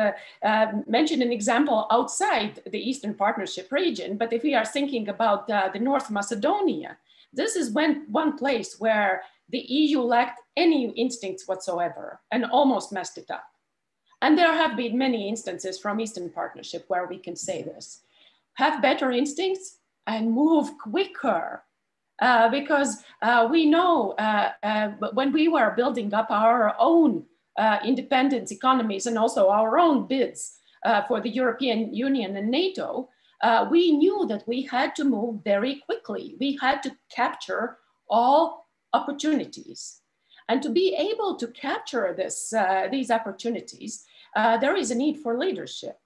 mention 0.87 1.21
an 1.21 1.31
example 1.31 1.87
outside 1.91 2.61
the 2.73 2.83
Eastern 2.89 3.13
Partnership 3.15 3.67
region, 3.71 4.17
but 4.17 4.33
if 4.33 4.43
we 4.43 4.55
are 4.55 4.73
thinking 4.75 5.09
about 5.09 5.47
the 5.47 5.79
North 5.89 6.09
Macedonia, 6.09 6.97
this 7.33 7.55
is 7.55 7.71
when, 7.71 8.05
one 8.09 8.37
place 8.37 8.79
where 8.79 9.23
the 9.49 9.59
EU 9.59 9.99
lacked 9.99 10.41
any 10.55 10.89
instincts 10.91 11.47
whatsoever 11.47 12.21
and 12.31 12.45
almost 12.45 12.91
messed 12.91 13.17
it 13.17 13.29
up. 13.29 13.45
And 14.21 14.37
there 14.37 14.53
have 14.53 14.77
been 14.77 14.97
many 14.97 15.29
instances 15.29 15.77
from 15.77 15.99
Eastern 15.99 16.29
Partnership 16.29 16.85
where 16.87 17.05
we 17.05 17.19
can 17.19 17.35
say 17.35 17.61
this. 17.61 18.01
Have 18.55 18.81
better 18.81 19.11
instincts 19.11 19.79
and 20.07 20.31
move 20.31 20.77
quicker. 20.77 21.63
Uh, 22.21 22.49
because 22.49 23.03
uh, 23.21 23.45
we 23.51 23.65
know 23.65 24.11
uh, 24.11 24.51
uh 24.63 24.87
when 25.11 25.33
we 25.33 25.49
were 25.49 25.73
building 25.75 26.13
up 26.13 26.31
our 26.31 26.73
own 26.79 27.25
uh, 27.57 27.79
independent 27.83 28.51
economies 28.51 29.05
and 29.05 29.17
also 29.17 29.49
our 29.49 29.77
own 29.77 30.07
bids 30.07 30.59
uh, 30.85 31.01
for 31.07 31.19
the 31.19 31.29
European 31.29 31.93
Union 31.93 32.37
and 32.37 32.49
NATO, 32.49 33.09
we 33.69 33.91
knew 33.97 34.25
that 34.27 34.47
we 34.47 34.61
had 34.63 34.95
to 34.95 35.03
move 35.03 35.43
very 35.43 35.83
quickly. 35.85 36.35
We 36.39 36.57
had 36.61 36.81
to 36.83 36.95
capture 37.13 37.77
all 38.09 38.67
opportunities. 38.93 40.01
And 40.47 40.61
to 40.63 40.69
be 40.69 40.95
able 40.95 41.35
to 41.35 41.47
capture 41.47 42.13
this, 42.15 42.53
these 42.91 43.11
opportunities, 43.11 44.05
there 44.35 44.75
is 44.75 44.91
a 44.91 44.95
need 44.95 45.17
for 45.19 45.37
leadership. 45.37 45.99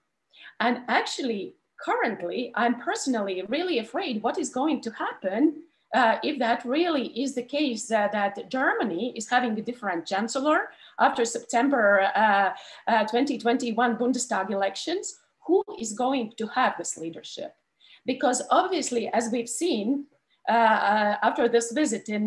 And 0.60 0.80
actually, 0.88 1.56
currently, 1.84 2.52
I'm 2.56 2.80
personally 2.80 3.44
really 3.48 3.80
afraid 3.80 4.22
what 4.22 4.38
is 4.38 4.50
going 4.50 4.82
to 4.82 4.92
happen 4.92 5.64
uh, 5.94 6.18
if 6.24 6.38
that 6.38 6.64
really 6.66 7.08
is 7.20 7.34
the 7.34 7.42
case 7.42 7.92
uh, 7.92 8.08
that 8.12 8.50
Germany 8.50 9.12
is 9.16 9.28
having 9.28 9.58
a 9.58 9.62
different 9.62 10.06
chancellor 10.06 10.70
after 11.00 11.26
September 11.26 12.12
uh, 12.16 12.52
uh 12.88 13.06
2021 13.06 13.98
Bundestag 13.98 14.52
elections, 14.52 15.16
who 15.48 15.64
is 15.80 15.94
going 15.94 16.32
to 16.38 16.46
have 16.48 16.76
this 16.78 16.96
leadership? 16.98 17.56
Because 18.06 18.44
obviously, 18.52 19.08
as 19.08 19.30
we've 19.32 19.50
seen, 19.50 20.06
uh, 20.48 20.52
uh, 20.52 21.16
after 21.24 21.50
this 21.50 21.72
visit 21.72 22.08
in 22.08 22.26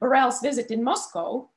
Borrell's 0.00 0.40
visit 0.40 0.70
in 0.70 0.82
Moscow, 0.82 1.48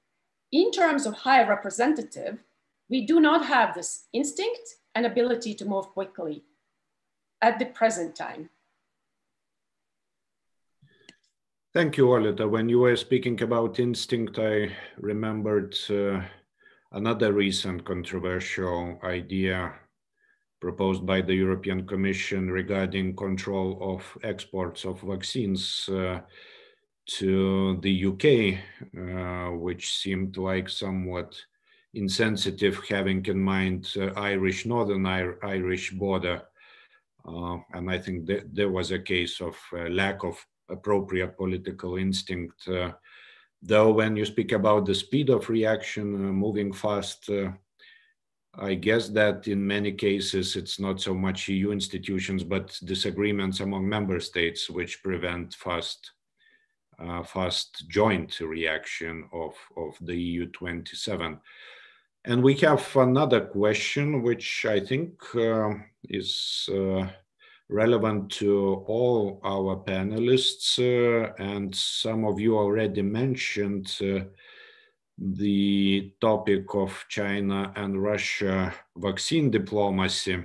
in 0.52 0.72
terms 0.72 1.06
of 1.06 1.14
high 1.14 1.48
representative, 1.48 2.44
we 2.90 3.06
do 3.06 3.20
not 3.20 3.46
have 3.46 3.76
this 3.76 4.08
instinct 4.14 4.78
and 4.96 5.06
ability 5.06 5.54
to 5.56 5.66
move 5.66 5.88
quickly 5.90 6.44
at 7.46 7.60
the 7.60 7.66
present 7.66 8.16
time. 8.16 8.50
Thank 11.76 11.98
you, 11.98 12.10
Lolita. 12.10 12.48
When 12.48 12.68
you 12.70 12.80
were 12.80 12.96
speaking 12.96 13.40
about 13.44 13.80
instinct, 13.80 14.40
I 14.40 14.72
remembered 14.98 15.76
uh, 15.90 16.22
another 16.92 17.34
recent 17.34 17.86
controversial 17.86 19.00
idea 19.04 19.74
proposed 20.60 21.06
by 21.06 21.22
the 21.22 21.36
European 21.36 21.86
Commission 21.86 22.50
regarding 22.50 23.16
control 23.16 23.78
of 23.94 24.02
exports 24.24 24.84
of 24.84 25.02
vaccines 25.02 25.88
uh, 25.90 26.22
to 27.18 27.78
the 27.84 27.96
UK, 28.10 28.26
uh, 28.98 29.52
which 29.52 29.94
seemed 29.94 30.38
like 30.38 30.68
somewhat 30.68 31.36
insensitive, 31.94 32.82
having 32.90 33.24
in 33.28 33.40
mind 33.40 33.94
Irish 34.16 34.66
Northern 34.66 35.06
Irish 35.06 35.92
border. 35.92 36.42
Uh, 37.28 37.58
and 37.74 37.90
I 37.90 37.98
think 37.98 38.28
that 38.28 38.54
there 38.54 38.70
was 38.70 38.92
a 38.92 39.00
case 39.00 39.42
of 39.42 39.58
uh, 39.74 39.90
lack 39.90 40.24
of 40.24 40.38
appropriate 40.70 41.38
political 41.38 41.98
instinct. 41.98 42.68
Uh, 42.68 42.92
though 43.62 43.92
when 43.92 44.16
you 44.16 44.26
speak 44.26 44.52
about 44.52 44.86
the 44.86 44.96
speed 44.96 45.30
of 45.30 45.50
reaction, 45.50 46.08
moving 46.08 46.72
fast, 46.72 47.30
I 48.58 48.76
guess 48.76 49.10
that 49.10 49.48
in 49.48 49.66
many 49.66 49.92
cases 49.92 50.56
it's 50.56 50.80
not 50.80 51.02
so 51.02 51.14
much 51.14 51.50
EU 51.50 51.72
institutions, 51.72 52.44
but 52.44 52.78
disagreements 52.86 53.60
among 53.60 53.88
member 53.88 54.20
states 54.20 54.70
which 54.70 55.04
prevent 55.04 55.54
fast, 55.56 56.12
uh, 57.00 57.24
fast 57.24 57.86
joint 57.90 58.40
reaction 58.40 59.28
of, 59.34 59.56
of 59.76 59.98
the 60.02 60.16
EU 60.16 60.46
27. 60.48 61.38
And 62.28 62.42
we 62.42 62.56
have 62.56 62.96
another 62.96 63.42
question, 63.42 64.24
which 64.24 64.66
I 64.66 64.80
think 64.80 65.24
uh, 65.36 65.76
is 66.10 66.68
uh, 66.74 67.08
relevant 67.70 68.32
to 68.32 68.84
all 68.88 69.40
our 69.44 69.76
panelists, 69.78 70.80
uh, 70.80 71.34
and 71.38 71.76
some 71.76 72.26
of 72.26 72.40
you 72.40 72.58
already 72.58 73.04
mentioned 73.04 73.96
uh, 74.02 74.26
the 75.18 76.14
topic 76.20 76.74
of 76.74 77.06
China 77.10 77.72
and 77.76 78.02
Russia 78.02 78.74
vaccine 78.98 79.52
diplomacy. 79.52 80.44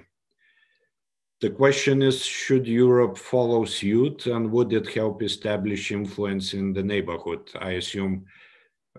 the 1.41 1.51
question 1.51 2.03
is 2.03 2.22
should 2.22 2.66
Europe 2.66 3.16
follow 3.16 3.64
suit 3.64 4.26
and 4.26 4.53
would 4.53 4.72
it 4.72 4.87
help 4.93 5.22
establish 5.22 5.91
influence 5.91 6.53
in 6.53 6.72
the 6.74 6.83
neighborhood? 6.83 7.51
I 7.59 7.70
assume 7.72 8.26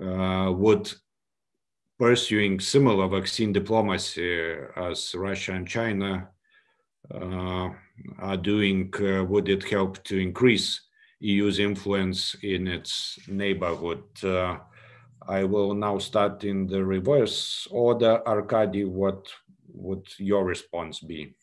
uh, 0.01 0.51
would 0.51 0.91
pursuing 2.01 2.59
similar 2.59 3.07
vaccine 3.07 3.53
diplomacy 3.53 4.55
as 4.75 5.13
Russia 5.13 5.53
and 5.53 5.67
China 5.67 6.27
uh, 7.13 7.69
are 8.17 8.37
doing, 8.37 8.91
uh, 8.99 9.23
would 9.23 9.47
it 9.47 9.63
help 9.69 10.03
to 10.03 10.17
increase 10.17 10.81
EU's 11.19 11.59
influence 11.59 12.35
in 12.41 12.67
its 12.67 13.19
neighborhood? 13.27 14.03
Uh, 14.23 14.57
I 15.27 15.43
will 15.43 15.75
now 15.75 15.99
start 15.99 16.43
in 16.43 16.65
the 16.65 16.83
reverse 16.83 17.67
order. 17.69 18.27
Arkady, 18.27 18.83
what 18.85 19.27
would 19.71 20.07
your 20.17 20.43
response 20.43 21.01
be? 21.01 21.35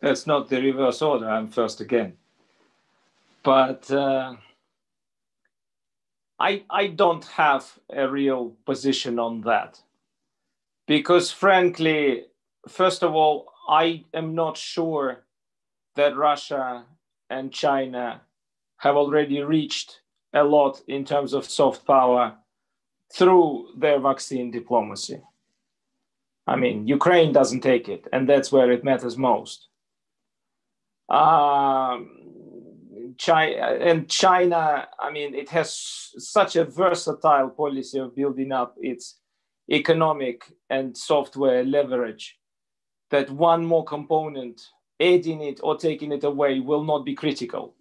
That's 0.00 0.26
not 0.26 0.48
the 0.48 0.62
reverse 0.62 1.02
order. 1.02 1.28
I'm 1.28 1.48
first 1.48 1.82
again. 1.82 2.14
But 3.42 3.90
uh, 3.90 4.36
I, 6.42 6.64
I 6.68 6.88
don't 6.88 7.24
have 7.26 7.78
a 7.88 8.08
real 8.08 8.56
position 8.66 9.20
on 9.20 9.42
that. 9.42 9.80
Because 10.88 11.30
frankly, 11.30 12.24
first 12.68 13.04
of 13.04 13.14
all, 13.14 13.52
I 13.68 14.04
am 14.12 14.34
not 14.34 14.56
sure 14.56 15.22
that 15.94 16.16
Russia 16.16 16.84
and 17.30 17.52
China 17.52 18.22
have 18.78 18.96
already 18.96 19.40
reached 19.40 20.00
a 20.34 20.42
lot 20.42 20.82
in 20.88 21.04
terms 21.04 21.32
of 21.32 21.44
soft 21.44 21.86
power 21.86 22.34
through 23.14 23.68
their 23.78 24.00
vaccine 24.00 24.50
diplomacy. 24.50 25.20
I 26.48 26.56
mean, 26.56 26.88
Ukraine 26.88 27.32
doesn't 27.32 27.60
take 27.60 27.88
it, 27.88 28.08
and 28.12 28.28
that's 28.28 28.50
where 28.50 28.72
it 28.72 28.82
matters 28.82 29.16
most. 29.16 29.68
Um, 31.08 32.21
China 33.18 33.56
and 33.56 34.08
China, 34.08 34.88
I 34.98 35.10
mean, 35.10 35.34
it 35.34 35.48
has 35.50 36.10
such 36.18 36.56
a 36.56 36.64
versatile 36.64 37.50
policy 37.50 37.98
of 37.98 38.14
building 38.14 38.52
up 38.52 38.74
its 38.80 39.18
economic 39.70 40.44
and 40.70 40.96
software 40.96 41.64
leverage 41.64 42.38
that 43.10 43.30
one 43.30 43.64
more 43.64 43.84
component, 43.84 44.60
adding 45.00 45.42
it 45.42 45.60
or 45.62 45.76
taking 45.76 46.12
it 46.12 46.24
away, 46.24 46.60
will 46.60 46.84
not 46.84 47.04
be 47.04 47.14
critical 47.14 47.74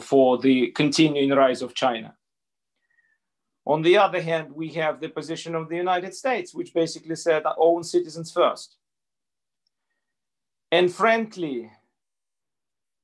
for 0.00 0.38
the 0.38 0.68
continuing 0.72 1.30
rise 1.30 1.62
of 1.62 1.74
China. 1.74 2.14
On 3.66 3.82
the 3.82 3.98
other 3.98 4.20
hand, 4.20 4.52
we 4.52 4.68
have 4.70 5.00
the 5.00 5.08
position 5.08 5.54
of 5.54 5.68
the 5.68 5.76
United 5.76 6.14
States, 6.14 6.54
which 6.54 6.74
basically 6.74 7.16
said 7.16 7.44
our 7.44 7.56
own 7.58 7.84
citizens 7.84 8.32
first. 8.32 8.76
And 10.72 10.92
frankly, 10.92 11.70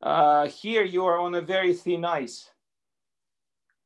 uh, 0.02 0.46
here 0.48 0.84
you 0.84 1.04
are 1.06 1.18
on 1.18 1.34
a 1.34 1.40
very 1.40 1.74
thin 1.74 2.04
ice 2.04 2.50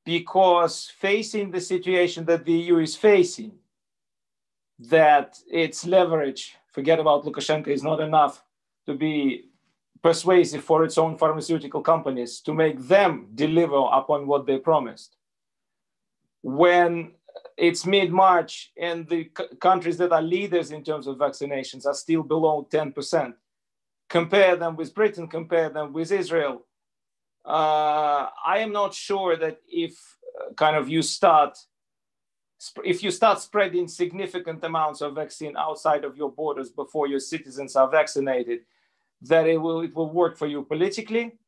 because 0.04 0.90
facing 0.98 1.50
the 1.50 1.60
situation 1.60 2.24
that 2.24 2.44
the 2.44 2.52
EU 2.52 2.78
is 2.78 2.96
facing, 2.96 3.52
that 4.78 5.38
its 5.50 5.86
leverage, 5.86 6.56
forget 6.72 6.98
about 6.98 7.24
Lukashenko, 7.24 7.68
is 7.68 7.82
not 7.82 8.00
enough 8.00 8.42
to 8.86 8.94
be 8.94 9.50
persuasive 10.02 10.64
for 10.64 10.84
its 10.84 10.96
own 10.96 11.16
pharmaceutical 11.18 11.82
companies 11.82 12.40
to 12.40 12.54
make 12.54 12.78
them 12.88 13.28
deliver 13.34 13.82
upon 13.92 14.26
what 14.26 14.46
they 14.46 14.58
promised. 14.58 15.16
When 16.42 17.12
it's 17.56 17.84
mid 17.84 18.10
March 18.10 18.72
and 18.76 19.06
the 19.08 19.24
countries 19.60 19.98
that 19.98 20.12
are 20.12 20.22
leaders 20.22 20.70
in 20.70 20.82
terms 20.82 21.06
of 21.06 21.18
vaccinations 21.18 21.84
are 21.86 21.94
still 21.94 22.22
below 22.22 22.66
10%, 22.70 23.34
compare 24.10 24.56
them 24.56 24.76
with 24.76 24.94
Britain, 24.94 25.28
compare 25.28 25.70
them 25.70 25.92
with 25.94 26.12
Israel. 26.12 26.66
Uh, 27.46 28.26
I 28.44 28.58
am 28.58 28.72
not 28.72 28.92
sure 28.92 29.36
that 29.36 29.60
if 29.66 29.94
uh, 30.38 30.52
kind 30.54 30.76
of 30.76 30.88
you 30.88 31.00
start 31.00 31.56
if 32.84 33.02
you 33.02 33.10
start 33.10 33.40
spreading 33.40 33.88
significant 33.88 34.62
amounts 34.62 35.00
of 35.00 35.14
vaccine 35.14 35.56
outside 35.56 36.04
of 36.04 36.14
your 36.14 36.30
borders 36.30 36.68
before 36.68 37.06
your 37.06 37.18
citizens 37.18 37.74
are 37.74 37.88
vaccinated, 37.88 38.60
that 39.22 39.46
it 39.46 39.56
will 39.56 39.80
it 39.80 39.94
will 39.94 40.10
work 40.10 40.36
for 40.36 40.46
you 40.46 40.62
politically. 40.64 41.38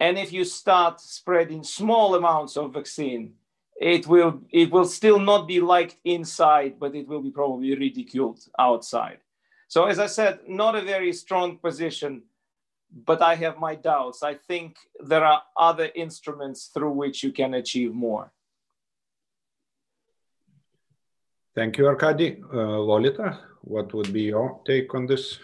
And 0.00 0.18
if 0.18 0.30
you 0.32 0.44
start 0.44 1.00
spreading 1.00 1.62
small 1.62 2.16
amounts 2.16 2.58
of 2.58 2.74
vaccine, 2.74 3.34
it 3.80 4.06
will 4.06 4.42
it 4.50 4.70
will 4.70 4.84
still 4.84 5.18
not 5.18 5.48
be 5.48 5.60
liked 5.60 5.96
inside, 6.04 6.78
but 6.78 6.94
it 6.94 7.08
will 7.08 7.22
be 7.22 7.30
probably 7.30 7.74
ridiculed 7.74 8.40
outside. 8.58 9.23
So 9.74 9.86
as 9.86 9.98
I 9.98 10.06
said, 10.06 10.38
not 10.46 10.76
a 10.76 10.82
very 10.82 11.12
strong 11.12 11.58
position, 11.58 12.22
but 13.04 13.20
I 13.20 13.34
have 13.34 13.58
my 13.58 13.74
doubts. 13.74 14.22
I 14.22 14.34
think 14.34 14.76
there 15.00 15.24
are 15.24 15.42
other 15.56 15.88
instruments 15.96 16.66
through 16.72 16.92
which 16.92 17.24
you 17.24 17.32
can 17.32 17.54
achieve 17.54 17.92
more. 17.92 18.30
Thank 21.56 21.76
you, 21.76 21.88
Arkady. 21.88 22.40
Uh, 22.52 22.78
Lolita, 22.88 23.40
what 23.62 23.92
would 23.94 24.12
be 24.12 24.22
your 24.34 24.60
take 24.64 24.94
on 24.94 25.06
this? 25.06 25.40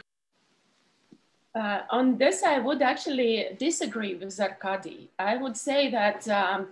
Uh, 1.53 1.81
on 1.91 2.17
this, 2.17 2.45
I 2.45 2.61
would 2.61 2.83
actually 2.83 3.49
disagree 3.59 4.15
with 4.15 4.39
Arkady. 4.39 5.11
I 5.19 5.39
would 5.39 5.57
say 5.57 5.91
that 5.91 6.29
um, 6.29 6.69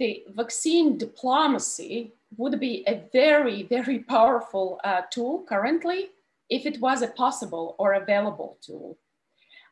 the 0.00 0.24
vaccine 0.34 0.98
diplomacy 0.98 2.10
would 2.36 2.58
be 2.58 2.82
a 2.88 3.04
very, 3.12 3.62
very 3.62 4.00
powerful 4.00 4.80
uh, 4.82 5.02
tool 5.12 5.44
currently 5.48 6.10
if 6.52 6.66
it 6.66 6.80
was 6.80 7.00
a 7.00 7.08
possible 7.08 7.74
or 7.78 7.94
available 7.94 8.58
tool. 8.60 8.98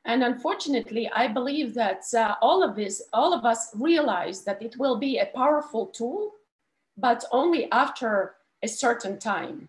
And 0.07 0.25
unfortunately, 0.25 1.11
I 1.15 1.29
believe 1.29 1.75
that 1.75 2.03
uh, 2.17 2.37
all 2.41 2.63
of 2.63 2.75
this, 2.75 3.03
all 3.13 3.35
of 3.35 3.45
us 3.45 3.71
realize 3.75 4.45
that 4.45 4.63
it 4.63 4.79
will 4.79 4.97
be 4.97 5.19
a 5.19 5.31
powerful 5.37 5.87
tool, 5.87 6.33
but 6.97 7.23
only 7.33 7.71
after 7.71 8.37
a 8.63 8.69
certain 8.69 9.19
time. 9.19 9.69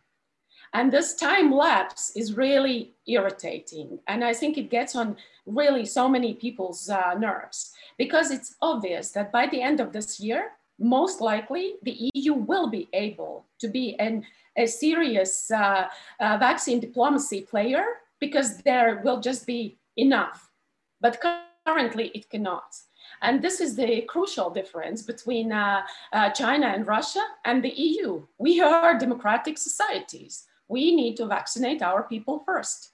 And 0.74 0.90
this 0.90 1.16
time 1.16 1.52
lapse 1.52 2.16
is 2.16 2.38
really 2.38 2.94
irritating. 3.06 4.00
And 4.08 4.24
I 4.24 4.34
think 4.34 4.58
it 4.58 4.70
gets 4.70 4.96
on 4.96 5.18
really 5.46 5.86
so 5.86 6.08
many 6.08 6.34
people's 6.34 6.90
uh, 6.90 7.14
nerves 7.20 7.74
because 7.98 8.32
it's 8.32 8.56
obvious 8.62 9.12
that 9.12 9.34
by 9.34 9.48
the 9.48 9.62
end 9.62 9.82
of 9.82 9.92
this 9.92 10.18
year, 10.22 10.52
most 10.80 11.20
likely 11.20 11.76
the 11.84 12.10
EU 12.14 12.34
will 12.34 12.68
be 12.68 12.88
able 12.94 13.46
to 13.60 13.68
be 13.68 14.00
an, 14.00 14.26
a 14.58 14.66
serious 14.66 15.50
uh, 15.52 15.88
uh, 16.20 16.38
vaccine 16.38 16.80
diplomacy 16.80 17.42
player 17.42 17.84
because 18.20 18.58
there 18.60 19.02
will 19.04 19.20
just 19.20 19.46
be 19.46 19.78
enough. 19.98 20.52
But 21.00 21.22
currently 21.66 22.12
it 22.14 22.30
cannot. 22.30 22.76
And 23.22 23.42
this 23.42 23.62
is 23.62 23.76
the 23.76 24.02
crucial 24.02 24.50
difference 24.50 25.02
between 25.04 25.52
uh, 25.52 25.82
uh, 26.14 26.30
China 26.32 26.68
and 26.68 26.88
Russia 26.88 27.24
and 27.46 27.64
the 27.64 27.70
EU. 27.70 28.26
We 28.38 28.62
are 28.62 28.98
democratic 28.98 29.58
societies 29.58 30.48
we 30.72 30.96
need 30.96 31.18
to 31.18 31.26
vaccinate 31.28 31.82
our 31.82 32.04
people 32.04 32.40
first. 32.40 32.94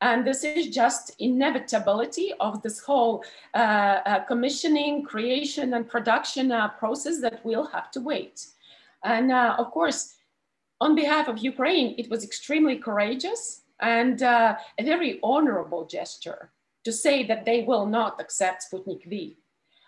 And 0.00 0.26
this 0.26 0.42
is 0.42 0.74
just 0.74 1.12
inevitability 1.20 2.32
of 2.40 2.60
this 2.62 2.80
whole 2.80 3.24
uh, 3.54 3.56
uh, 4.04 4.24
commissioning, 4.24 5.04
creation, 5.04 5.74
and 5.74 5.88
production 5.88 6.50
uh, 6.50 6.68
process 6.70 7.20
that 7.20 7.40
we'll 7.44 7.66
have 7.66 7.92
to 7.92 8.00
wait. 8.00 8.46
And 9.04 9.30
uh, 9.30 9.54
of 9.56 9.70
course, 9.70 10.14
on 10.84 10.94
behalf 11.02 11.28
of 11.28 11.38
Ukraine, 11.52 11.94
it 11.96 12.10
was 12.10 12.24
extremely 12.24 12.76
courageous 12.76 13.62
and 13.80 14.22
uh, 14.22 14.56
a 14.80 14.84
very 14.92 15.12
honorable 15.22 15.84
gesture 15.96 16.50
to 16.84 16.92
say 17.04 17.16
that 17.26 17.44
they 17.44 17.62
will 17.62 17.86
not 17.86 18.20
accept 18.20 18.64
Sputnik 18.64 19.04
V. 19.12 19.36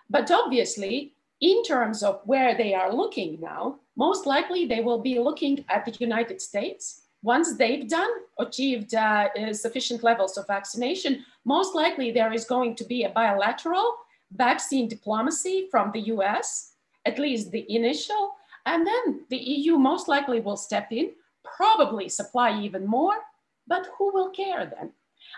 But 0.08 0.30
obviously, 0.30 1.14
in 1.40 1.64
terms 1.64 2.02
of 2.08 2.20
where 2.24 2.52
they 2.56 2.72
are 2.80 2.94
looking 3.00 3.30
now, 3.40 3.62
most 3.96 4.22
likely 4.34 4.62
they 4.66 4.82
will 4.86 5.02
be 5.10 5.18
looking 5.18 5.64
at 5.68 5.84
the 5.84 5.96
United 6.08 6.40
States 6.40 7.02
once 7.24 7.56
they've 7.56 7.88
done 7.88 8.14
achieved 8.38 8.94
uh, 8.94 9.28
uh, 9.40 9.52
sufficient 9.52 10.02
levels 10.02 10.36
of 10.36 10.46
vaccination, 10.46 11.24
most 11.46 11.74
likely 11.74 12.12
there 12.12 12.32
is 12.32 12.44
going 12.44 12.76
to 12.76 12.84
be 12.84 13.04
a 13.04 13.08
bilateral 13.08 13.88
vaccine 14.32 14.86
diplomacy 14.88 15.66
from 15.70 15.90
the 15.92 16.02
US, 16.14 16.74
at 17.06 17.18
least 17.18 17.50
the 17.50 17.64
initial, 17.74 18.34
and 18.66 18.86
then 18.86 19.24
the 19.30 19.36
EU 19.36 19.78
most 19.78 20.08
likely 20.08 20.40
will 20.40 20.56
step 20.56 20.90
in, 20.90 21.12
probably 21.44 22.08
supply 22.08 22.60
even 22.60 22.86
more, 22.86 23.16
but 23.66 23.88
who 23.98 24.12
will 24.12 24.30
care 24.30 24.66
then? 24.66 24.92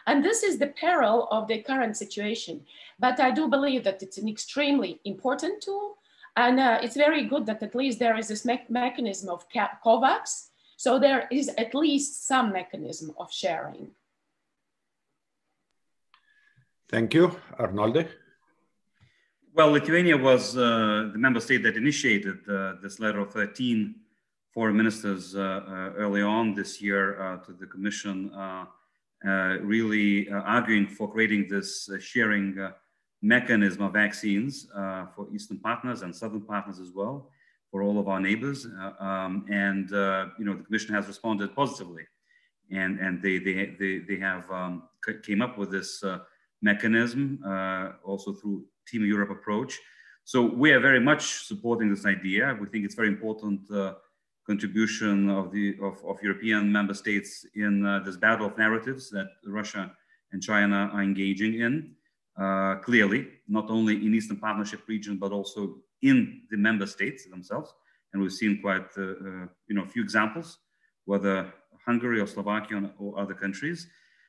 And 0.06 0.24
this 0.24 0.42
is 0.42 0.58
the 0.58 0.68
peril 0.68 1.28
of 1.30 1.48
the 1.48 1.62
current 1.62 1.96
situation. 1.96 2.64
But 2.98 3.18
I 3.20 3.30
do 3.30 3.48
believe 3.48 3.84
that 3.84 4.02
it's 4.02 4.18
an 4.18 4.28
extremely 4.28 5.00
important 5.04 5.62
tool. 5.62 5.96
And 6.36 6.60
uh, 6.60 6.78
it's 6.82 6.96
very 6.96 7.24
good 7.24 7.46
that 7.46 7.62
at 7.62 7.74
least 7.74 7.98
there 7.98 8.16
is 8.18 8.28
this 8.28 8.44
me 8.44 8.60
mechanism 8.68 9.30
of 9.30 9.46
COVAX 9.48 10.48
so 10.76 10.98
there 10.98 11.26
is 11.30 11.48
at 11.56 11.74
least 11.74 12.26
some 12.26 12.52
mechanism 12.52 13.14
of 13.18 13.32
sharing. 13.32 13.88
Thank 16.88 17.14
you. 17.14 17.34
Arnoldi? 17.58 18.06
Well, 19.56 19.70
Lithuania 19.70 20.18
was 20.18 20.54
uh, 20.54 21.08
the 21.14 21.18
member 21.18 21.40
state 21.40 21.62
that 21.62 21.78
initiated 21.78 22.46
uh, 22.46 22.74
this 22.82 23.00
letter 23.00 23.20
of 23.20 23.32
13 23.32 23.94
foreign 24.52 24.76
ministers 24.76 25.34
early 25.34 26.20
on 26.20 26.52
this 26.52 26.82
year 26.82 27.40
to 27.46 27.52
the 27.54 27.64
Commission, 27.64 28.30
really 29.24 30.28
arguing 30.30 30.86
for 30.86 31.10
creating 31.10 31.48
this 31.48 31.88
sharing 32.00 32.70
mechanism 33.22 33.84
of 33.84 33.94
vaccines 33.94 34.68
for 35.14 35.26
Eastern 35.34 35.58
partners 35.58 36.02
and 36.02 36.14
Southern 36.14 36.42
partners 36.42 36.78
as 36.78 36.90
well 36.94 37.30
for 37.70 37.82
all 37.82 37.98
of 37.98 38.08
our 38.08 38.20
neighbors. 38.20 38.66
Uh, 38.66 39.02
um, 39.02 39.46
and, 39.50 39.90
uh, 39.94 40.26
you 40.38 40.44
know, 40.44 40.54
the 40.54 40.64
commission 40.64 40.94
has 40.94 41.06
responded 41.06 41.56
positively. 41.56 42.02
And, 42.70 43.00
and 43.00 43.22
they, 43.22 43.38
they, 43.38 43.74
they, 43.80 44.00
they 44.00 44.20
have 44.20 44.50
um, 44.50 44.82
came 45.22 45.40
up 45.40 45.56
with 45.56 45.70
this 45.70 46.04
uh, 46.04 46.18
mechanism 46.60 47.40
also 48.04 48.34
through 48.34 48.66
Team 48.86 49.04
Europe 49.04 49.30
approach. 49.30 49.78
So 50.24 50.42
we 50.42 50.72
are 50.72 50.80
very 50.80 51.00
much 51.00 51.46
supporting 51.46 51.88
this 51.88 52.04
idea. 52.04 52.56
We 52.60 52.66
think 52.68 52.84
it's 52.84 52.94
very 52.94 53.08
important 53.08 53.60
contribution 54.46 55.28
of 55.28 55.50
the 55.50 55.76
of, 55.82 55.94
of, 56.04 56.22
European 56.22 56.70
member 56.70 56.94
states 56.94 57.44
in 57.54 57.84
uh, 57.84 58.00
this 58.04 58.16
battle 58.16 58.46
of 58.46 58.56
narratives 58.56 59.10
that 59.10 59.28
Russia 59.44 59.92
and 60.32 60.42
China 60.42 60.90
are 60.92 61.02
engaging 61.02 61.60
in. 61.60 61.92
Uh, 62.38 62.76
clearly, 62.76 63.28
not 63.48 63.70
only 63.70 63.94
in 63.94 64.14
Eastern 64.14 64.36
Partnership 64.36 64.80
region, 64.86 65.16
but 65.16 65.32
also 65.32 65.76
in 66.02 66.42
the 66.50 66.56
member 66.56 66.86
states 66.86 67.28
themselves. 67.28 67.72
And 68.12 68.22
we've 68.22 68.32
seen 68.32 68.60
quite, 68.60 68.90
uh, 68.98 69.02
uh, 69.02 69.46
you 69.68 69.74
know, 69.74 69.82
a 69.82 69.88
few 69.88 70.02
examples, 70.02 70.58
whether 71.06 71.52
Hungary 71.84 72.20
or 72.20 72.26
Slovakia 72.26 72.90
or 72.98 73.18
other 73.18 73.34
countries. 73.34 73.88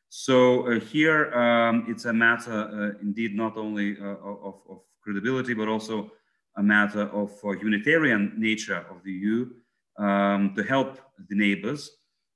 So 0.09 0.67
uh, 0.67 0.79
here 0.79 1.33
um, 1.33 1.85
it's 1.87 2.05
a 2.05 2.13
matter, 2.13 2.97
indeed, 3.01 3.35
not 3.35 3.57
only 3.57 3.97
of, 3.99 4.61
of, 4.69 4.79
credibility, 5.01 5.53
but 5.53 5.69
also 5.69 6.11
a 6.57 6.63
matter 6.63 7.03
of 7.13 7.31
humanitarian 7.41 8.33
nature 8.37 8.85
of 8.89 9.01
the 9.03 9.11
EU 9.11 9.49
um, 9.97 10.53
to 10.53 10.63
help 10.63 10.99
the 11.29 11.35
neighbors. 11.35 11.91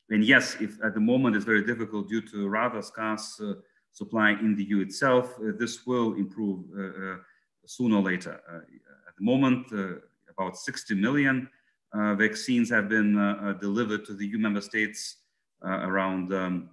And 0.10 0.24
yes, 0.24 0.56
if 0.62 0.78
at 0.82 0.94
the 0.94 1.02
moment 1.02 1.36
it's 1.36 1.44
very 1.44 1.66
difficult 1.66 2.08
due 2.08 2.22
to 2.22 2.48
rather 2.48 2.82
scarce 2.82 3.42
uh, 3.42 3.56
supply 3.92 4.32
in 4.32 4.56
the 4.56 4.64
EU 4.64 4.80
itself, 4.80 5.38
uh, 5.40 5.52
this 5.60 5.86
will 5.86 6.14
improve 6.14 6.64
uh, 6.80 7.18
sooner 7.66 7.98
or 7.98 8.04
later 8.04 8.40
at 9.12 9.18
the 9.18 9.24
moment, 9.26 9.68
uh, 9.74 10.00
about 10.30 10.58
60 10.58 10.96
million 10.96 11.50
uh, 11.94 12.16
vaccines 12.16 12.70
have 12.70 12.88
been 12.88 13.18
uh, 13.18 13.54
delivered 13.60 14.06
to 14.06 14.14
the 14.14 14.26
EU 14.26 14.38
member 14.38 14.62
states, 14.62 15.18
around 15.64 16.34
um, 16.34 16.70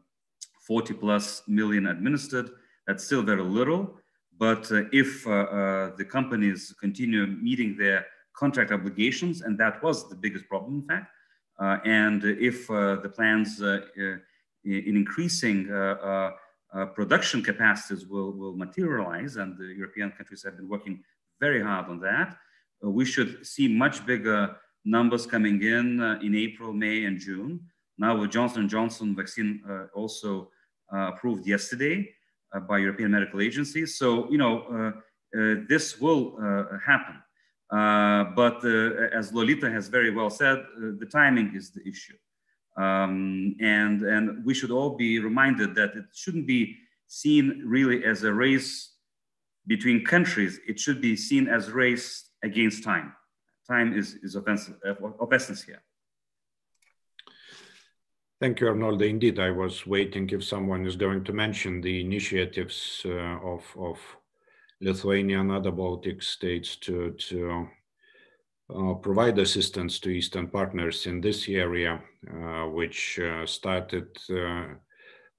40 0.68 0.94
plus 0.94 1.42
million 1.48 1.86
administered. 1.86 2.50
That's 2.86 3.04
still 3.04 3.22
very 3.22 3.42
little. 3.42 3.96
But 4.38 4.70
if 4.92 5.24
the 5.24 6.06
companies 6.08 6.72
continue 6.78 7.26
meeting 7.26 7.76
their 7.76 8.06
contract 8.34 8.70
obligations, 8.70 9.40
and 9.40 9.58
that 9.58 9.82
was 9.82 10.08
the 10.08 10.14
biggest 10.14 10.46
problem, 10.48 10.74
in 10.80 10.86
fact, 10.86 11.10
uh, 11.58 11.78
and 11.84 12.22
if 12.24 12.70
uh, 12.70 12.96
the 12.96 13.08
plans 13.08 13.60
uh, 13.60 13.80
in 14.64 14.96
increasing 15.02 15.66
production 16.94 17.42
capacities 17.42 18.06
will, 18.06 18.32
will 18.32 18.56
materialize, 18.56 19.36
and 19.36 19.58
the 19.58 19.64
European 19.82 20.12
countries 20.12 20.44
have 20.44 20.56
been 20.56 20.68
working 20.68 21.02
very 21.40 21.62
hard 21.62 21.86
on 21.88 21.98
that. 22.00 22.36
Uh, 22.84 22.90
we 22.90 23.04
should 23.04 23.44
see 23.46 23.66
much 23.66 24.06
bigger 24.06 24.56
numbers 24.84 25.26
coming 25.26 25.62
in 25.62 26.00
uh, 26.00 26.18
in 26.22 26.34
April, 26.34 26.72
May, 26.72 27.04
and 27.04 27.18
June. 27.18 27.60
Now 27.98 28.16
with 28.16 28.30
Johnson 28.30 28.68
& 28.68 28.74
Johnson 28.74 29.16
vaccine 29.16 29.60
uh, 29.68 29.86
also 29.94 30.50
approved 30.90 31.46
yesterday 31.46 32.08
by 32.68 32.78
European 32.78 33.10
medical 33.10 33.40
agencies. 33.40 33.98
So, 33.98 34.30
you 34.30 34.38
know, 34.38 34.92
this 35.68 36.00
will 36.00 36.36
happen. 36.84 37.16
Uh, 37.70 38.24
but 38.34 38.64
uh, 38.64 39.08
as 39.12 39.32
Lolita 39.32 39.70
has 39.70 39.88
very 39.88 40.10
well 40.10 40.30
said, 40.30 40.58
uh, 40.58 40.92
the 40.98 41.06
timing 41.10 41.54
is 41.54 41.70
the 41.70 41.86
issue. 41.86 42.16
Um, 42.78 43.56
and, 43.60 44.02
and 44.02 44.44
we 44.44 44.54
should 44.54 44.70
all 44.70 44.96
be 44.96 45.18
reminded 45.18 45.74
that 45.74 45.94
it 45.94 46.04
shouldn't 46.14 46.46
be 46.46 46.76
seen 47.08 47.62
really 47.66 48.04
as 48.04 48.22
a 48.22 48.32
race 48.32 48.94
between 49.66 50.02
countries, 50.02 50.58
it 50.66 50.80
should 50.80 51.00
be 51.00 51.14
seen 51.14 51.46
as 51.46 51.70
race 51.70 52.30
against 52.42 52.82
time. 52.82 53.12
Time 53.68 53.92
is, 53.92 54.14
is 54.22 54.34
of, 54.34 54.46
of 54.46 55.32
essence 55.32 55.62
here. 55.62 55.82
Thank 58.40 58.60
you, 58.60 58.68
Arnoldo. 58.68 59.02
Indeed, 59.02 59.40
I 59.40 59.50
was 59.50 59.84
waiting 59.84 60.30
if 60.30 60.44
someone 60.44 60.86
is 60.86 60.94
going 60.94 61.24
to 61.24 61.32
mention 61.32 61.80
the 61.80 62.00
initiatives 62.00 63.02
uh, 63.04 63.10
of, 63.10 63.64
of 63.76 63.98
Lithuania 64.80 65.40
and 65.40 65.50
other 65.50 65.72
Baltic 65.72 66.22
states 66.22 66.76
to, 66.76 67.10
to 67.10 67.68
uh, 68.72 68.94
provide 68.94 69.40
assistance 69.40 69.98
to 70.00 70.10
Eastern 70.10 70.46
partners 70.46 71.06
in 71.06 71.20
this 71.20 71.48
area, 71.48 72.00
uh, 72.32 72.66
which 72.66 73.18
uh, 73.18 73.44
started 73.44 74.16
uh, 74.30 74.66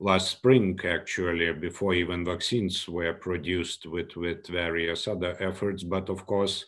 last 0.02 0.32
spring, 0.32 0.78
actually, 0.84 1.54
before 1.54 1.94
even 1.94 2.26
vaccines 2.26 2.86
were 2.90 3.14
produced 3.14 3.86
with, 3.86 4.14
with 4.18 4.46
various 4.48 5.08
other 5.08 5.42
efforts. 5.42 5.84
But 5.84 6.10
of 6.10 6.26
course, 6.26 6.66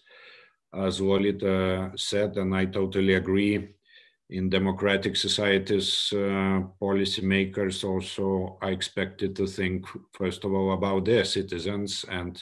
as 0.73 1.01
Lolita 1.01 1.91
said, 1.97 2.37
and 2.37 2.55
I 2.55 2.67
totally 2.67 3.15
agree, 3.15 3.75
in 4.31 4.49
democratic 4.49 5.15
societies, 5.17 6.11
uh, 6.13 6.61
policymakers 6.81 7.83
also 7.83 8.57
are 8.61 8.71
expected 8.71 9.35
to 9.35 9.45
think, 9.45 9.85
first 10.13 10.45
of 10.45 10.53
all, 10.53 10.71
about 10.71 11.05
their 11.05 11.25
citizens. 11.25 12.05
And 12.09 12.41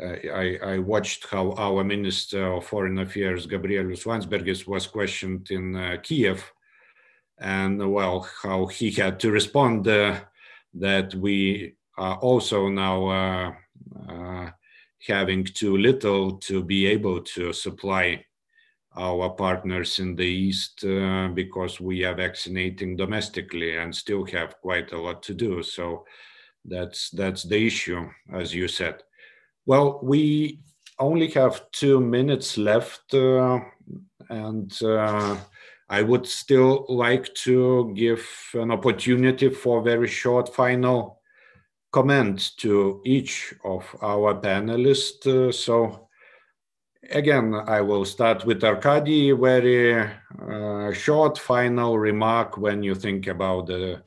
I, 0.00 0.58
I, 0.62 0.78
watched 0.78 1.26
how 1.30 1.52
our 1.52 1.84
Minister 1.84 2.54
of 2.54 2.66
Foreign 2.66 2.98
Affairs, 2.98 3.46
Gabrielius 3.46 4.04
Landsbergis, 4.04 4.66
was 4.66 4.86
questioned 4.86 5.50
in 5.50 5.74
uh, 5.74 5.96
Kiev 6.02 6.52
and 7.38 7.92
well, 7.92 8.28
how 8.42 8.66
he 8.66 8.90
had 8.90 9.20
to 9.20 9.30
respond 9.30 9.86
uh, 9.88 10.20
that 10.74 11.14
we 11.14 11.74
are 11.96 12.16
also 12.16 12.68
now 12.68 13.06
uh, 13.06 13.52
uh, 14.08 14.50
having 15.06 15.44
too 15.44 15.76
little 15.76 16.32
to 16.38 16.62
be 16.62 16.86
able 16.86 17.20
to 17.20 17.52
supply 17.52 18.24
our 18.96 19.30
partners 19.30 19.98
in 19.98 20.14
the 20.14 20.24
East 20.24 20.84
uh, 20.84 21.28
because 21.28 21.80
we 21.80 22.04
are 22.04 22.14
vaccinating 22.14 22.96
domestically 22.96 23.76
and 23.76 23.94
still 23.94 24.24
have 24.26 24.60
quite 24.60 24.92
a 24.92 25.00
lot 25.00 25.22
to 25.24 25.34
do. 25.34 25.62
So 25.62 26.04
that's 26.64 27.10
that's 27.10 27.42
the 27.42 27.66
issue, 27.66 28.08
as 28.32 28.54
you 28.54 28.68
said. 28.68 29.02
Well, 29.66 30.00
we 30.02 30.60
only 30.98 31.28
have 31.28 31.70
two 31.72 32.00
minutes 32.00 32.56
left, 32.56 33.12
uh, 33.14 33.60
and 34.30 34.72
uh, 34.82 35.36
I 35.88 36.02
would 36.02 36.26
still 36.26 36.86
like 36.88 37.32
to 37.44 37.92
give 37.94 38.26
an 38.54 38.70
opportunity 38.70 39.50
for 39.50 39.82
very 39.82 40.08
short 40.08 40.54
final 40.54 41.20
comment 41.92 42.56
to 42.58 43.00
each 43.04 43.54
of 43.64 43.84
our 44.02 44.40
panelists. 44.40 45.26
Uh, 45.26 45.52
so 45.52 46.05
again, 47.10 47.54
I 47.54 47.80
will 47.80 48.04
start 48.04 48.44
with 48.44 48.64
Arkady, 48.64 49.32
very 49.32 50.08
uh, 50.50 50.92
short 50.92 51.38
final 51.38 51.98
remark 51.98 52.56
when 52.56 52.82
you 52.82 52.94
think 52.94 53.26
about 53.26 53.66
the 53.66 54.02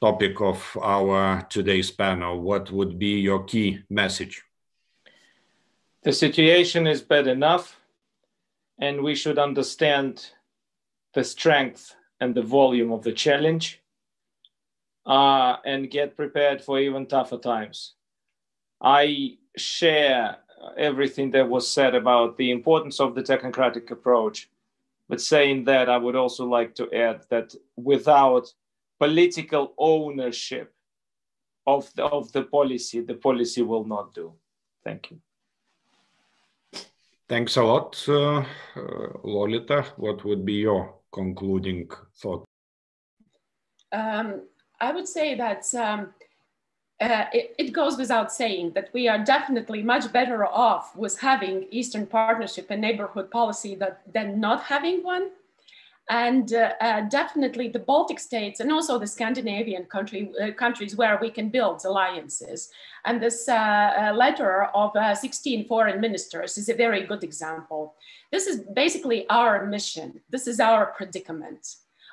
topic 0.00 0.40
of 0.40 0.76
our 0.82 1.42
today's 1.48 1.90
panel. 1.90 2.40
What 2.40 2.70
would 2.70 2.98
be 2.98 3.20
your 3.20 3.44
key 3.44 3.82
message? 3.90 4.42
The 6.02 6.12
situation 6.12 6.86
is 6.86 7.02
bad 7.02 7.26
enough 7.26 7.80
and 8.78 9.02
we 9.02 9.14
should 9.14 9.38
understand 9.38 10.30
the 11.14 11.24
strength 11.24 11.94
and 12.20 12.34
the 12.34 12.42
volume 12.42 12.92
of 12.92 13.02
the 13.02 13.12
challenge 13.12 13.82
uh, 15.06 15.56
and 15.64 15.90
get 15.90 16.16
prepared 16.16 16.62
for 16.62 16.78
even 16.78 17.06
tougher 17.06 17.38
times. 17.38 17.94
I 18.80 19.38
share 19.56 20.36
everything 20.76 21.30
that 21.32 21.48
was 21.48 21.68
said 21.68 21.94
about 21.94 22.36
the 22.36 22.50
importance 22.50 23.00
of 23.00 23.14
the 23.14 23.22
technocratic 23.22 23.90
approach. 23.90 24.48
But 25.08 25.20
saying 25.20 25.64
that, 25.64 25.88
I 25.88 25.98
would 25.98 26.16
also 26.16 26.46
like 26.46 26.74
to 26.76 26.92
add 26.92 27.24
that 27.30 27.54
without 27.76 28.52
political 28.98 29.74
ownership 29.78 30.74
of 31.66 31.92
the, 31.94 32.04
of 32.04 32.32
the 32.32 32.42
policy, 32.42 33.00
the 33.00 33.14
policy 33.14 33.62
will 33.62 33.84
not 33.84 34.14
do. 34.14 34.32
Thank 34.84 35.10
you. 35.10 35.20
Thanks 37.28 37.56
a 37.56 37.62
lot, 37.62 38.04
uh, 38.08 38.38
uh, 38.38 38.44
Lolita. 39.24 39.84
What 39.96 40.24
would 40.24 40.44
be 40.44 40.54
your 40.54 40.94
concluding 41.12 41.90
thought? 42.16 42.44
Um, 43.92 44.42
I 44.80 44.92
would 44.92 45.08
say 45.08 45.34
that 45.34 45.64
um, 45.74 46.14
uh, 47.00 47.26
it, 47.32 47.54
it, 47.58 47.72
goes 47.72 47.98
without 47.98 48.32
saying 48.32 48.72
that 48.74 48.88
we 48.94 49.06
are 49.06 49.22
definitely 49.22 49.82
much 49.82 50.10
better 50.12 50.46
off 50.46 50.96
with 50.96 51.18
having 51.18 51.66
Eastern 51.70 52.06
Partnership 52.06 52.66
and 52.70 52.80
neighborhood 52.80 53.30
policy 53.30 53.74
that, 53.74 54.00
than 54.12 54.40
not 54.40 54.62
having 54.62 55.02
one. 55.02 55.30
and 56.08 56.52
uh, 56.52 56.72
uh, 56.80 57.00
definitely 57.08 57.68
the 57.68 57.80
Baltic 57.80 58.20
states 58.20 58.60
and 58.60 58.70
also 58.70 58.98
the 58.98 59.06
Scandinavian 59.06 59.84
country, 59.86 60.30
uh, 60.40 60.52
countries 60.52 60.94
where 60.96 61.18
we 61.20 61.30
can 61.30 61.48
build 61.48 61.84
alliances. 61.84 62.70
And 63.04 63.20
this 63.20 63.48
uh, 63.48 63.54
uh, 63.54 64.12
letter 64.14 64.64
of 64.66 64.94
uh, 64.94 65.14
16 65.14 65.66
foreign 65.66 66.00
ministers 66.00 66.58
is 66.58 66.68
a 66.68 66.74
very 66.74 67.04
good 67.06 67.24
example. 67.24 67.94
This 68.30 68.46
is 68.46 68.60
basically 68.72 69.28
our 69.28 69.66
mission. 69.66 70.20
This 70.30 70.46
is 70.46 70.60
our 70.60 70.86
predicament. 70.86 71.66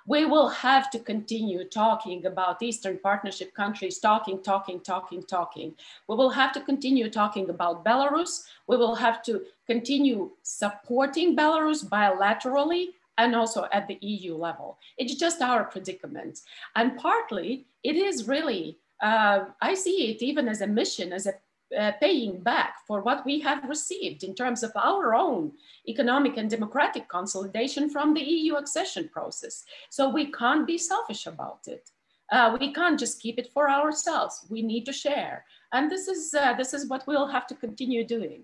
We 0.05 0.25
will 0.25 0.49
have 0.49 0.89
to 0.91 0.99
continue 0.99 1.63
talking 1.63 2.25
about 2.25 2.61
Eastern 2.61 2.97
Partnership 2.97 3.53
countries, 3.53 3.99
talking, 3.99 4.41
talking, 4.41 4.81
talking, 4.81 5.23
talking. 5.23 5.75
We 6.07 6.15
will 6.15 6.29
have 6.31 6.51
to 6.53 6.61
continue 6.61 7.09
talking 7.09 7.49
about 7.49 7.85
Belarus. 7.85 8.43
We 8.67 8.75
will 8.75 8.95
have 8.95 9.23
to 9.23 9.43
continue 9.65 10.31
supporting 10.41 11.35
Belarus 11.37 11.85
bilaterally 11.85 12.89
and 13.17 13.35
also 13.35 13.67
at 13.71 13.87
the 13.87 13.97
EU 14.01 14.35
level. 14.35 14.77
It's 14.97 15.15
just 15.15 15.41
our 15.41 15.63
predicament. 15.63 16.41
And 16.75 16.97
partly 16.97 17.65
it 17.83 17.95
is 17.95 18.27
really, 18.27 18.77
uh, 19.01 19.45
I 19.61 19.73
see 19.73 20.11
it 20.11 20.21
even 20.21 20.47
as 20.47 20.61
a 20.61 20.67
mission, 20.67 21.13
as 21.13 21.27
a 21.27 21.35
uh, 21.77 21.91
paying 21.99 22.39
back 22.39 22.75
for 22.87 23.01
what 23.01 23.25
we 23.25 23.39
have 23.39 23.63
received 23.67 24.23
in 24.23 24.35
terms 24.35 24.63
of 24.63 24.71
our 24.75 25.13
own 25.15 25.51
economic 25.87 26.37
and 26.37 26.49
democratic 26.49 27.07
consolidation 27.09 27.89
from 27.89 28.13
the 28.13 28.21
EU 28.21 28.55
accession 28.55 29.09
process. 29.11 29.63
So 29.89 30.09
we 30.09 30.31
can't 30.31 30.67
be 30.67 30.77
selfish 30.77 31.25
about 31.27 31.61
it. 31.67 31.89
Uh, 32.31 32.57
we 32.59 32.73
can't 32.73 32.99
just 32.99 33.21
keep 33.21 33.37
it 33.37 33.51
for 33.53 33.69
ourselves. 33.69 34.45
We 34.49 34.61
need 34.61 34.85
to 34.85 34.93
share. 34.93 35.45
And 35.71 35.91
this 35.91 36.07
is, 36.07 36.33
uh, 36.33 36.53
this 36.53 36.73
is 36.73 36.89
what 36.89 37.05
we'll 37.07 37.27
have 37.27 37.47
to 37.47 37.55
continue 37.55 38.05
doing. 38.05 38.43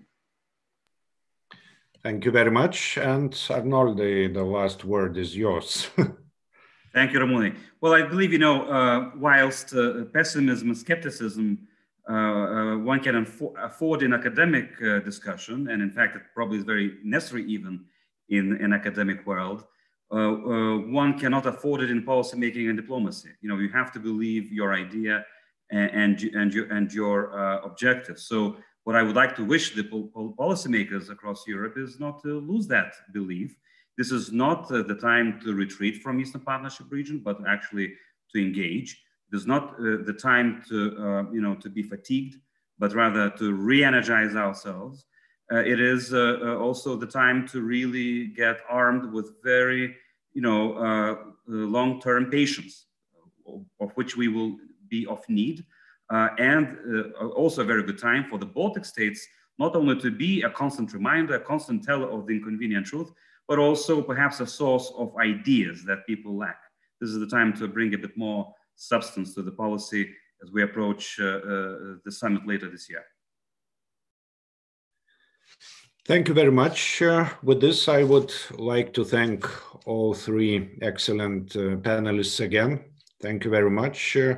Thank 2.02 2.24
you 2.24 2.30
very 2.30 2.50
much. 2.50 2.96
And 2.96 3.32
Arnoldai, 3.32 4.32
the 4.32 4.44
last 4.44 4.84
word 4.84 5.18
is 5.18 5.36
yours. 5.36 5.88
Thank 6.92 7.12
you, 7.12 7.20
Ramūnai. 7.20 7.56
Well, 7.80 7.94
I 7.94 8.02
believe, 8.02 8.32
you 8.32 8.38
know, 8.38 8.62
uh, 8.62 9.10
whilst 9.16 9.74
uh, 9.74 10.04
pessimism 10.12 10.68
and 10.68 10.78
skepticism 10.78 11.68
one 12.84 13.00
can 13.00 13.26
afford 13.62 14.02
in 14.02 14.12
academic 14.12 14.70
uh, 14.82 14.98
discussion, 15.00 15.68
and 15.68 15.82
in 15.82 15.90
fact, 15.90 16.16
it 16.16 16.22
probably 16.34 16.58
is 16.58 16.64
very 16.64 16.98
necessary 17.04 17.44
even 17.46 17.84
in 18.28 18.56
an 18.62 18.72
academic 18.72 19.26
world, 19.26 19.64
uh, 20.12 20.32
one 20.88 21.18
cannot 21.18 21.46
afford 21.46 21.82
it 21.82 21.90
in 21.90 22.02
policymaking 22.02 22.68
and 22.68 22.76
diplomacy. 22.76 23.30
You 23.42 23.48
know, 23.48 23.58
you 23.58 23.68
have 23.70 23.92
to 23.92 24.00
believe 24.00 24.52
your 24.52 24.74
idea 24.74 25.24
and, 25.70 25.90
and, 25.90 26.22
and 26.34 26.52
your, 26.52 26.66
and 26.72 26.92
your 26.92 27.30
objective. 27.64 28.18
So 28.18 28.56
what 28.84 28.96
I 28.96 29.02
would 29.02 29.16
like 29.16 29.36
to 29.36 29.44
wish 29.44 29.74
the 29.74 29.84
policymakers 29.84 31.10
across 31.10 31.46
Europe 31.46 31.74
is 31.76 32.00
not 32.00 32.22
to 32.22 32.40
lose 32.40 32.66
that 32.68 32.94
belief. 33.12 33.54
This 33.98 34.10
is 34.10 34.32
not 34.32 34.72
uh, 34.72 34.82
the 34.82 34.94
time 34.94 35.40
to 35.44 35.54
retreat 35.54 36.02
from 36.02 36.20
Eastern 36.20 36.40
Partnership 36.40 36.86
region, 36.90 37.20
but 37.22 37.38
actually 37.46 37.94
to 38.34 38.40
engage. 38.40 39.02
Is 39.32 39.46
not 39.46 39.74
uh, 39.74 40.02
the 40.04 40.16
time 40.20 40.62
to, 40.68 40.96
uh, 40.98 41.30
you 41.30 41.40
know, 41.40 41.54
to 41.56 41.68
be 41.68 41.82
fatigued, 41.82 42.36
but 42.78 42.94
rather 42.94 43.30
to 43.30 43.52
re-energize 43.52 44.34
ourselves. 44.34 45.06
Uh, 45.52 45.56
it 45.56 45.80
is 45.80 46.12
also 46.12 46.96
the 46.96 47.06
time 47.06 47.46
to 47.48 47.60
really 47.60 48.28
get 48.28 48.60
armed 48.68 49.12
with 49.12 49.42
very, 49.42 49.96
you 50.32 50.42
know, 50.42 51.26
long-term 51.46 52.30
patience, 52.30 52.86
of 53.80 53.90
which 53.94 54.16
we 54.16 54.28
will 54.28 54.56
be 54.88 55.06
of 55.06 55.20
need 55.28 55.64
uh, 56.10 56.30
and 56.38 56.76
uh, 57.20 57.26
also 57.28 57.62
a 57.62 57.64
very 57.64 57.82
good 57.82 57.98
time 57.98 58.26
for 58.28 58.38
the 58.38 58.46
Baltic 58.46 58.84
states 58.84 59.26
not 59.58 59.76
only 59.76 59.98
to 60.00 60.10
be 60.10 60.42
a 60.42 60.50
constant 60.50 60.92
reminder, 60.92 61.34
a 61.34 61.40
constant 61.40 61.84
teller 61.84 62.10
of 62.10 62.26
the 62.26 62.34
inconvenient 62.34 62.86
truth, 62.86 63.12
but 63.46 63.58
also 63.58 64.00
perhaps 64.00 64.40
a 64.40 64.46
source 64.46 64.92
of 64.96 65.14
ideas 65.18 65.84
that 65.84 66.06
people 66.06 66.36
lack. 66.36 66.58
This 67.00 67.10
is 67.10 67.18
the 67.18 67.26
time 67.26 67.52
to 67.58 67.68
bring 67.68 67.94
a 67.94 67.98
bit 67.98 68.16
more 68.16 68.52
substance 68.80 69.34
to 69.34 69.42
the 69.42 69.52
policy 69.52 70.08
as 70.42 70.50
we 70.50 70.62
approach 70.62 71.20
uh, 71.20 71.24
uh, 71.24 71.76
the 72.04 72.10
summit 72.10 72.46
later 72.46 72.70
this 72.70 72.88
year. 72.88 73.04
Thank 76.06 76.28
you 76.28 76.34
very 76.34 76.50
much. 76.50 77.02
Uh, 77.02 77.28
with 77.42 77.60
this, 77.60 77.88
I 77.88 78.02
would 78.04 78.32
like 78.58 78.94
to 78.94 79.04
thank 79.04 79.46
all 79.86 80.14
three 80.14 80.78
excellent 80.80 81.54
uh, 81.54 81.76
panelists 81.88 82.40
again. 82.40 82.80
Thank 83.20 83.44
you 83.44 83.50
very 83.50 83.70
much. 83.70 84.16
Uh, 84.16 84.36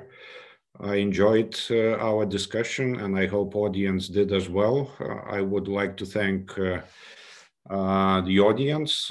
I 0.81 0.97
enjoyed 0.97 1.57
uh, 1.71 1.97
our 1.99 2.27
discussion 2.27 2.97
and 2.97 3.17
I 3.17 3.27
hope 3.27 3.55
audience 3.55 4.09
did 4.09 4.33
as 4.33 4.49
well. 4.49 4.91
I 5.31 5.41
would 5.41 5.69
like 5.69 5.97
to 5.99 6.07
thank 6.07 6.53
the 6.55 8.41
audience, 8.41 9.09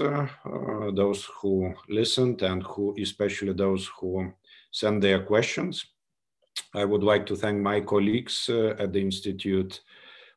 those 0.94 1.24
who 1.38 1.74
listened 1.88 2.42
and 2.42 2.64
who, 2.64 2.96
especially 3.00 3.54
those 3.54 3.90
who 3.98 4.34
sent 4.72 5.02
their 5.02 5.24
questions. 5.24 5.86
I 6.74 6.86
would 6.86 7.04
like 7.04 7.26
to 7.28 7.36
thank 7.36 7.62
my 7.62 7.82
colleagues 7.82 8.50
at 8.50 8.92
the 8.94 9.02
Institute 9.02 9.82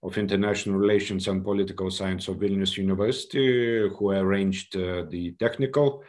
of 0.02 0.18
International 0.18 0.76
Relations 0.76 1.28
and 1.28 1.44
Political 1.44 1.90
Science 1.90 2.28
of 2.28 2.36
Vilnius 2.36 2.76
University 2.76 3.88
who 3.88 4.10
arranged 4.10 4.74
the 4.74 5.34
technical 5.38 6.04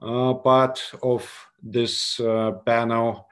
part 0.00 0.80
of 1.02 1.28
this 1.62 2.20
panel. 2.64 3.28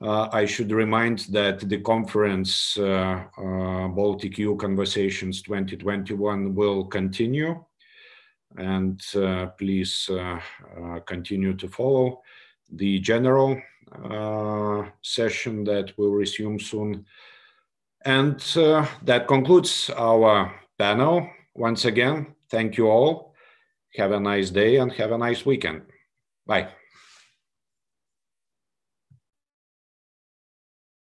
Uh, 0.00 0.28
I 0.32 0.46
should 0.46 0.72
remind 0.72 1.20
that 1.30 1.60
the 1.60 1.78
conference 1.78 2.76
uh, 2.76 3.22
uh, 3.38 3.86
Baltic 3.88 4.36
EU 4.38 4.56
Conversations 4.56 5.42
2021 5.42 6.56
will 6.56 6.86
continue 6.86 7.64
and 8.56 9.00
uh, 9.14 9.46
please 9.58 10.08
uh, 10.10 10.40
uh, 10.76 11.00
continue 11.06 11.54
to 11.54 11.68
follow 11.68 12.20
the 12.72 12.98
general 13.00 13.60
uh, 14.10 14.88
session 15.02 15.64
that 15.64 15.92
will 15.96 16.10
resume 16.10 16.58
soon. 16.58 17.06
And 18.04 18.42
uh, 18.56 18.86
that 19.02 19.28
concludes 19.28 19.90
our 19.96 20.52
panel. 20.78 21.28
Once 21.54 21.84
again, 21.84 22.34
thank 22.50 22.76
you 22.76 22.88
all. 22.88 23.34
Have 23.96 24.12
a 24.12 24.20
nice 24.20 24.50
day 24.50 24.76
and 24.76 24.90
have 24.92 25.12
a 25.12 25.18
nice 25.18 25.44
weekend. 25.44 25.82
Bye. 26.46 26.68